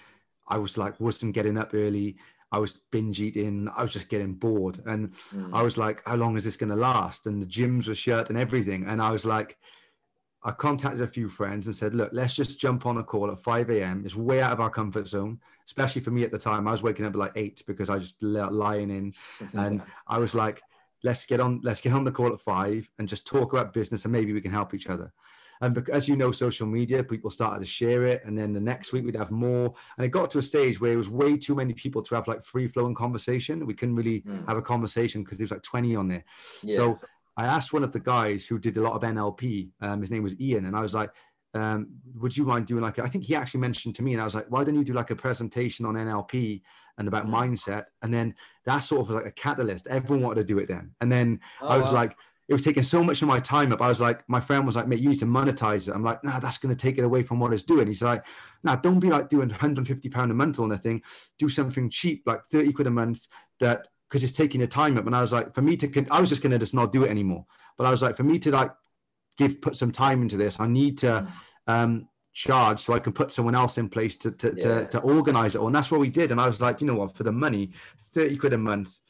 I 0.49 0.59
was 0.59 0.79
like, 0.79 0.99
wasn't 1.01 1.35
getting 1.35 1.59
up 1.59 1.75
early. 1.75 2.17
I 2.53 2.59
was 2.59 2.79
binge 2.93 3.21
eating. 3.21 3.69
I 3.77 3.83
was 3.83 3.93
just 3.93 4.09
getting 4.09 4.35
bored, 4.35 4.81
and 4.87 5.13
mm. 5.35 5.51
I 5.53 5.63
was 5.63 5.77
like, 5.77 6.03
how 6.07 6.15
long 6.15 6.37
is 6.37 6.45
this 6.45 6.57
going 6.57 6.71
to 6.71 6.77
last? 6.77 7.27
And 7.27 7.43
the 7.43 7.47
gyms 7.47 7.89
were 7.89 7.97
shut 7.97 8.29
and 8.29 8.39
everything, 8.39 8.87
and 8.87 9.03
I 9.03 9.11
was 9.11 9.25
like 9.25 9.59
I 10.45 10.51
contacted 10.53 11.01
a 11.01 11.07
few 11.07 11.29
friends 11.29 11.67
and 11.67 11.75
said, 11.75 11.95
look, 11.95 12.11
let's 12.13 12.35
just 12.35 12.61
jump 12.61 12.85
on 12.85 12.99
a 12.99 13.03
call 13.03 13.31
at 13.31 13.41
5 13.41 13.71
a.m. 13.71 14.03
It's 14.05 14.15
way 14.15 14.43
out 14.43 14.53
of 14.53 14.61
our 14.61 14.69
comfort 14.69 15.07
zone, 15.09 15.41
especially 15.67 16.03
for 16.03 16.11
me 16.11 16.23
at 16.23 16.31
the 16.31 16.39
time. 16.39 16.69
I 16.69 16.73
was 16.73 16.83
waking 16.83 17.07
up 17.07 17.15
at 17.15 17.19
like 17.19 17.33
eight 17.35 17.63
because 17.67 17.89
I 17.89 17.99
just 17.99 18.23
lying 18.23 18.91
in. 18.91 19.15
and 19.55 19.81
I 20.07 20.19
was 20.19 20.35
like, 20.35 20.63
let's 21.05 21.25
get 21.27 21.39
on, 21.39 21.61
let's 21.63 21.81
get 21.81 21.93
on 21.93 22.03
the 22.03 22.11
call 22.11 22.33
at 22.33 22.41
five 22.41 22.89
and 22.99 23.09
just 23.09 23.27
talk 23.27 23.53
about 23.53 23.73
business 23.73 24.05
and 24.05 24.13
maybe 24.13 24.33
we 24.33 24.41
can 24.41 24.51
help 24.51 24.75
each 24.75 24.89
other. 24.89 25.13
And 25.61 25.89
as 25.91 26.09
you 26.09 26.17
know, 26.17 26.33
social 26.33 26.67
media, 26.67 27.05
people 27.05 27.31
started 27.31 27.61
to 27.61 27.67
share 27.67 28.05
it. 28.05 28.25
And 28.25 28.37
then 28.37 28.53
the 28.53 28.61
next 28.61 28.93
week 28.93 29.05
we'd 29.05 29.15
have 29.15 29.31
more. 29.31 29.73
And 29.97 30.05
it 30.05 30.09
got 30.09 30.29
to 30.31 30.39
a 30.39 30.43
stage 30.43 30.81
where 30.81 30.93
it 30.93 30.97
was 30.97 31.09
way 31.09 31.37
too 31.37 31.55
many 31.55 31.73
people 31.75 32.03
to 32.03 32.15
have 32.17 32.27
like 32.27 32.45
free 32.45 32.67
flowing 32.67 32.95
conversation. 32.95 33.65
We 33.65 33.75
couldn't 33.75 33.95
really 33.95 34.23
mm. 34.23 34.47
have 34.49 34.57
a 34.57 34.63
conversation 34.63 35.23
because 35.23 35.39
there 35.39 35.45
was 35.45 35.53
like 35.53 35.63
20 35.63 35.95
on 35.95 36.09
there. 36.09 36.25
Yeah. 36.65 36.77
So 36.77 36.97
I 37.37 37.47
asked 37.47 37.73
one 37.73 37.85
of 37.85 37.93
the 37.93 38.01
guys 38.01 38.47
who 38.47 38.59
did 38.59 38.77
a 38.77 38.81
lot 38.83 38.95
of 38.95 39.03
NLP. 39.03 39.71
Um, 39.81 40.01
his 40.01 40.11
name 40.11 40.23
was 40.23 40.39
Ian, 40.41 40.67
and 40.67 40.77
I 40.77 40.81
was 40.81 40.95
like, 40.95 41.11
um, 41.55 41.89
"Would 42.17 42.37
you 42.37 42.45
mind 42.45 42.67
doing 42.67 42.83
like?" 42.83 42.99
A, 42.99 43.03
I 43.03 43.09
think 43.09 43.25
he 43.25 43.35
actually 43.35 43.61
mentioned 43.61 43.97
to 43.97 44.03
me, 44.03 44.13
and 44.13 44.21
I 44.21 44.25
was 44.25 44.35
like, 44.35 44.47
"Why 44.49 44.63
don't 44.63 44.77
you 44.77 44.85
do 44.85 44.93
like 44.93 45.11
a 45.11 45.17
presentation 45.17 45.85
on 45.85 45.95
NLP 45.95 46.63
and 46.99 47.09
about 47.09 47.27
mm-hmm. 47.27 47.55
mindset?" 47.55 47.87
And 48.03 48.13
then 48.13 48.35
that's 48.65 48.89
sort 48.89 49.03
of 49.03 49.11
like 49.11 49.27
a 49.27 49.33
catalyst. 49.33 49.87
Everyone 49.87 50.25
wanted 50.25 50.41
to 50.41 50.47
do 50.47 50.59
it 50.59 50.69
then, 50.69 50.95
and 51.01 51.11
then 51.11 51.41
oh, 51.63 51.69
I 51.69 51.79
was 51.79 51.89
wow. 51.89 51.95
like. 51.95 52.17
It 52.47 52.53
was 52.53 52.63
taking 52.63 52.83
so 52.83 53.03
much 53.03 53.23
of 53.23 53.29
my 53.29 53.41
time 53.41 53.73
up. 53.73 53.81
I 53.81 53.89
was 53.89 54.03
like, 54.03 54.23
my 54.29 54.39
friend 54.39 54.67
was 54.67 54.77
like, 54.77 54.87
mate, 54.87 55.01
you 55.01 55.09
need 55.09 55.19
to 55.21 55.25
monetize 55.25 55.89
it. 55.89 55.95
I'm 55.95 56.05
like, 56.05 56.23
nah, 56.23 56.41
that's 56.41 56.59
going 56.59 56.77
to 56.77 56.79
take 56.79 56.99
it 56.99 57.03
away 57.03 57.23
from 57.23 57.41
what 57.41 57.55
it's 57.55 57.63
doing. 57.63 57.87
He's 57.87 58.03
like, 58.03 58.27
nah, 58.63 58.77
don't 58.77 58.99
be 58.99 59.09
like 59.09 59.31
doing 59.31 59.49
150 59.49 60.11
pound 60.11 60.31
a 60.31 60.35
month 60.35 60.59
or 60.59 60.71
a 60.71 60.77
thing. 60.77 61.01
Do 61.39 61.49
something 61.49 61.89
cheap, 61.89 62.25
like 62.27 62.45
30 62.53 62.75
quid 62.75 62.87
a 62.87 62.91
month 62.91 63.29
that 63.61 63.89
because 64.15 64.23
it's 64.23 64.33
taking 64.33 64.61
your 64.61 64.69
time 64.69 64.97
up. 64.97 65.07
And 65.07 65.17
I 65.17 65.21
was 65.21 65.33
like, 65.33 65.53
for 65.55 65.63
me 65.63 65.77
to, 65.79 66.07
I 66.11 66.21
was 66.21 66.29
just 66.29 66.43
going 66.43 66.53
to 66.53 66.59
just 66.59 66.75
not 66.75 66.93
do 66.93 67.03
it 67.03 67.11
anymore. 67.11 67.47
But 67.77 67.87
I 67.87 67.91
was 67.91 68.03
like, 68.03 68.17
for 68.17 68.23
me 68.23 68.39
to 68.39 68.51
like 68.51 68.71
give, 69.37 69.61
put 69.61 69.77
some 69.77 69.91
time 69.91 70.23
into 70.23 70.37
this, 70.37 70.61
I 70.61 70.67
need 70.67 70.99
to 70.99 71.27
mm. 71.27 71.29
um, 71.67 72.09
charge 72.35 72.81
so 72.81 72.93
I 72.93 72.99
can 72.99 73.13
put 73.13 73.33
someone 73.33 73.55
else 73.55 73.79
in 73.79 73.89
place 73.89 74.17
to, 74.17 74.31
to, 74.33 74.55
yeah. 74.57 74.63
to, 74.63 74.87
to 74.87 75.01
organize 75.01 75.55
it 75.55 75.59
all. 75.59 75.69
And 75.69 75.75
that's 75.75 75.91
what 75.91 76.01
we 76.01 76.11
did. 76.11 76.33
And 76.33 76.41
I 76.41 76.47
was 76.47 76.61
like, 76.61 76.81
you 76.81 76.87
know 76.87 76.97
what, 76.97 77.17
for 77.17 77.23
the 77.23 77.33
money, 77.33 77.71
30 77.99 78.37
quid 78.37 78.53
a 78.53 78.59
month, 78.59 79.01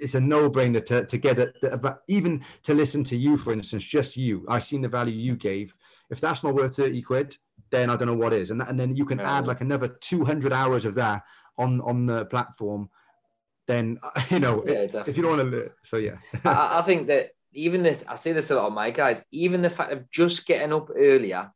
it's 0.00 0.14
a 0.14 0.20
no-brainer 0.20 0.84
to, 0.84 1.04
to 1.04 1.18
get 1.18 1.38
it 1.38 1.56
but 1.80 2.02
even 2.08 2.44
to 2.62 2.74
listen 2.74 3.04
to 3.04 3.16
you 3.16 3.36
for 3.36 3.52
instance 3.52 3.84
just 3.84 4.16
you 4.16 4.44
i've 4.48 4.64
seen 4.64 4.80
the 4.80 4.88
value 4.88 5.14
you 5.14 5.36
gave 5.36 5.74
if 6.10 6.20
that's 6.20 6.42
not 6.42 6.54
worth 6.54 6.76
30 6.76 7.00
quid 7.02 7.36
then 7.70 7.90
i 7.90 7.96
don't 7.96 8.08
know 8.08 8.14
what 8.14 8.32
is 8.32 8.50
and, 8.50 8.60
that, 8.60 8.68
and 8.68 8.78
then 8.78 8.96
you 8.96 9.04
can 9.04 9.20
add 9.20 9.46
like 9.46 9.60
another 9.60 9.88
200 9.88 10.52
hours 10.52 10.84
of 10.84 10.96
that 10.96 11.22
on 11.58 11.80
on 11.82 12.06
the 12.06 12.24
platform 12.26 12.88
then 13.66 13.98
you 14.30 14.40
know 14.40 14.64
yeah, 14.66 14.86
if 15.06 15.16
you 15.16 15.22
don't 15.22 15.38
want 15.38 15.50
to 15.52 15.70
so 15.82 15.96
yeah 15.96 16.16
I, 16.44 16.80
I, 16.80 16.82
think 16.86 17.06
that 17.06 17.30
even 17.52 17.82
this 17.82 18.04
i 18.08 18.16
say 18.16 18.32
this 18.32 18.50
a 18.50 18.56
lot 18.56 18.66
of 18.66 18.72
my 18.72 18.90
guys 18.90 19.22
even 19.30 19.62
the 19.62 19.70
fact 19.70 19.92
of 19.92 20.10
just 20.10 20.44
getting 20.44 20.72
up 20.72 20.90
earlier 20.96 21.52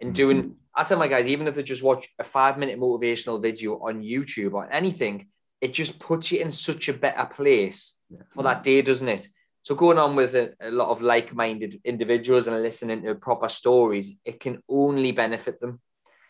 and 0.00 0.08
mm-hmm. 0.08 0.14
doing 0.14 0.56
i 0.74 0.84
tell 0.84 0.98
my 0.98 1.08
guys 1.08 1.26
even 1.26 1.46
if 1.46 1.54
they 1.54 1.62
just 1.62 1.82
watch 1.82 2.08
a 2.18 2.24
five 2.24 2.58
minute 2.58 2.78
motivational 2.78 3.40
video 3.40 3.74
on 3.78 4.02
youtube 4.02 4.52
or 4.52 4.70
anything 4.72 5.28
it 5.60 5.72
just 5.72 5.98
puts 5.98 6.30
you 6.30 6.40
in 6.40 6.50
such 6.50 6.88
a 6.88 6.92
better 6.92 7.24
place 7.26 7.94
yeah. 8.10 8.18
for 8.30 8.42
that 8.42 8.62
day 8.62 8.82
doesn't 8.82 9.08
it 9.08 9.28
so 9.62 9.74
going 9.74 9.98
on 9.98 10.14
with 10.14 10.34
a, 10.34 10.52
a 10.60 10.70
lot 10.70 10.90
of 10.90 11.00
like-minded 11.00 11.80
individuals 11.84 12.46
and 12.46 12.62
listening 12.62 13.02
to 13.02 13.14
proper 13.14 13.48
stories 13.48 14.16
it 14.24 14.40
can 14.40 14.62
only 14.68 15.12
benefit 15.12 15.60
them 15.60 15.80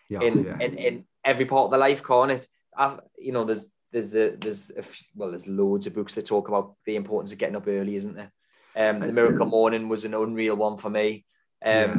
yeah, 0.09 0.21
in, 0.21 0.45
yeah. 0.45 0.59
in 0.61 0.79
in 0.79 1.05
every 1.25 1.47
part 1.47 1.65
of 1.65 1.71
their 1.71 1.81
life 1.81 2.03
can't 2.03 2.31
it 2.31 2.47
I've, 2.77 3.01
you 3.19 3.33
know 3.33 3.45
there's 3.45 3.67
there's 3.93 4.11
the 4.11 4.37
there's 4.39 4.71
a, 4.71 4.83
well 5.15 5.31
there's 5.31 5.47
loads 5.47 5.87
of 5.87 5.95
books 5.95 6.15
that 6.15 6.27
talk 6.27 6.49
about 6.49 6.75
the 6.85 6.97
importance 6.97 7.33
of 7.33 7.39
getting 7.39 7.57
up 7.57 7.69
early, 7.69 7.97
isn't 7.97 8.17
there? 8.17 8.33
Um, 8.77 8.99
the 8.99 9.13
Miracle 9.13 9.47
Morning 9.47 9.89
was 9.89 10.05
an 10.05 10.15
unreal 10.15 10.57
one 10.57 10.79
for 10.79 10.91
me. 10.91 11.25
Um, 11.65 11.73
yeah. 11.73 11.99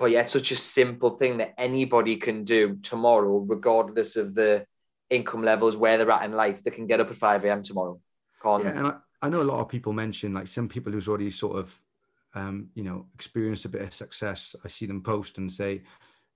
But 0.00 0.12
yeah, 0.12 0.22
it's 0.22 0.32
such 0.32 0.50
a 0.50 0.56
simple 0.56 1.10
thing 1.10 1.36
that 1.38 1.54
anybody 1.58 2.16
can 2.16 2.42
do 2.44 2.76
tomorrow, 2.82 3.36
regardless 3.46 4.16
of 4.16 4.34
the 4.34 4.64
income 5.10 5.42
levels 5.42 5.76
where 5.76 5.98
they're 5.98 6.10
at 6.10 6.24
in 6.24 6.32
life. 6.32 6.64
They 6.64 6.70
can 6.70 6.86
get 6.86 7.00
up 7.00 7.10
at 7.10 7.18
five 7.18 7.44
a.m. 7.44 7.62
tomorrow. 7.62 8.00
Can't 8.42 8.64
yeah, 8.64 8.78
and 8.78 8.86
I, 8.86 8.94
I 9.20 9.28
know 9.28 9.42
a 9.42 9.44
lot 9.44 9.60
of 9.60 9.68
people 9.68 9.92
mention 9.92 10.32
like 10.32 10.48
some 10.48 10.68
people 10.68 10.90
who's 10.90 11.06
already 11.06 11.30
sort 11.30 11.58
of 11.58 11.78
um, 12.34 12.70
you 12.74 12.82
know 12.82 13.06
experienced 13.14 13.66
a 13.66 13.68
bit 13.68 13.82
of 13.82 13.92
success. 13.92 14.56
I 14.64 14.68
see 14.68 14.86
them 14.86 15.02
post 15.02 15.36
and 15.36 15.52
say, 15.52 15.82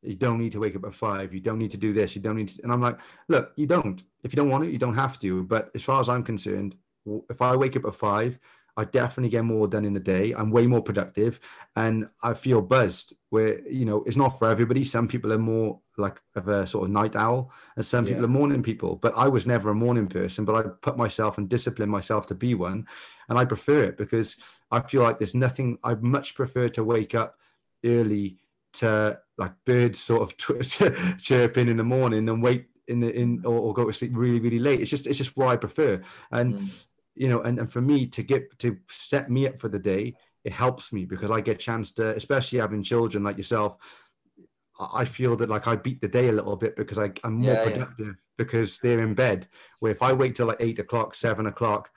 you 0.03 0.15
don't 0.15 0.39
need 0.39 0.53
to 0.53 0.61
wake 0.61 0.77
up 0.77 0.85
at 0.85 0.93
five. 0.93 1.33
You 1.33 1.41
don't 1.41 1.59
need 1.59 1.71
to 1.71 1.79
do 1.79 1.95
this. 1.95 2.15
You 2.15 2.21
don't 2.21 2.37
need 2.37 2.49
to. 2.49 2.63
And 2.65 2.71
I'm 2.71 2.83
like, 2.83 2.99
look, 3.29 3.53
you 3.57 3.67
don't. 3.67 4.03
If 4.23 4.35
you 4.35 4.37
don't 4.37 4.51
want 4.51 4.65
it, 4.65 4.73
you 4.73 4.79
don't 4.79 4.95
have 4.95 5.19
to. 5.21 5.43
But 5.43 5.71
as 5.75 5.83
far 5.83 6.01
as 6.01 6.11
I'm 6.11 6.23
concerned, 6.23 6.77
if 7.31 7.41
I 7.41 7.57
wake 7.57 7.77
up 7.77 7.87
at 7.87 7.95
five, 7.95 8.39
I 8.77 8.85
definitely 8.85 9.31
get 9.31 9.45
more 9.45 9.69
done 9.69 9.85
in 9.85 9.93
the 9.93 10.01
day. 10.01 10.33
I'm 10.33 10.51
way 10.51 10.67
more 10.67 10.83
productive 10.83 11.39
and 11.77 12.09
I 12.23 12.35
feel 12.35 12.61
buzzed 12.61 13.15
where, 13.31 13.67
you 13.69 13.85
know, 13.85 14.03
it's 14.05 14.17
not 14.17 14.39
for 14.39 14.49
everybody. 14.49 14.85
Some 14.85 15.07
people 15.07 15.33
are 15.33 15.39
more 15.39 15.81
like 15.97 16.21
of 16.35 16.49
a 16.49 16.67
sort 16.67 16.85
of 16.85 16.91
night 16.91 17.15
owl 17.15 17.53
and 17.77 17.85
some 17.85 18.05
people 18.05 18.25
are 18.25 18.29
morning 18.29 18.63
people, 18.63 18.97
but 18.97 19.17
I 19.17 19.29
was 19.29 19.47
never 19.47 19.71
a 19.71 19.75
morning 19.75 20.09
person, 20.09 20.45
but 20.45 20.57
I 20.57 20.69
put 20.83 20.97
myself 20.97 21.39
and 21.39 21.49
discipline 21.49 21.89
myself 21.89 22.27
to 22.29 22.35
be 22.35 22.55
one. 22.55 22.87
And 23.29 23.39
I 23.39 23.45
prefer 23.45 23.85
it 23.85 23.97
because 23.97 24.37
I 24.71 24.81
feel 24.81 25.03
like 25.03 25.19
there's 25.19 25.37
nothing, 25.37 25.79
I 25.85 25.95
much 25.95 26.35
prefer 26.35 26.69
to 26.71 26.83
wake 26.83 27.15
up 27.15 27.39
early 27.85 28.39
to 28.75 29.21
like 29.39 29.53
birds 29.65 30.01
sort 30.01 30.23
of 30.23 31.19
chirping 31.19 31.69
in 31.69 31.77
the 31.77 31.85
morning 31.85 32.29
and 32.29 32.43
wait 32.43 32.67
in 32.87 33.01
the 33.01 33.11
in 33.13 33.43
or, 33.45 33.55
or, 33.55 33.73
go 33.73 33.87
to 33.87 33.93
sleep 33.93 34.11
really 34.15 34.41
really 34.41 34.59
late 34.59 34.81
it's 34.81 34.91
just 34.91 35.07
it's 35.07 35.17
just 35.17 35.37
what 35.37 35.49
i 35.49 35.57
prefer 35.57 36.01
and 36.33 36.55
mm. 36.55 36.85
You 37.15 37.29
know 37.29 37.41
and, 37.43 37.59
and 37.59 37.71
for 37.71 37.81
me 37.81 38.07
to 38.07 38.23
get 38.23 38.59
to 38.59 38.77
set 38.89 39.31
me 39.31 39.47
up 39.47 39.59
for 39.59 39.69
the 39.69 39.79
day 39.79 40.15
it 40.45 40.53
helps 40.53 40.93
me 40.93 41.05
because 41.05 41.31
i 41.31 41.41
get 41.41 41.57
a 41.57 41.59
chance 41.59 41.93
to 41.93 42.15
especially 42.17 42.59
having 42.59 42.83
children 42.83 43.23
like 43.23 43.37
yourself 43.37 43.77
i 44.93 45.05
feel 45.05 45.37
that 45.37 45.49
like 45.49 45.67
i 45.69 45.77
beat 45.77 46.01
the 46.01 46.09
day 46.09 46.29
a 46.29 46.33
little 46.33 46.57
bit 46.57 46.77
because 46.77 46.99
I, 46.99 47.13
i'm 47.23 47.35
more 47.35 47.55
yeah, 47.55 47.65
productive 47.65 48.07
yeah. 48.07 48.13
because 48.37 48.79
they're 48.79 49.01
in 49.01 49.15
bed 49.15 49.49
where 49.81 49.93
if 49.93 50.03
i 50.03 50.13
wait 50.13 50.35
till 50.35 50.47
like 50.47 50.61
eight 50.61 50.79
o'clock 50.79 51.15
seven 51.15 51.47
o'clock 51.47 51.91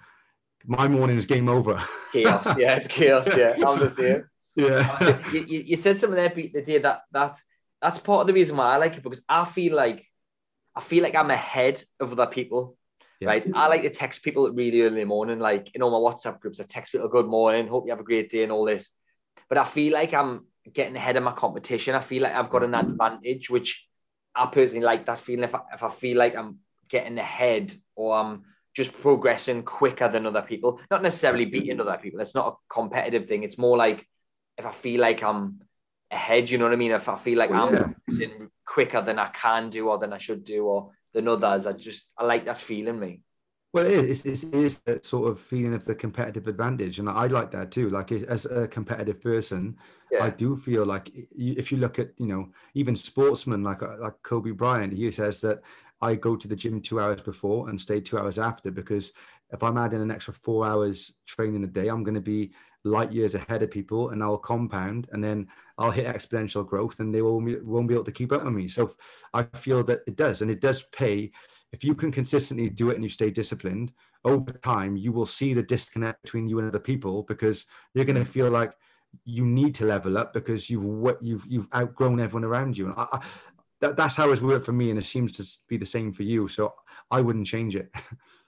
my 0.66 0.88
morning 0.88 1.18
is 1.18 1.26
game 1.26 1.50
over 1.50 1.82
chaos 2.14 2.46
yeah 2.58 2.76
it's 2.76 2.88
chaos 2.88 3.28
yeah 3.36 3.56
i'm 3.66 3.80
the 3.80 3.90
same 3.90 4.24
yeah. 4.58 5.32
you, 5.32 5.42
you, 5.42 5.76
said 5.76 6.00
something 6.00 6.16
there 6.16 6.32
beat 6.32 6.52
the 6.52 6.64
day 6.64 6.80
that 6.80 7.02
that 7.12 7.38
that's 7.82 8.00
part 8.00 8.22
of 8.22 8.28
the 8.28 8.34
reason 8.34 8.58
why 8.58 8.74
I 8.74 8.78
like 8.78 8.96
it 8.98 9.04
because 9.04 9.22
I 9.28 9.46
feel 9.46 9.76
like 9.76 10.06
I 10.76 10.82
feel 10.82 11.04
like 11.04 11.16
I'm 11.16 11.32
ahead 11.32 11.84
of 12.00 12.12
other 12.12 12.28
people. 12.28 12.77
Yeah. 13.20 13.30
right? 13.30 13.46
I 13.54 13.68
like 13.68 13.84
to 13.84 13.90
text 13.90 14.24
people 14.24 14.50
really 14.52 14.82
early 14.82 15.02
in 15.02 15.08
the 15.08 15.16
morning, 15.16 15.40
like 15.40 15.72
in 15.74 15.82
all 15.82 15.92
my 15.92 16.12
WhatsApp 16.12 16.40
groups. 16.40 16.60
I 16.60 16.64
text 16.64 16.92
people 16.92 17.08
good 17.08 17.28
morning, 17.28 17.68
hope 17.68 17.86
you 17.86 17.92
have 17.92 18.00
a 18.00 18.04
great 18.04 18.30
day, 18.30 18.44
and 18.44 18.52
all 18.52 18.66
this. 18.66 18.90
But 19.50 19.58
I 19.58 19.64
feel 19.64 19.94
like 19.94 20.14
I'm 20.14 20.46
getting 20.74 20.96
ahead 20.96 21.18
of 21.18 21.24
my 21.24 21.32
competition. 21.32 21.96
I 21.96 22.02
feel 22.02 22.24
like 22.24 22.34
I've 22.34 22.50
got 22.50 22.64
an 22.64 22.72
mm-hmm. 22.72 22.92
advantage, 22.92 23.50
which 23.50 23.86
I 24.36 24.46
personally 24.48 24.86
like 24.86 25.06
that 25.06 25.20
feeling. 25.20 25.46
If 25.46 25.56
I, 25.56 25.62
if 25.74 25.84
I 25.84 25.90
feel 25.90 26.18
like 26.18 26.36
I'm 26.36 26.60
getting 26.90 27.18
ahead 27.18 27.74
or 27.96 28.18
I'm 28.18 28.44
just 28.76 28.94
progressing 29.02 29.64
quicker 29.64 30.08
than 30.08 30.26
other 30.26 30.44
people, 30.44 30.80
not 30.92 31.02
necessarily 31.02 31.46
beating 31.46 31.82
other 31.82 31.98
people. 32.02 32.20
It's 32.20 32.36
not 32.36 32.48
a 32.48 32.74
competitive 32.74 33.28
thing. 33.28 33.44
It's 33.44 33.58
more 33.58 33.76
like 33.76 34.06
if 34.58 34.66
I 34.66 34.72
feel 34.72 35.02
like 35.02 35.24
I'm 35.24 35.62
ahead, 36.12 36.50
you 36.50 36.58
know 36.58 36.66
what 36.66 36.74
I 36.74 36.78
mean? 36.78 36.92
If 36.92 37.10
I 37.10 37.18
feel 37.18 37.38
like 37.38 37.50
well, 37.50 37.76
I'm 37.76 37.96
yeah. 38.10 38.28
quicker 38.66 39.02
than 39.02 39.18
I 39.18 39.30
can 39.30 39.70
do 39.70 39.90
or 39.90 39.98
than 39.98 40.14
I 40.14 40.20
should 40.20 40.44
do 40.44 40.66
or 40.66 40.92
than 41.14 41.28
others, 41.28 41.66
I 41.66 41.74
just 41.74 42.10
I 42.18 42.26
like 42.26 42.46
that 42.46 42.60
feeling, 42.60 43.00
me. 43.00 43.22
Well, 43.74 43.86
it 43.86 44.06
is. 44.06 44.26
It's, 44.26 44.44
it 44.44 44.54
is 44.54 44.80
that 44.80 45.06
sort 45.06 45.30
of 45.30 45.40
feeling 45.40 45.74
of 45.74 45.86
the 45.86 45.94
competitive 45.94 46.48
advantage, 46.48 47.00
and 47.00 47.10
I 47.10 47.28
like 47.28 47.52
that 47.52 47.72
too. 47.72 47.90
Like 47.90 48.12
as 48.12 48.46
a 48.46 48.68
competitive 48.68 49.22
person, 49.22 49.78
yeah. 50.12 50.24
I 50.24 50.30
do 50.30 50.56
feel 50.56 50.86
like 50.86 51.12
if 51.14 51.72
you 51.72 51.78
look 51.78 52.00
at 52.00 52.12
you 52.18 52.28
know 52.28 52.50
even 52.74 52.96
sportsmen 52.96 53.64
like 53.64 53.84
uh, 53.84 53.98
like 54.00 54.16
Kobe 54.24 54.52
Bryant, 54.52 54.94
he 54.94 55.12
says 55.12 55.42
that 55.42 55.60
I 56.02 56.16
go 56.16 56.36
to 56.36 56.48
the 56.48 56.56
gym 56.56 56.82
two 56.82 57.00
hours 57.00 57.22
before 57.22 57.70
and 57.70 57.80
stay 57.80 58.00
two 58.00 58.18
hours 58.18 58.40
after 58.40 58.72
because 58.72 59.12
if 59.52 59.64
I'm 59.64 59.78
adding 59.78 60.02
an 60.02 60.12
extra 60.12 60.34
four 60.34 60.66
hours 60.66 61.14
training 61.26 61.64
a 61.64 61.68
day, 61.68 61.88
I'm 61.88 62.04
going 62.04 62.16
to 62.16 62.22
be 62.22 62.52
light 62.88 63.12
years 63.12 63.36
ahead 63.36 63.64
of 63.64 63.72
people 63.72 64.10
and 64.10 64.24
I'll 64.24 64.38
compound 64.38 65.08
and 65.12 65.24
then 65.24 65.48
I'll 65.78 65.92
hit 65.92 66.08
exponential 66.08 66.66
growth 66.66 67.00
and 67.00 67.14
they 67.14 67.22
will, 67.22 67.42
won't 67.64 67.88
be 67.88 67.94
able 67.94 68.04
to 68.06 68.12
keep 68.12 68.32
up 68.32 68.44
with 68.44 68.54
me. 68.54 68.68
So 68.68 68.96
I 69.34 69.44
feel 69.44 69.84
that 69.84 70.02
it 70.08 70.16
does, 70.16 70.42
and 70.42 70.50
it 70.50 70.60
does 70.60 70.84
pay. 70.92 71.32
If 71.72 71.84
you 71.84 71.94
can 71.94 72.12
consistently 72.12 72.70
do 72.70 72.90
it 72.90 72.96
and 72.96 73.04
you 73.04 73.10
stay 73.10 73.30
disciplined 73.30 73.92
over 74.24 74.52
time, 74.52 74.98
you 74.98 75.12
will 75.12 75.26
see 75.26 75.54
the 75.54 75.64
disconnect 75.64 76.24
between 76.24 76.48
you 76.48 76.60
and 76.60 76.68
other 76.68 76.80
people 76.80 77.24
because 77.24 77.66
you're 77.94 78.06
going 78.06 78.16
to 78.16 78.26
feel 78.26 78.50
like 78.50 78.74
you 79.26 79.46
need 79.46 79.76
to 79.76 79.86
level 79.86 80.18
up 80.18 80.34
because 80.34 80.70
you've 80.70 80.84
what 80.84 81.22
you've 81.22 81.46
you've 81.48 81.68
outgrown 81.76 82.20
everyone 82.20 82.44
around 82.44 82.78
you. 82.78 82.86
And 82.88 82.96
I, 82.98 83.08
I, 83.12 83.20
that, 83.82 83.96
that's 83.96 84.16
how 84.16 84.32
it's 84.32 84.42
worked 84.42 84.66
for 84.66 84.74
me, 84.74 84.90
and 84.90 84.98
it 84.98 85.06
seems 85.06 85.32
to 85.34 85.46
be 85.68 85.78
the 85.78 85.86
same 85.86 86.12
for 86.12 86.24
you. 86.24 86.48
So 86.48 86.74
I 87.12 87.22
wouldn't 87.22 87.48
change 87.48 87.76
it. 87.76 87.90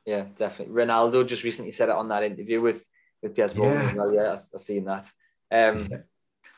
Yeah, 0.06 0.26
definitely. 0.36 0.74
Ronaldo 0.74 1.28
just 1.28 1.44
recently 1.44 1.70
said 1.70 1.90
it 1.90 1.96
on 1.96 2.08
that 2.08 2.24
interview 2.24 2.62
with 2.62 2.84
with 3.22 3.36
Piers 3.36 3.56
Morgan. 3.56 3.88
Yeah, 3.88 3.94
well. 3.96 4.14
yeah 4.14 4.34
I've, 4.34 4.62
seen 4.62 4.86
that. 4.86 5.06
Um, 5.52 5.88
yeah. 5.90 5.98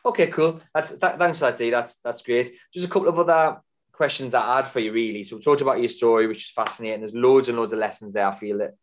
Okay, 0.05 0.27
cool. 0.27 0.61
That's 0.73 0.89
th- 0.89 1.17
thanks 1.17 1.39
for 1.39 1.45
that, 1.45 1.57
Dee. 1.57 1.69
That's 1.69 1.95
that's 2.03 2.21
great. 2.21 2.53
Just 2.73 2.87
a 2.87 2.89
couple 2.89 3.07
of 3.07 3.19
other 3.19 3.61
questions 3.91 4.33
I 4.33 4.57
had 4.57 4.67
for 4.67 4.79
you, 4.79 4.91
really. 4.91 5.23
So 5.23 5.35
we 5.35 5.41
talked 5.41 5.61
about 5.61 5.79
your 5.79 5.89
story, 5.89 6.27
which 6.27 6.45
is 6.45 6.49
fascinating. 6.49 7.01
There's 7.01 7.13
loads 7.13 7.49
and 7.49 7.57
loads 7.57 7.73
of 7.73 7.79
lessons 7.79 8.15
there. 8.15 8.27
I 8.27 8.33
feel 8.33 8.57
that 8.59 8.75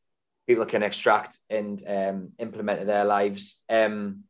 people 0.47 0.65
can 0.65 0.83
extract 0.83 1.39
and 1.51 1.83
um, 1.87 2.33
implement 2.39 2.81
in 2.81 2.87
their 2.87 3.05
lives. 3.05 3.59
Um, 3.69 4.25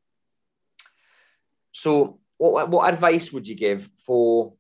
so, 1.73 2.19
what 2.39 2.71
what 2.71 2.93
advice 2.93 3.33
would 3.33 3.47
you 3.47 3.55
give 3.55 3.89
for? 4.07 4.55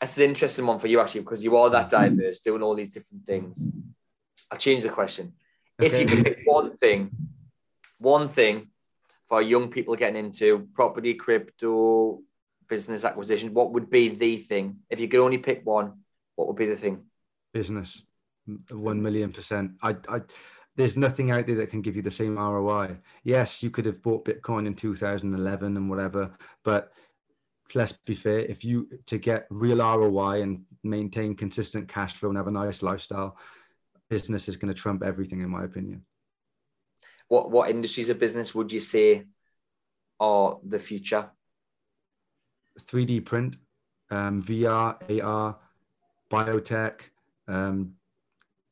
This 0.00 0.12
is 0.12 0.18
an 0.18 0.30
interesting 0.30 0.66
one 0.66 0.80
for 0.80 0.86
you 0.86 1.00
actually, 1.00 1.22
because 1.22 1.42
you 1.42 1.56
are 1.56 1.70
that 1.70 1.88
diverse, 1.88 2.40
doing 2.40 2.62
all 2.62 2.74
these 2.74 2.92
different 2.92 3.24
things. 3.24 3.62
I'll 4.50 4.58
change 4.58 4.82
the 4.82 4.90
question. 4.90 5.32
Okay. 5.80 5.86
If 5.86 6.00
you 6.00 6.16
could 6.16 6.24
pick 6.24 6.38
one 6.44 6.76
thing 6.76 7.10
one 8.04 8.28
thing 8.28 8.68
for 9.28 9.42
young 9.42 9.68
people 9.68 9.96
getting 9.96 10.24
into 10.24 10.68
property, 10.74 11.14
crypto, 11.14 12.20
business 12.68 13.04
acquisition, 13.04 13.54
what 13.54 13.72
would 13.72 13.90
be 13.90 14.10
the 14.10 14.36
thing? 14.38 14.76
If 14.90 15.00
you 15.00 15.08
could 15.08 15.20
only 15.20 15.38
pick 15.38 15.62
one, 15.64 16.00
what 16.36 16.46
would 16.48 16.56
be 16.56 16.66
the 16.66 16.76
thing? 16.76 17.04
Business, 17.52 18.02
one 18.70 19.02
million 19.02 19.32
percent. 19.32 19.72
I, 19.82 19.96
I, 20.08 20.20
there's 20.76 20.96
nothing 20.96 21.30
out 21.30 21.46
there 21.46 21.56
that 21.56 21.70
can 21.70 21.82
give 21.82 21.96
you 21.96 22.02
the 22.02 22.10
same 22.10 22.36
ROI. 22.36 22.98
Yes, 23.22 23.62
you 23.62 23.70
could 23.70 23.86
have 23.86 24.02
bought 24.02 24.24
Bitcoin 24.24 24.66
in 24.66 24.74
2011 24.74 25.76
and 25.76 25.90
whatever, 25.90 26.30
but 26.64 26.92
let's 27.74 27.92
be 27.92 28.14
fair. 28.14 28.40
If 28.40 28.64
you 28.64 28.88
to 29.06 29.18
get 29.18 29.46
real 29.50 29.78
ROI 29.78 30.42
and 30.42 30.64
maintain 30.82 31.34
consistent 31.34 31.88
cash 31.88 32.14
flow 32.14 32.28
and 32.28 32.36
have 32.36 32.48
a 32.48 32.50
nice 32.50 32.82
lifestyle, 32.82 33.38
business 34.10 34.48
is 34.48 34.56
going 34.56 34.72
to 34.72 34.78
trump 34.78 35.02
everything, 35.02 35.40
in 35.40 35.48
my 35.48 35.64
opinion 35.64 36.04
what 37.28 37.50
what 37.50 37.70
industries 37.70 38.08
of 38.08 38.18
business 38.18 38.54
would 38.54 38.72
you 38.72 38.80
say 38.80 39.24
are 40.20 40.58
the 40.64 40.78
future? 40.78 41.30
3D 42.78 43.24
print, 43.24 43.56
um, 44.10 44.42
VR, 44.42 45.22
AR, 45.22 45.56
biotech, 46.30 47.00
um, 47.48 47.94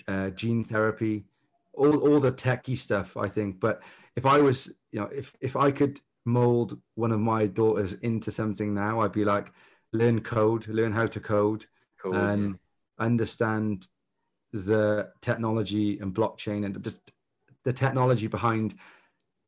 uh, 0.09 0.31
gene 0.31 0.65
therapy, 0.65 1.25
all, 1.73 1.97
all 1.99 2.21
the 2.21 2.33
techie 2.33 2.77
stuff, 2.77 3.17
I 3.17 3.29
think. 3.29 3.61
But 3.61 3.83
if 4.17 4.27
I 4.27 4.41
was, 4.41 4.71
you 4.91 5.01
know, 5.01 5.07
if, 5.07 5.33
if 5.41 5.57
I 5.57 5.71
could 5.71 6.01
mold 6.25 6.79
one 6.95 7.13
of 7.13 7.21
my 7.21 7.47
daughters 7.47 7.95
into 7.95 8.31
something 8.31 8.75
now, 8.75 9.01
I'd 9.01 9.13
be 9.13 9.25
like, 9.25 9.53
learn 9.93 10.21
code, 10.21 10.67
learn 10.69 10.93
how 10.93 11.07
to 11.07 11.21
code, 11.21 11.67
cool. 12.03 12.15
and 12.15 12.59
understand 12.99 13.87
the 14.53 15.11
technology 15.21 15.99
and 15.99 16.15
blockchain 16.15 16.67
and 16.67 16.83
just 16.83 17.12
the 17.65 17.73
technology 17.73 18.27
behind 18.27 18.75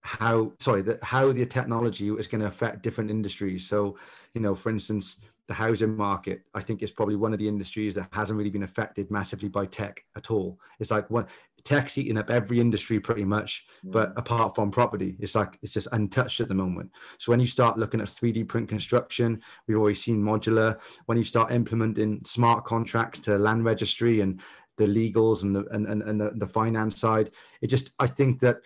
how 0.04 0.52
sorry 0.60 0.82
that 0.82 1.02
how 1.02 1.32
the 1.32 1.46
technology 1.46 2.10
is 2.10 2.28
going 2.28 2.40
to 2.42 2.46
affect 2.46 2.82
different 2.82 3.10
industries. 3.10 3.66
So 3.66 3.96
you 4.34 4.40
know 4.40 4.54
for 4.54 4.68
instance 4.68 5.16
the 5.46 5.54
housing 5.54 5.94
market 5.94 6.42
i 6.54 6.60
think 6.60 6.82
is 6.82 6.90
probably 6.90 7.16
one 7.16 7.34
of 7.34 7.38
the 7.38 7.46
industries 7.46 7.94
that 7.94 8.08
hasn't 8.12 8.36
really 8.38 8.48
been 8.50 8.62
affected 8.62 9.10
massively 9.10 9.48
by 9.48 9.64
tech 9.64 10.04
at 10.16 10.30
all. 10.30 10.58
It's 10.78 10.90
like 10.90 11.08
one 11.10 11.26
tech's 11.64 11.96
eating 11.96 12.18
up 12.18 12.28
every 12.28 12.60
industry 12.60 13.00
pretty 13.00 13.24
much 13.24 13.64
mm. 13.86 13.90
but 13.90 14.12
apart 14.16 14.54
from 14.54 14.70
property 14.70 15.16
it's 15.18 15.34
like 15.34 15.58
it's 15.62 15.72
just 15.72 15.88
untouched 15.92 16.40
at 16.40 16.48
the 16.48 16.54
moment. 16.54 16.90
So 17.16 17.32
when 17.32 17.40
you 17.40 17.46
start 17.46 17.78
looking 17.78 18.02
at 18.02 18.08
3d 18.08 18.46
print 18.46 18.68
construction 18.68 19.40
we've 19.66 19.78
always 19.78 20.02
seen 20.02 20.22
modular. 20.22 20.78
When 21.06 21.16
you 21.16 21.24
start 21.24 21.50
implementing 21.50 22.20
smart 22.26 22.66
contracts 22.66 23.20
to 23.20 23.38
land 23.38 23.64
registry 23.64 24.20
and 24.20 24.42
the 24.76 24.86
legals 24.86 25.42
and 25.42 25.54
the 25.54 25.64
and, 25.70 25.86
and, 25.86 26.02
and 26.02 26.20
the, 26.20 26.32
the 26.36 26.46
finance 26.46 26.98
side. 26.98 27.30
It 27.60 27.68
just 27.68 27.92
I 27.98 28.06
think 28.06 28.40
that 28.40 28.58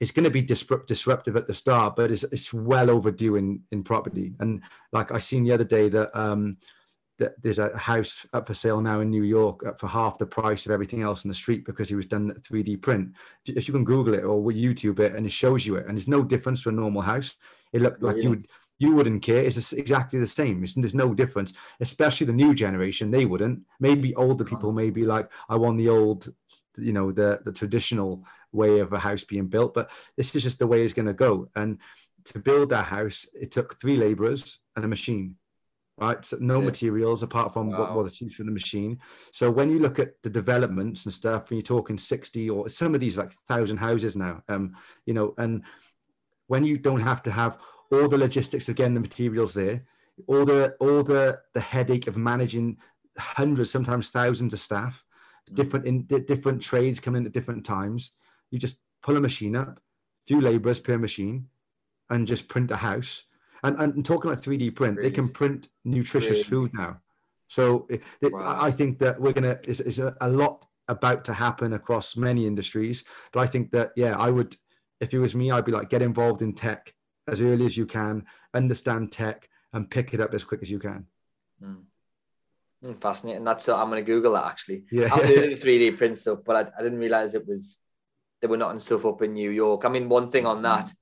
it's 0.00 0.10
going 0.10 0.24
to 0.24 0.30
be 0.30 0.42
disrupt, 0.42 0.88
disruptive 0.88 1.36
at 1.36 1.46
the 1.46 1.54
start, 1.54 1.94
but 1.94 2.10
it's, 2.10 2.24
it's 2.24 2.52
well 2.52 2.90
overdue 2.90 3.36
in, 3.36 3.62
in 3.70 3.84
property. 3.84 4.34
And 4.40 4.60
like 4.90 5.12
I 5.12 5.18
seen 5.18 5.44
the 5.44 5.52
other 5.52 5.62
day 5.62 5.88
that 5.90 6.10
um, 6.18 6.56
that 7.18 7.40
there's 7.40 7.60
a 7.60 7.76
house 7.78 8.26
up 8.32 8.48
for 8.48 8.54
sale 8.54 8.80
now 8.80 8.98
in 8.98 9.10
New 9.10 9.22
York 9.22 9.78
for 9.78 9.86
half 9.86 10.18
the 10.18 10.26
price 10.26 10.66
of 10.66 10.72
everything 10.72 11.02
else 11.02 11.24
in 11.24 11.28
the 11.28 11.34
street 11.34 11.64
because 11.64 11.88
it 11.88 11.94
was 11.94 12.06
done 12.06 12.32
3D 12.32 12.82
print. 12.82 13.12
If 13.46 13.68
you 13.68 13.74
can 13.74 13.84
Google 13.84 14.14
it 14.14 14.24
or 14.24 14.42
YouTube 14.50 14.98
it, 14.98 15.14
and 15.14 15.24
it 15.24 15.30
shows 15.30 15.64
you 15.64 15.76
it, 15.76 15.86
and 15.86 15.96
it's 15.96 16.08
no 16.08 16.24
difference 16.24 16.64
to 16.64 16.70
a 16.70 16.72
normal 16.72 17.02
house. 17.02 17.36
It 17.72 17.80
looked 17.80 18.02
like 18.02 18.22
you 18.22 18.30
would 18.30 18.48
you 18.82 18.94
wouldn't 18.94 19.22
care. 19.22 19.44
It's 19.44 19.72
exactly 19.72 20.18
the 20.18 20.26
same. 20.26 20.64
It's, 20.64 20.74
there's 20.74 20.94
no 20.94 21.14
difference, 21.14 21.52
especially 21.80 22.26
the 22.26 22.32
new 22.32 22.52
generation. 22.52 23.12
They 23.12 23.26
wouldn't. 23.26 23.60
Maybe 23.78 24.12
older 24.16 24.44
people 24.44 24.72
may 24.72 24.90
be 24.90 25.04
like, 25.04 25.30
I 25.48 25.56
want 25.56 25.78
the 25.78 25.88
old, 25.88 26.32
you 26.76 26.92
know, 26.92 27.12
the, 27.12 27.40
the 27.44 27.52
traditional 27.52 28.24
way 28.50 28.80
of 28.80 28.92
a 28.92 28.98
house 28.98 29.22
being 29.22 29.46
built, 29.46 29.72
but 29.72 29.92
this 30.16 30.34
is 30.34 30.42
just 30.42 30.58
the 30.58 30.66
way 30.66 30.82
it's 30.82 30.92
going 30.92 31.06
to 31.06 31.12
go. 31.12 31.48
And 31.54 31.78
to 32.24 32.40
build 32.40 32.70
that 32.70 32.86
house, 32.86 33.24
it 33.40 33.52
took 33.52 33.78
three 33.80 33.96
laborers 33.96 34.58
and 34.74 34.84
a 34.84 34.88
machine 34.88 35.36
right? 35.98 36.24
So 36.24 36.38
no 36.40 36.58
yeah. 36.58 36.64
materials 36.64 37.22
apart 37.22 37.52
from 37.52 37.70
wow. 37.70 37.80
what 37.80 37.94
was 37.94 38.20
used 38.20 38.36
for 38.36 38.44
the 38.44 38.50
machine. 38.50 38.98
So 39.30 39.50
when 39.50 39.68
you 39.70 39.78
look 39.78 39.98
at 39.98 40.14
the 40.22 40.30
developments 40.30 41.04
and 41.04 41.14
stuff, 41.14 41.50
and 41.50 41.58
you're 41.58 41.62
talking 41.62 41.98
60 41.98 42.50
or 42.50 42.68
some 42.68 42.94
of 42.94 43.00
these 43.00 43.18
like 43.18 43.30
thousand 43.46 43.76
houses 43.76 44.16
now, 44.16 44.42
um, 44.48 44.74
you 45.04 45.12
know, 45.12 45.34
and 45.36 45.62
when 46.46 46.64
you 46.64 46.78
don't 46.78 47.00
have 47.00 47.22
to 47.24 47.30
have 47.30 47.58
all 47.92 48.08
the 48.08 48.18
logistics 48.18 48.68
again, 48.68 48.94
the 48.94 49.00
materials 49.00 49.54
there, 49.54 49.84
all 50.26 50.44
the 50.44 50.74
all 50.80 51.02
the 51.02 51.40
the 51.54 51.60
headache 51.60 52.06
of 52.06 52.16
managing 52.16 52.78
hundreds, 53.18 53.70
sometimes 53.70 54.08
thousands 54.08 54.52
of 54.52 54.60
staff, 54.60 55.04
mm. 55.50 55.54
different 55.54 55.86
in 55.86 56.02
different 56.04 56.62
trades 56.62 57.00
coming 57.00 57.22
in 57.22 57.26
at 57.26 57.32
different 57.32 57.64
times. 57.64 58.12
You 58.50 58.58
just 58.58 58.76
pull 59.02 59.16
a 59.16 59.20
machine 59.20 59.56
up, 59.56 59.80
few 60.26 60.40
laborers 60.40 60.80
per 60.80 60.98
machine, 60.98 61.48
and 62.10 62.26
just 62.26 62.48
print 62.48 62.70
a 62.70 62.76
house. 62.76 63.24
And, 63.64 63.78
and 63.78 64.04
talking 64.04 64.28
about 64.30 64.42
3D 64.42 64.74
print, 64.74 64.98
they 65.00 65.10
can 65.12 65.28
print 65.28 65.68
nutritious 65.84 66.44
food 66.44 66.74
now. 66.74 67.00
So 67.46 67.86
it, 67.88 68.02
it, 68.20 68.32
wow. 68.32 68.58
I 68.60 68.72
think 68.72 68.98
that 68.98 69.20
we're 69.20 69.32
gonna 69.32 69.58
is, 69.64 69.80
is 69.80 69.98
a, 69.98 70.16
a 70.20 70.28
lot 70.28 70.66
about 70.88 71.24
to 71.26 71.32
happen 71.32 71.74
across 71.74 72.16
many 72.16 72.46
industries. 72.46 73.04
But 73.32 73.40
I 73.40 73.46
think 73.46 73.70
that 73.72 73.92
yeah, 73.96 74.16
I 74.18 74.30
would 74.30 74.56
if 75.00 75.12
it 75.12 75.18
was 75.18 75.34
me, 75.34 75.50
I'd 75.50 75.64
be 75.64 75.72
like 75.72 75.90
get 75.90 76.02
involved 76.02 76.42
in 76.42 76.54
tech 76.54 76.94
as 77.32 77.40
early 77.40 77.66
as 77.66 77.76
you 77.76 77.86
can, 77.86 78.26
understand 78.54 79.10
tech, 79.10 79.48
and 79.72 79.90
pick 79.90 80.14
it 80.14 80.20
up 80.20 80.34
as 80.34 80.44
quick 80.44 80.62
as 80.62 80.70
you 80.70 80.78
can. 80.78 81.06
Mm. 81.62 81.82
Mm, 82.84 83.00
fascinating. 83.00 83.44
That's 83.44 83.68
I'm 83.68 83.88
going 83.90 84.04
to 84.04 84.10
Google 84.10 84.32
that 84.32 84.44
actually. 84.44 84.84
Yeah, 84.90 85.08
I'm 85.12 85.26
doing 85.26 85.50
the 85.50 85.56
3D 85.56 85.96
print 85.98 86.18
stuff, 86.18 86.40
but 86.44 86.56
I, 86.56 86.60
I, 86.78 86.82
didn't 86.82 86.98
realize 86.98 87.34
it 87.34 87.46
was 87.46 87.78
they 88.40 88.48
were 88.48 88.56
not 88.56 88.72
in 88.72 88.80
stuff 88.80 89.06
up 89.06 89.22
in 89.22 89.34
New 89.34 89.50
York. 89.50 89.84
I 89.84 89.88
mean, 89.88 90.08
one 90.08 90.30
thing 90.32 90.46
on 90.46 90.62
that, 90.62 90.92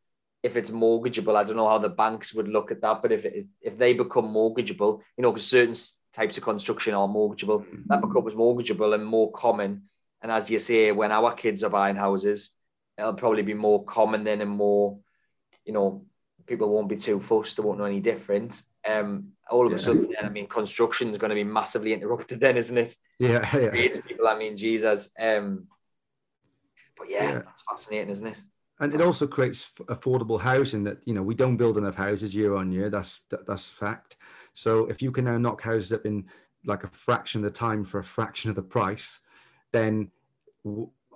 if 0.42 0.56
it's 0.56 0.70
mortgageable, 0.70 1.36
I 1.36 1.44
don't 1.44 1.56
know 1.56 1.68
how 1.68 1.78
the 1.78 1.88
banks 1.88 2.34
would 2.34 2.48
look 2.48 2.70
at 2.70 2.82
that, 2.82 3.00
but 3.00 3.12
if 3.12 3.24
it 3.24 3.34
is, 3.34 3.46
if 3.62 3.78
they 3.78 3.94
become 3.94 4.26
mortgageable, 4.26 5.00
you 5.16 5.22
know, 5.22 5.32
because 5.32 5.46
certain 5.46 5.74
types 6.12 6.36
of 6.36 6.44
construction 6.44 6.92
are 6.92 7.08
mortgageable, 7.08 7.64
that 7.86 8.02
becomes 8.02 8.34
mortgageable 8.34 8.94
and 8.94 9.04
more 9.04 9.32
common. 9.32 9.84
And 10.22 10.30
as 10.30 10.50
you 10.50 10.58
say, 10.58 10.92
when 10.92 11.12
our 11.12 11.32
kids 11.32 11.64
are 11.64 11.70
buying 11.70 11.96
houses, 11.96 12.50
it'll 12.98 13.14
probably 13.14 13.42
be 13.42 13.54
more 13.54 13.84
common 13.84 14.24
then 14.24 14.42
and 14.42 14.50
more, 14.50 14.98
you 15.64 15.72
know, 15.72 16.04
people 16.50 16.68
won't 16.68 16.88
be 16.88 16.96
too 16.96 17.20
fussed, 17.20 17.56
they 17.56 17.62
won't 17.62 17.78
know 17.78 17.84
any 17.84 18.00
different. 18.00 18.62
Um, 18.86 19.28
all 19.48 19.66
of 19.66 19.72
yeah. 19.72 19.76
a 19.76 19.78
sudden, 19.78 20.12
I 20.20 20.28
mean, 20.28 20.48
construction 20.48 21.10
is 21.10 21.18
going 21.18 21.30
to 21.30 21.34
be 21.36 21.44
massively 21.44 21.92
interrupted, 21.92 22.40
then, 22.40 22.56
isn't 22.56 22.76
it? 22.76 22.96
Yeah, 23.18 23.48
yeah. 23.56 23.70
people, 23.70 24.26
I 24.26 24.36
mean, 24.36 24.56
Jesus. 24.56 25.10
Um, 25.18 25.68
but 26.98 27.08
yeah, 27.08 27.24
yeah, 27.24 27.38
that's 27.38 27.62
fascinating, 27.62 28.10
isn't 28.10 28.26
it? 28.26 28.40
And 28.80 28.92
it 28.94 29.00
also 29.00 29.26
creates 29.26 29.70
affordable 29.82 30.40
housing 30.40 30.84
that 30.84 30.98
you 31.04 31.14
know 31.14 31.22
we 31.22 31.34
don't 31.34 31.56
build 31.58 31.78
enough 31.78 31.94
houses 31.94 32.34
year 32.34 32.56
on 32.56 32.72
year. 32.72 32.90
That's 32.90 33.20
that, 33.30 33.46
that's 33.46 33.68
fact. 33.68 34.16
So 34.54 34.86
if 34.86 35.00
you 35.00 35.12
can 35.12 35.26
now 35.26 35.38
knock 35.38 35.62
houses 35.62 35.92
up 35.92 36.04
in 36.04 36.26
like 36.64 36.84
a 36.84 36.88
fraction 36.88 37.44
of 37.44 37.52
the 37.52 37.58
time 37.58 37.84
for 37.84 37.98
a 37.98 38.04
fraction 38.04 38.50
of 38.50 38.56
the 38.56 38.62
price, 38.62 39.20
then 39.72 40.10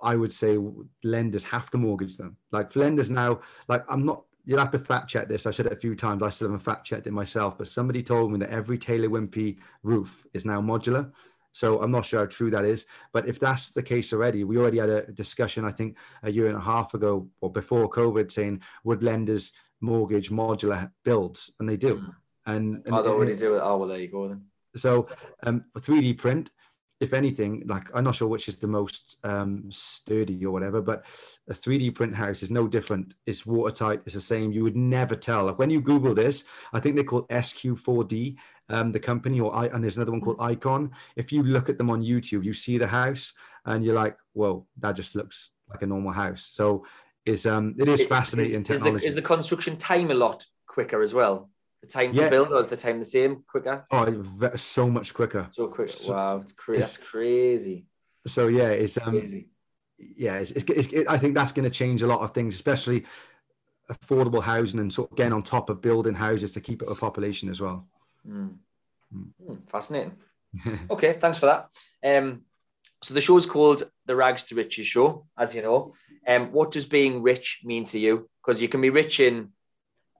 I 0.01 0.15
would 0.15 0.31
say 0.31 0.57
lenders 1.03 1.43
have 1.43 1.69
to 1.71 1.77
mortgage 1.77 2.17
them. 2.17 2.37
Like 2.51 2.71
for 2.71 2.79
lenders 2.79 3.09
now, 3.09 3.41
like 3.67 3.83
I'm 3.89 4.05
not 4.05 4.23
you'll 4.45 4.59
have 4.59 4.71
to 4.71 4.79
fact 4.79 5.09
check 5.09 5.27
this. 5.27 5.45
I've 5.45 5.55
said 5.55 5.65
it 5.65 5.73
a 5.73 5.77
few 5.77 5.95
times. 5.95 6.23
I 6.23 6.29
still 6.29 6.47
haven't 6.47 6.59
fact 6.59 6.85
checked 6.85 7.07
it 7.07 7.11
myself, 7.11 7.57
but 7.57 7.67
somebody 7.67 8.03
told 8.03 8.31
me 8.31 8.39
that 8.39 8.49
every 8.49 8.77
Taylor 8.77 9.09
Wimpey 9.09 9.57
roof 9.83 10.25
is 10.33 10.45
now 10.45 10.61
modular. 10.61 11.11
So 11.51 11.81
I'm 11.81 11.91
not 11.91 12.05
sure 12.05 12.19
how 12.19 12.25
true 12.25 12.51
that 12.51 12.65
is. 12.65 12.85
But 13.13 13.27
if 13.29 13.39
that's 13.39 13.69
the 13.69 13.81
case 13.81 14.11
already, 14.11 14.43
we 14.43 14.57
already 14.57 14.79
had 14.79 14.89
a 14.89 15.11
discussion, 15.13 15.63
I 15.63 15.71
think, 15.71 15.97
a 16.23 16.31
year 16.31 16.47
and 16.47 16.57
a 16.57 16.61
half 16.61 16.93
ago 16.93 17.29
or 17.39 17.51
before 17.51 17.89
COVID, 17.89 18.31
saying 18.31 18.61
would 18.83 19.01
lenders 19.01 19.53
mortgage 19.79 20.29
modular 20.31 20.91
builds, 21.03 21.51
and 21.59 21.67
they 21.67 21.77
do. 21.77 22.03
And, 22.45 22.81
and 22.85 22.93
oh, 22.93 23.01
they 23.01 23.09
already 23.09 23.35
do 23.37 23.55
it. 23.55 23.61
Oh, 23.63 23.77
well, 23.77 23.87
there 23.87 23.99
you 23.99 24.09
go 24.09 24.27
then. 24.27 24.43
So 24.75 25.07
um, 25.43 25.63
3D 25.77 26.17
print 26.17 26.51
if 27.01 27.13
anything, 27.13 27.63
like 27.65 27.89
I'm 27.93 28.05
not 28.05 28.15
sure 28.15 28.27
which 28.27 28.47
is 28.47 28.57
the 28.57 28.67
most 28.67 29.17
um, 29.23 29.65
sturdy 29.69 30.45
or 30.45 30.51
whatever, 30.51 30.81
but 30.81 31.05
a 31.49 31.53
3D 31.53 31.93
print 31.93 32.15
house 32.15 32.41
is 32.41 32.51
no 32.51 32.67
different. 32.67 33.15
It's 33.25 33.45
watertight. 33.45 34.01
It's 34.05 34.15
the 34.15 34.21
same. 34.21 34.51
You 34.51 34.63
would 34.63 34.77
never 34.77 35.15
tell. 35.15 35.45
Like 35.45 35.59
when 35.59 35.69
you 35.69 35.81
Google 35.81 36.13
this, 36.13 36.45
I 36.71 36.79
think 36.79 36.95
they're 36.95 37.03
called 37.03 37.27
SQ4D, 37.29 38.37
um, 38.69 38.91
the 38.91 38.99
company, 38.99 39.41
or 39.41 39.53
I, 39.53 39.67
and 39.67 39.83
there's 39.83 39.97
another 39.97 40.13
one 40.13 40.21
called 40.21 40.39
Icon. 40.39 40.91
If 41.17 41.31
you 41.33 41.43
look 41.43 41.69
at 41.69 41.77
them 41.77 41.89
on 41.89 42.01
YouTube, 42.01 42.45
you 42.45 42.53
see 42.53 42.77
the 42.77 42.87
house, 42.87 43.33
and 43.65 43.83
you're 43.83 43.95
like, 43.95 44.17
"Whoa, 44.33 44.65
that 44.79 44.95
just 44.95 45.15
looks 45.15 45.49
like 45.69 45.81
a 45.81 45.87
normal 45.87 46.13
house." 46.13 46.43
So 46.43 46.85
it's 47.25 47.45
um, 47.45 47.75
it 47.77 47.89
is 47.89 48.05
fascinating 48.05 48.61
is, 48.61 48.67
technology. 48.67 49.01
The, 49.01 49.07
is 49.09 49.15
the 49.15 49.21
construction 49.21 49.75
time 49.75 50.11
a 50.11 50.15
lot 50.15 50.45
quicker 50.65 51.01
as 51.01 51.13
well? 51.13 51.49
The 51.85 51.91
time 51.91 52.13
yeah. 52.13 52.25
to 52.25 52.29
build, 52.29 52.51
or 52.51 52.59
is 52.59 52.67
the 52.67 52.77
time 52.77 52.99
the 52.99 53.05
same, 53.05 53.43
quicker? 53.47 53.85
Oh, 53.91 54.55
so 54.55 54.89
much 54.89 55.13
quicker. 55.13 55.49
So 55.51 55.67
quick! 55.67 55.91
Wow, 56.07 56.41
it's 56.41 56.53
crazy. 56.53 56.79
It's, 56.79 56.97
that's 56.97 57.09
crazy. 57.09 57.85
So 58.27 58.47
yeah, 58.47 58.69
it's 58.69 58.97
um, 58.97 59.19
crazy. 59.19 59.49
yeah, 59.97 60.35
it's, 60.37 60.51
it's, 60.51 60.69
it's 60.69 60.93
it, 60.93 61.07
I 61.07 61.17
think 61.17 61.35
that's 61.35 61.51
going 61.51 61.69
to 61.69 61.69
change 61.69 62.01
a 62.01 62.07
lot 62.07 62.21
of 62.21 62.33
things, 62.33 62.55
especially 62.55 63.05
affordable 63.91 64.41
housing 64.41 64.79
and 64.79 64.91
sort 64.91 65.11
of 65.11 65.17
getting 65.17 65.33
on 65.33 65.43
top 65.43 65.69
of 65.69 65.81
building 65.81 66.15
houses 66.15 66.51
to 66.53 66.61
keep 66.61 66.81
up 66.81 66.89
a 66.89 66.95
population 66.95 67.49
as 67.49 67.61
well. 67.61 67.87
Mm. 68.27 68.55
Mm. 69.13 69.69
fascinating. 69.69 70.17
okay, 70.89 71.17
thanks 71.19 71.37
for 71.37 71.45
that. 71.45 71.69
Um, 72.03 72.41
so 73.01 73.13
the 73.13 73.21
show's 73.21 73.45
called 73.45 73.83
the 74.05 74.15
Rags 74.15 74.45
to 74.45 74.55
Riches 74.55 74.87
Show, 74.87 75.27
as 75.37 75.53
you 75.53 75.61
know. 75.61 75.93
Um, 76.27 76.51
what 76.51 76.71
does 76.71 76.85
being 76.85 77.21
rich 77.21 77.61
mean 77.63 77.85
to 77.85 77.99
you? 77.99 78.29
Because 78.43 78.61
you 78.61 78.69
can 78.69 78.81
be 78.81 78.89
rich 78.89 79.19
in 79.19 79.49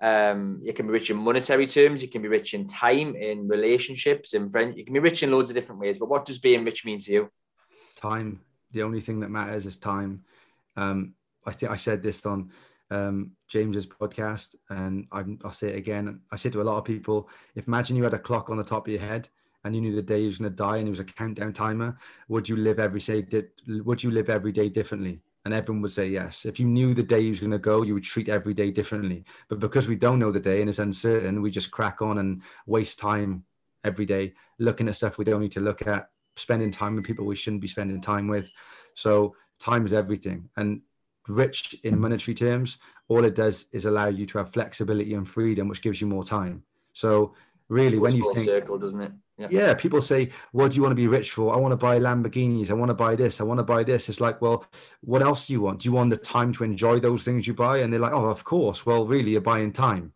um, 0.06 0.60
you 0.62 0.72
can 0.72 0.86
be 0.86 0.92
rich 0.92 1.10
in 1.10 1.18
monetary 1.18 1.66
terms, 1.66 2.04
you 2.04 2.08
can 2.08 2.22
be 2.22 2.28
rich 2.28 2.54
in 2.54 2.68
time, 2.68 3.16
in 3.16 3.48
relationships, 3.48 4.36
in 4.36 4.52
friends. 4.52 4.78
You 4.78 4.86
can 4.86 4.94
be 4.94 5.00
rich 5.00 5.24
in 5.24 5.32
loads 5.32 5.50
of 5.50 5.56
different 5.56 5.82
ways. 5.82 5.98
But 5.98 6.10
what 6.10 6.26
does 6.26 6.38
being 6.38 6.64
rich 6.64 6.86
mean 6.86 7.00
to 7.00 7.12
you? 7.12 7.30
Time. 7.96 8.42
The 8.72 8.84
only 8.84 9.02
thing 9.02 9.20
that 9.22 9.32
matters 9.32 9.66
is 9.66 9.78
time. 9.78 10.24
Um, 10.76 11.16
I 11.48 11.54
think 11.54 11.72
I 11.72 11.76
said 11.76 12.04
this 12.04 12.24
on 12.24 12.52
um, 12.92 13.32
James's 13.48 13.88
podcast, 13.88 14.54
and 14.70 15.08
i 15.12 15.24
will 15.24 15.52
say 15.52 15.70
it 15.70 15.78
again. 15.78 16.22
I 16.32 16.36
say 16.36 16.52
to 16.52 16.62
a 16.62 16.70
lot 16.70 16.78
of 16.78 16.86
people: 16.86 17.28
imagine 17.56 17.96
you 17.96 18.04
had 18.04 18.14
a 18.14 18.20
clock 18.20 18.52
on 18.52 18.58
the 18.58 18.64
top 18.64 18.86
of 18.86 18.94
your 18.94 19.02
head, 19.02 19.28
and 19.64 19.76
you 19.76 19.82
knew 19.82 19.96
the 19.96 20.04
day 20.04 20.20
you 20.20 20.28
was 20.28 20.38
going 20.38 20.52
to 20.52 20.56
die, 20.56 20.78
and 20.78 20.88
it 20.88 20.92
was 20.92 21.00
a 21.00 21.06
countdown 21.06 21.52
timer, 21.52 21.98
would 22.28 22.48
you 22.48 22.58
live 22.58 22.80
every 22.80 23.00
day? 23.00 23.26
Would 23.68 24.04
you 24.04 24.12
live 24.12 24.30
every 24.30 24.52
day 24.52 24.70
differently? 24.70 25.22
And 25.46 25.54
everyone 25.54 25.82
would 25.84 25.92
say 25.92 26.08
yes. 26.08 26.46
If 26.46 26.60
you 26.60 26.66
knew 26.66 26.94
the 26.94 27.04
day 27.04 27.20
you 27.20 27.30
was 27.30 27.40
going 27.40 27.52
to 27.52 27.60
go, 27.60 27.84
you 27.84 27.94
would 27.94 28.04
treat 28.04 28.30
every 28.30 28.56
day 28.56 28.72
differently. 28.72 29.24
But 29.48 29.60
because 29.60 29.88
we 29.88 29.96
don't 29.96 30.20
know 30.20 30.32
the 30.32 30.40
day 30.40 30.60
and 30.60 30.70
it's 30.70 30.80
uncertain, 30.80 31.42
we 31.42 31.52
just 31.52 31.70
crack 31.70 32.02
on 32.02 32.18
and 32.18 32.42
waste 32.66 32.98
time 32.98 33.46
every 33.84 34.06
day 34.06 34.34
looking 34.58 34.88
at 34.88 34.96
stuff 34.96 35.20
we 35.20 35.26
don't 35.26 35.42
need 35.42 35.52
to 35.52 35.60
look 35.60 35.86
at, 35.86 36.10
spending 36.36 36.72
time 36.72 36.96
with 36.96 37.06
people 37.06 37.26
we 37.26 37.36
shouldn't 37.36 37.62
be 37.62 37.68
spending 37.68 38.02
time 38.02 38.28
with. 38.28 38.50
So 38.96 39.36
time 39.60 39.86
is 39.86 39.94
everything. 39.94 40.50
And 40.58 40.82
rich 41.28 41.76
in 41.84 42.00
monetary 42.00 42.34
terms, 42.34 42.78
all 43.08 43.24
it 43.24 43.36
does 43.36 43.66
is 43.72 43.86
allow 43.86 44.08
you 44.08 44.26
to 44.26 44.40
have 44.40 44.52
flexibility 44.52 45.14
and 45.14 45.28
freedom, 45.28 45.68
which 45.68 45.84
gives 45.84 46.02
you 46.02 46.08
more 46.08 46.24
time. 46.24 46.64
So 46.94 47.36
really, 47.70 48.00
when 48.00 48.16
you 48.16 48.34
think, 48.34 48.48
circle, 48.48 48.80
doesn't 48.80 49.02
it? 49.02 49.12
Yeah. 49.38 49.48
yeah. 49.52 49.74
people 49.74 50.02
say, 50.02 50.30
What 50.52 50.72
do 50.72 50.76
you 50.76 50.82
want 50.82 50.92
to 50.92 50.96
be 50.96 51.08
rich 51.08 51.32
for? 51.32 51.54
I 51.54 51.58
want 51.58 51.74
to 51.74 51.78
buy 51.78 52.00
Lamborghinis. 52.00 52.70
I 52.70 52.74
want 52.74 52.90
to 52.90 52.96
buy 52.96 53.16
this. 53.16 53.42
I 53.42 53.44
want 53.44 53.60
to 53.60 53.64
buy 53.64 53.84
this. 53.84 54.08
It's 54.08 54.22
like, 54.22 54.42
Well, 54.42 54.66
what 55.02 55.22
else 55.22 55.48
do 55.48 55.54
you 55.54 55.62
want? 55.62 55.80
Do 55.80 55.90
you 55.90 55.94
want 55.94 56.10
the 56.10 56.18
time 56.18 56.54
to 56.54 56.64
enjoy 56.64 57.00
those 57.00 57.24
things 57.24 57.48
you 57.48 57.54
buy? 57.54 57.80
And 57.80 57.92
they're 57.92 58.00
like, 58.00 58.14
Oh, 58.14 58.26
of 58.26 58.44
course. 58.44 58.86
Well, 58.86 59.06
really, 59.06 59.32
you're 59.32 59.42
buying 59.42 59.74
time. 59.74 60.14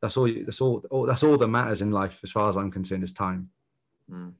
That's 0.00 0.16
all. 0.16 0.26
That's 0.26 0.60
all. 0.60 0.84
all 0.90 1.06
that's 1.06 1.22
all 1.22 1.36
that 1.36 1.48
matters 1.48 1.82
in 1.82 1.90
life, 1.90 2.18
as 2.22 2.32
far 2.32 2.48
as 2.48 2.56
I'm 2.56 2.70
concerned, 2.70 3.04
is 3.04 3.12
time. 3.12 3.50
Mm. 4.10 4.32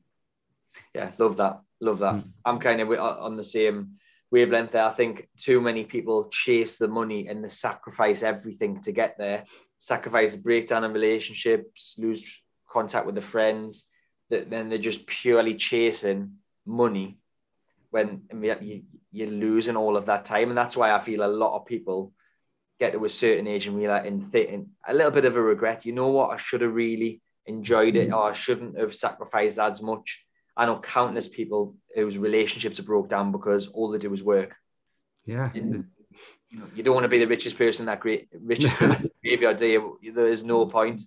Yeah, 0.94 1.12
love 1.18 1.36
that. 1.36 1.60
Love 1.80 1.98
that. 1.98 2.14
Mm. 2.14 2.24
I'm 2.44 2.58
kind 2.58 2.80
of 2.80 2.90
on 2.90 3.36
the 3.36 3.44
same 3.44 3.98
wavelength 4.30 4.72
there. 4.72 4.86
I 4.86 4.94
think 4.94 5.28
too 5.36 5.60
many 5.60 5.84
people 5.84 6.28
chase 6.30 6.78
the 6.78 6.88
money 6.88 7.28
and 7.28 7.44
they 7.44 7.48
sacrifice 7.48 8.22
everything 8.22 8.82
to 8.82 8.92
get 8.92 9.18
there. 9.18 9.44
Sacrifice 9.78 10.32
the 10.32 10.38
breakdown 10.38 10.84
in 10.84 10.92
relationships, 10.92 11.96
lose 11.98 12.40
contact 12.68 13.04
with 13.04 13.14
the 13.14 13.20
friends 13.20 13.84
that 14.32 14.48
then 14.48 14.70
they're 14.70 14.78
just 14.78 15.06
purely 15.06 15.54
chasing 15.54 16.38
money 16.64 17.18
when 17.90 18.22
you, 18.32 18.82
you're 19.12 19.28
losing 19.28 19.76
all 19.76 19.94
of 19.96 20.06
that 20.06 20.24
time. 20.24 20.48
And 20.48 20.56
that's 20.56 20.76
why 20.76 20.90
I 20.90 21.00
feel 21.00 21.22
a 21.22 21.26
lot 21.26 21.54
of 21.54 21.66
people 21.66 22.14
get 22.80 22.94
to 22.94 23.04
a 23.04 23.08
certain 23.10 23.46
age 23.46 23.66
and 23.66 23.76
realize 23.76 24.06
and 24.06 24.32
think 24.32 24.68
a 24.88 24.94
little 24.94 25.10
bit 25.10 25.26
of 25.26 25.36
a 25.36 25.42
regret. 25.42 25.84
You 25.84 25.92
know 25.92 26.08
what? 26.08 26.30
I 26.30 26.38
should 26.38 26.62
have 26.62 26.74
really 26.74 27.20
enjoyed 27.44 27.94
it, 27.94 28.08
mm. 28.08 28.16
or 28.16 28.30
I 28.30 28.32
shouldn't 28.32 28.78
have 28.78 28.94
sacrificed 28.94 29.58
as 29.58 29.82
much. 29.82 30.24
I 30.56 30.64
know 30.64 30.78
countless 30.80 31.28
people 31.28 31.76
whose 31.94 32.16
relationships 32.16 32.78
are 32.78 32.84
broke 32.84 33.10
down 33.10 33.32
because 33.32 33.68
all 33.68 33.90
they 33.90 33.98
do 33.98 34.14
is 34.14 34.24
work. 34.24 34.54
Yeah. 35.26 35.50
You, 35.54 35.84
you 36.74 36.82
don't 36.82 36.94
want 36.94 37.04
to 37.04 37.08
be 37.08 37.18
the 37.18 37.26
richest 37.26 37.58
person 37.58 37.86
that 37.86 38.00
great 38.00 38.28
richest 38.32 38.78
graveyard, 39.22 39.58
do 39.58 39.66
you? 39.66 40.12
There 40.14 40.26
is 40.26 40.42
no 40.42 40.64
point. 40.66 41.02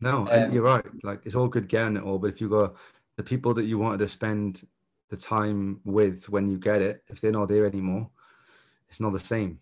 No, 0.00 0.26
and 0.26 0.46
um, 0.46 0.52
you're 0.52 0.62
right. 0.62 0.84
Like 1.02 1.20
it's 1.24 1.34
all 1.34 1.48
good 1.48 1.68
getting 1.68 1.96
it 1.96 2.02
all, 2.02 2.18
but 2.18 2.30
if 2.30 2.40
you 2.40 2.48
got 2.48 2.74
the 3.16 3.22
people 3.22 3.54
that 3.54 3.64
you 3.64 3.78
wanted 3.78 3.98
to 3.98 4.08
spend 4.08 4.66
the 5.10 5.16
time 5.16 5.80
with 5.84 6.28
when 6.28 6.48
you 6.48 6.58
get 6.58 6.82
it, 6.82 7.02
if 7.08 7.20
they're 7.20 7.32
not 7.32 7.48
there 7.48 7.66
anymore, 7.66 8.10
it's 8.88 9.00
not 9.00 9.12
the 9.12 9.18
same. 9.18 9.60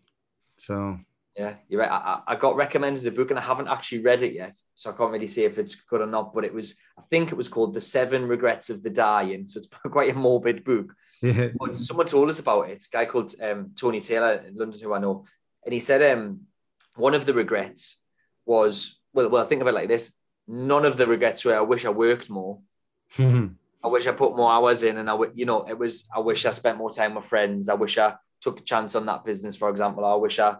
So 0.56 0.98
yeah, 1.36 1.54
you're 1.68 1.80
right. 1.80 1.90
I, 1.90 2.20
I 2.26 2.36
got 2.36 2.56
recommended 2.56 3.06
a 3.06 3.10
book 3.10 3.30
and 3.30 3.38
I 3.38 3.42
haven't 3.42 3.68
actually 3.68 4.02
read 4.02 4.22
it 4.22 4.34
yet, 4.34 4.54
so 4.74 4.90
I 4.90 4.92
can't 4.94 5.10
really 5.10 5.26
say 5.26 5.44
if 5.44 5.58
it's 5.58 5.74
good 5.74 6.02
or 6.02 6.06
not. 6.06 6.34
But 6.34 6.44
it 6.44 6.52
was, 6.52 6.74
I 6.98 7.02
think 7.02 7.30
it 7.30 7.36
was 7.36 7.48
called 7.48 7.72
"The 7.72 7.80
Seven 7.80 8.26
Regrets 8.26 8.68
of 8.68 8.82
the 8.82 8.90
Dying," 8.90 9.48
so 9.48 9.58
it's 9.58 9.68
quite 9.90 10.12
a 10.12 10.14
morbid 10.14 10.64
book. 10.64 10.94
Yeah. 11.22 11.50
But 11.56 11.76
someone 11.76 12.06
told 12.06 12.30
us 12.30 12.40
about 12.40 12.68
it. 12.70 12.82
A 12.82 12.88
guy 12.90 13.04
called 13.04 13.32
um, 13.40 13.70
Tony 13.76 14.00
Taylor 14.00 14.42
in 14.44 14.56
London, 14.56 14.80
who 14.80 14.92
I 14.92 14.98
know, 14.98 15.24
and 15.64 15.72
he 15.72 15.78
said 15.78 16.02
um, 16.02 16.40
one 16.96 17.14
of 17.14 17.26
the 17.26 17.32
regrets 17.32 17.98
was 18.44 18.98
well, 19.12 19.28
well, 19.28 19.46
think 19.46 19.62
of 19.62 19.68
it 19.68 19.74
like 19.74 19.86
this: 19.86 20.12
none 20.53 20.84
of 20.84 20.98
the 20.98 21.07
regrets 21.07 21.44
where 21.44 21.57
I 21.57 21.62
wish 21.62 21.84
I 21.84 21.88
worked 21.88 22.28
more. 22.28 22.61
I 23.18 23.88
wish 23.88 24.07
I 24.07 24.12
put 24.12 24.36
more 24.36 24.53
hours 24.53 24.84
in, 24.84 24.98
and 24.98 25.11
I, 25.11 25.14
would, 25.14 25.32
you 25.34 25.44
know, 25.44 25.66
it 25.68 25.76
was. 25.76 26.05
I 26.14 26.20
wish 26.20 26.46
I 26.46 26.50
spent 26.50 26.78
more 26.78 26.92
time 26.92 27.16
with 27.16 27.24
friends. 27.24 27.68
I 27.68 27.74
wish 27.74 27.98
I 27.98 28.14
took 28.40 28.61
a 28.61 28.62
chance 28.62 28.94
on 28.94 29.07
that 29.07 29.24
business, 29.24 29.57
for 29.57 29.70
example. 29.70 30.05
I 30.05 30.14
wish 30.14 30.38
I, 30.38 30.57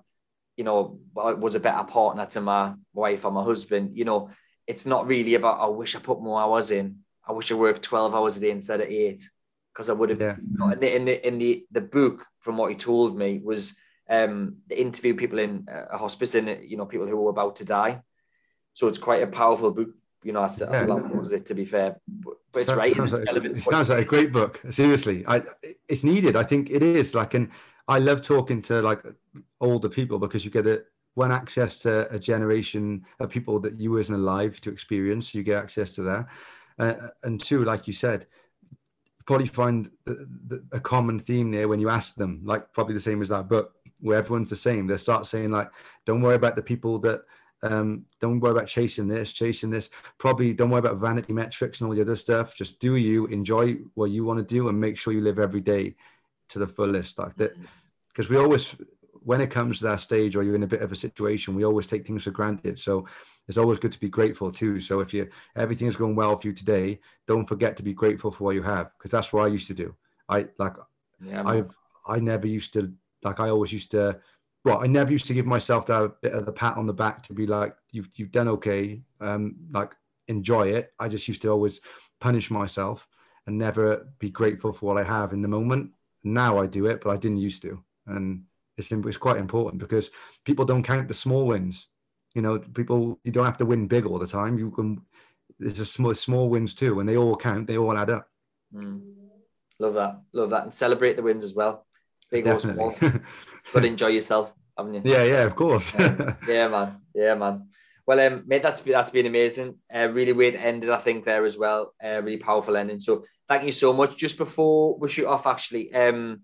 you 0.57 0.65
know, 0.65 0.99
was 1.15 1.55
a 1.55 1.61
better 1.61 1.85
partner 1.85 2.27
to 2.27 2.41
my 2.41 2.73
wife 2.93 3.25
or 3.25 3.31
my 3.31 3.45
husband. 3.45 3.97
You 3.97 4.05
know, 4.05 4.31
it's 4.67 4.87
not 4.87 5.07
really 5.07 5.35
about. 5.35 5.61
I 5.61 5.67
wish 5.67 5.95
I 5.95 6.01
put 6.01 6.21
more 6.21 6.41
hours 6.41 6.73
in. 6.73 6.99
I 7.25 7.31
wish 7.31 7.53
I 7.53 7.55
worked 7.55 7.83
twelve 7.83 8.13
hours 8.13 8.37
a 8.39 8.41
day 8.41 8.51
instead 8.51 8.81
of 8.81 8.89
eight, 8.89 9.21
because 9.73 9.89
I 9.89 9.93
would 9.93 10.11
have. 10.11 10.21
Yeah. 10.21 10.37
You 10.37 10.59
know, 10.59 10.71
in 10.71 10.81
the 10.81 10.97
in 10.97 11.05
the 11.05 11.27
in 11.29 11.39
the 11.39 11.67
the 11.71 11.81
book, 11.81 12.27
from 12.41 12.57
what 12.57 12.71
he 12.71 12.77
told 12.77 13.17
me, 13.17 13.41
was 13.45 13.77
um 14.11 14.57
the 14.67 14.81
interview 14.81 15.15
people 15.15 15.39
in 15.39 15.69
a 15.69 15.97
hospice 15.97 16.35
and 16.35 16.65
you 16.65 16.77
know 16.77 16.87
people 16.87 17.07
who 17.07 17.17
were 17.17 17.31
about 17.31 17.55
to 17.57 17.65
die 17.65 18.03
so 18.73 18.89
it's 18.89 18.99
quite 18.99 19.23
a 19.23 19.27
powerful 19.27 19.71
book. 19.71 19.91
You 20.25 20.33
know, 20.33 20.43
that's, 20.43 20.57
that's 20.57 20.73
yeah. 20.73 20.87
a 20.87 20.87
lot 20.87 21.33
it 21.33 21.47
to 21.47 21.55
be 21.55 21.65
fair, 21.65 21.97
but, 22.07 22.35
but 22.53 22.61
it's 22.61 22.69
so, 22.69 22.77
right. 22.77 22.95
Sounds, 22.95 23.13
like, 23.13 23.27
it 23.27 23.59
sounds 23.59 23.91
like 23.91 23.99
a 23.99 24.05
great 24.05 24.33
book. 24.33 24.63
Seriously, 24.71 25.25
I 25.27 25.43
it's 25.89 26.05
needed. 26.05 26.37
I 26.37 26.45
think 26.45 26.71
it 26.71 26.83
is. 26.83 27.13
Like, 27.15 27.35
and 27.35 27.51
I 27.89 27.99
love 27.99 28.23
talking 28.23 28.63
to 28.63 28.81
like 28.83 29.03
older 29.61 29.89
people 29.89 30.21
because 30.21 30.45
you 30.45 30.51
get 30.53 30.67
a 30.69 30.85
one 31.15 31.33
access 31.33 31.81
to 31.81 32.09
a 32.15 32.21
generation 32.21 33.05
of 33.19 33.31
people 33.31 33.59
that 33.61 33.81
you 33.81 33.91
wasn't 33.91 34.19
alive 34.19 34.61
to 34.61 34.71
experience. 34.71 35.35
You 35.35 35.43
get 35.43 35.59
access 35.59 35.91
to 35.93 36.03
that, 36.03 36.29
uh, 36.79 36.95
and 37.25 37.41
two, 37.41 37.65
like 37.65 37.89
you 37.89 37.93
said, 37.93 38.29
probably 39.27 39.49
find 39.49 39.91
the, 40.05 40.29
the, 40.47 40.65
a 40.71 40.79
common 40.79 41.19
theme 41.19 41.51
there 41.51 41.67
when 41.67 41.81
you 41.81 41.91
ask 41.91 42.15
them, 42.15 42.43
like 42.45 42.73
probably 42.73 42.95
the 42.95 43.01
same 43.01 43.23
as 43.23 43.29
that 43.31 43.49
book, 43.49 43.75
where 43.99 44.19
everyone's 44.19 44.51
the 44.51 44.57
same. 44.57 44.87
They 44.87 44.99
start 44.99 45.27
saying 45.27 45.51
like, 45.51 45.69
"Don't 46.07 46.23
worry 46.23 46.37
about 46.37 46.55
the 46.55 46.63
people 46.63 47.01
that." 47.01 47.23
Um, 47.63 48.07
don't 48.21 48.41
worry 48.41 48.53
about 48.53 48.67
chasing 48.67 49.07
this, 49.07 49.33
chasing 49.33 49.71
this. 49.71 49.89
Probably 50.19 50.53
don't 50.53 50.71
worry 50.71 50.81
about 50.81 50.99
vanity 50.99 51.33
metrics 51.33 51.81
and 51.81 51.89
all 51.89 51.95
the 51.95 52.03
other 52.03 52.17
stuff. 52.17 52.57
Just 52.57 52.81
do 52.81 52.97
you, 52.97 53.27
enjoy 53.27 53.77
what 53.95 54.11
you 54.11 54.25
want 54.25 54.39
to 54.39 54.55
do, 54.55 54.69
and 54.69 54.81
make 54.81 54.99
sure 54.99 55.13
you 55.13 55.21
live 55.21 55.39
every 55.39 55.61
day 55.61 55.95
to 56.49 56.59
the 56.59 56.67
fullest. 56.67 57.19
Like 57.19 57.37
that, 57.37 57.53
because 58.09 58.29
we 58.29 58.37
always 58.37 58.75
when 59.25 59.41
it 59.41 59.51
comes 59.51 59.79
to 59.79 59.85
that 59.85 60.01
stage 60.01 60.35
or 60.35 60.43
you're 60.43 60.55
in 60.55 60.63
a 60.63 60.69
bit 60.69 60.83
of 60.83 60.93
a 60.93 60.97
situation, 60.97 61.55
we 61.55 61.65
always 61.65 61.87
take 61.87 62.07
things 62.07 62.25
for 62.25 62.31
granted. 62.31 62.79
So 62.79 63.07
it's 63.49 63.59
always 63.59 63.79
good 63.79 63.93
to 63.93 64.01
be 64.01 64.09
grateful 64.09 64.51
too. 64.51 64.81
So 64.81 65.01
if 65.01 65.15
you 65.15 65.29
everything 65.57 65.89
is 65.89 65.97
going 65.97 66.17
well 66.17 66.37
for 66.37 66.49
you 66.49 66.53
today, 66.53 67.01
don't 67.27 67.47
forget 67.47 67.77
to 67.77 67.83
be 67.83 67.95
grateful 67.95 68.31
for 68.31 68.45
what 68.45 68.55
you 68.55 68.63
have 68.63 68.91
because 68.99 69.11
that's 69.11 69.33
what 69.33 69.45
I 69.45 69.49
used 69.49 69.69
to 69.69 69.75
do. 69.75 69.95
I 70.29 70.49
like 70.59 70.75
yeah, 71.21 71.43
I 71.47 71.65
I 72.07 72.19
never 72.19 72.47
used 72.47 72.73
to 72.75 72.93
like 73.23 73.41
I 73.41 73.51
always 73.51 73.73
used 73.73 73.93
to 73.93 74.21
well, 74.65 74.81
I 74.83 74.87
never 74.87 75.11
used 75.11 75.27
to 75.27 75.35
give 75.35 75.47
myself 75.47 75.87
that 75.87 76.21
bit 76.21 76.33
of 76.33 76.47
the 76.47 76.53
pat 76.53 76.77
on 76.77 76.87
the 76.87 76.93
back 76.93 77.23
to 77.27 77.33
be 77.33 77.47
like, 77.47 77.75
you've 77.91 78.11
you've 78.15 78.31
done 78.31 78.49
okay. 78.49 79.03
Um, 79.21 79.57
like 79.73 79.93
enjoy 80.29 80.69
it. 80.69 80.93
I 80.99 81.09
just 81.09 81.27
used 81.27 81.43
to 81.43 81.49
always 81.49 81.81
punish 82.21 82.51
myself 82.51 83.09
and 83.47 83.59
never 83.59 84.09
be 84.19 84.31
grateful 84.31 84.73
for 84.73 84.87
what 84.87 84.99
I 84.99 85.03
have 85.03 85.33
in 85.33 85.43
the 85.43 85.49
moment. 85.49 85.91
Now 86.23 86.59
I 86.59 86.67
do 86.67 86.87
it, 86.87 87.01
but 87.03 87.11
I 87.11 87.17
didn't 87.17 87.39
used 87.39 87.63
to. 87.63 87.83
And 88.07 88.45
it's, 88.77 88.93
it's 88.93 89.17
quite 89.17 89.39
important 89.39 89.81
because 89.81 90.11
people 90.45 90.65
don't 90.65 90.85
count 90.85 91.09
the 91.09 91.15
small 91.15 91.47
wins. 91.47 91.89
You 92.35 92.43
know, 92.43 92.59
people 92.59 93.19
you 93.25 93.33
don't 93.33 93.45
have 93.45 93.59
to 93.59 93.67
win 93.67 93.89
big 93.89 94.07
all 94.07 94.19
the 94.19 94.27
time. 94.27 94.59
You 94.59 94.71
can 94.71 95.03
there's 95.59 95.81
a 95.81 95.87
small 95.87 96.15
small 96.15 96.49
wins 96.49 96.75
too, 96.75 97.01
and 97.01 97.09
they 97.09 97.17
all 97.17 97.37
count. 97.37 97.67
They 97.67 97.77
all 97.77 97.97
add 97.97 98.11
up. 98.11 98.29
Mm. 98.75 99.03
Love 99.79 99.95
that, 99.95 100.21
love 100.33 100.51
that, 100.51 100.63
and 100.65 100.75
celebrate 100.75 101.17
the 101.17 101.23
wins 101.23 101.45
as 101.45 101.55
well. 101.55 101.85
Big 102.33 102.45
Definitely. 102.45 102.83
or 102.83 102.97
small, 102.97 103.13
but 103.75 103.85
enjoy 103.85 104.09
yourself, 104.09 104.53
haven't 104.77 104.95
you? 104.95 105.03
Yeah, 105.05 105.23
yeah, 105.23 105.43
of 105.43 105.55
course. 105.55 105.95
yeah, 105.99 106.35
yeah, 106.49 106.69
man, 106.69 107.01
yeah, 107.15 107.35
man. 107.35 107.69
Well, 108.07 108.19
um, 108.21 108.43
mate, 108.47 108.63
that's 108.63 108.81
that's 108.81 109.11
been 109.11 109.27
amazing. 109.27 109.77
Uh, 109.95 110.09
really 110.09 110.33
weird 110.33 110.57
ending, 110.57 110.91
I 110.91 110.99
think, 110.99 111.25
there 111.25 111.45
as 111.45 111.57
well. 111.57 111.95
Uh, 112.03 112.21
really 112.23 112.39
powerful 112.39 112.77
ending. 112.77 113.01
So 113.01 113.25
thank 113.49 113.65
you 113.65 113.73
so 113.73 113.93
much. 113.93 114.17
Just 114.17 114.39
before 114.39 114.99
we 114.99 115.09
shoot 115.09 115.27
off, 115.27 115.47
actually, 115.47 115.95
um, 115.95 116.41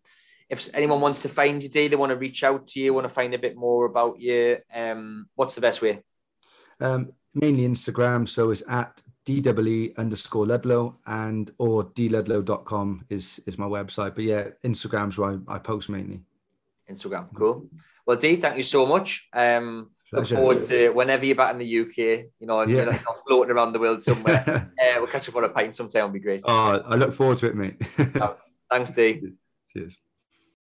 if 0.49 0.69
anyone 0.75 1.01
wants 1.01 1.23
to 1.23 1.29
find 1.29 1.63
you, 1.63 1.69
Dee, 1.69 1.89
they 1.89 1.97
want 1.97 2.11
to 2.11 2.17
reach 2.17 2.45
out 2.45 2.69
to 2.69 2.81
you, 2.81 2.95
want 2.95 3.09
to 3.09 3.13
find 3.13 3.35
a 3.35 3.39
bit 3.39 3.57
more 3.57 3.87
about 3.87 4.21
you, 4.21 4.59
um, 4.73 5.27
what's 5.35 5.55
the 5.55 5.61
best 5.61 5.83
way? 5.83 6.03
Um, 6.81 7.13
mainly 7.35 7.67
Instagram. 7.67 8.29
So 8.29 8.51
it's 8.51 8.63
at 8.69 9.01
DWE 9.29 9.95
underscore 9.99 10.47
Ludlow 10.47 10.97
and 11.07 11.51
or 11.59 11.85
dludlow.com 11.85 13.05
is, 13.11 13.41
is 13.47 13.59
my 13.59 13.67
website. 13.67 14.15
But 14.15 14.25
yeah, 14.25 14.49
Instagram's 14.65 15.19
where 15.19 15.39
I, 15.47 15.57
I 15.57 15.59
post 15.59 15.91
mainly. 15.91 16.23
Instagram, 16.91 17.33
cool. 17.35 17.69
Well, 18.07 18.17
Dee, 18.17 18.37
thank 18.37 18.57
you 18.57 18.63
so 18.63 18.87
much. 18.87 19.29
Um, 19.35 19.91
look 20.13 20.27
forward 20.29 20.67
to 20.69 20.89
whenever 20.91 21.27
you're 21.27 21.37
back 21.37 21.53
in 21.53 21.59
the 21.59 21.81
UK, 21.81 21.99
you 22.41 22.47
know, 22.47 22.61
and 22.61 22.71
yeah. 22.71 22.85
you're 22.85 22.93
not 22.93 23.27
floating 23.27 23.51
around 23.51 23.75
the 23.75 23.79
world 23.79 24.03
somewhere. 24.03 24.43
uh, 24.83 24.95
we'll 24.97 25.07
catch 25.07 25.29
up 25.29 25.37
on 25.37 25.45
a 25.45 25.51
pint 25.51 25.75
sometime. 25.75 26.05
It'll 26.05 26.13
be 26.13 26.21
great. 26.21 26.41
Oh, 26.47 26.83
I 26.87 26.95
look 26.95 27.13
forward 27.13 27.37
to 27.39 27.47
it, 27.49 27.55
mate. 27.55 27.85
Thanks, 28.71 28.93
Dee. 28.93 29.33
Cheers. 29.75 29.95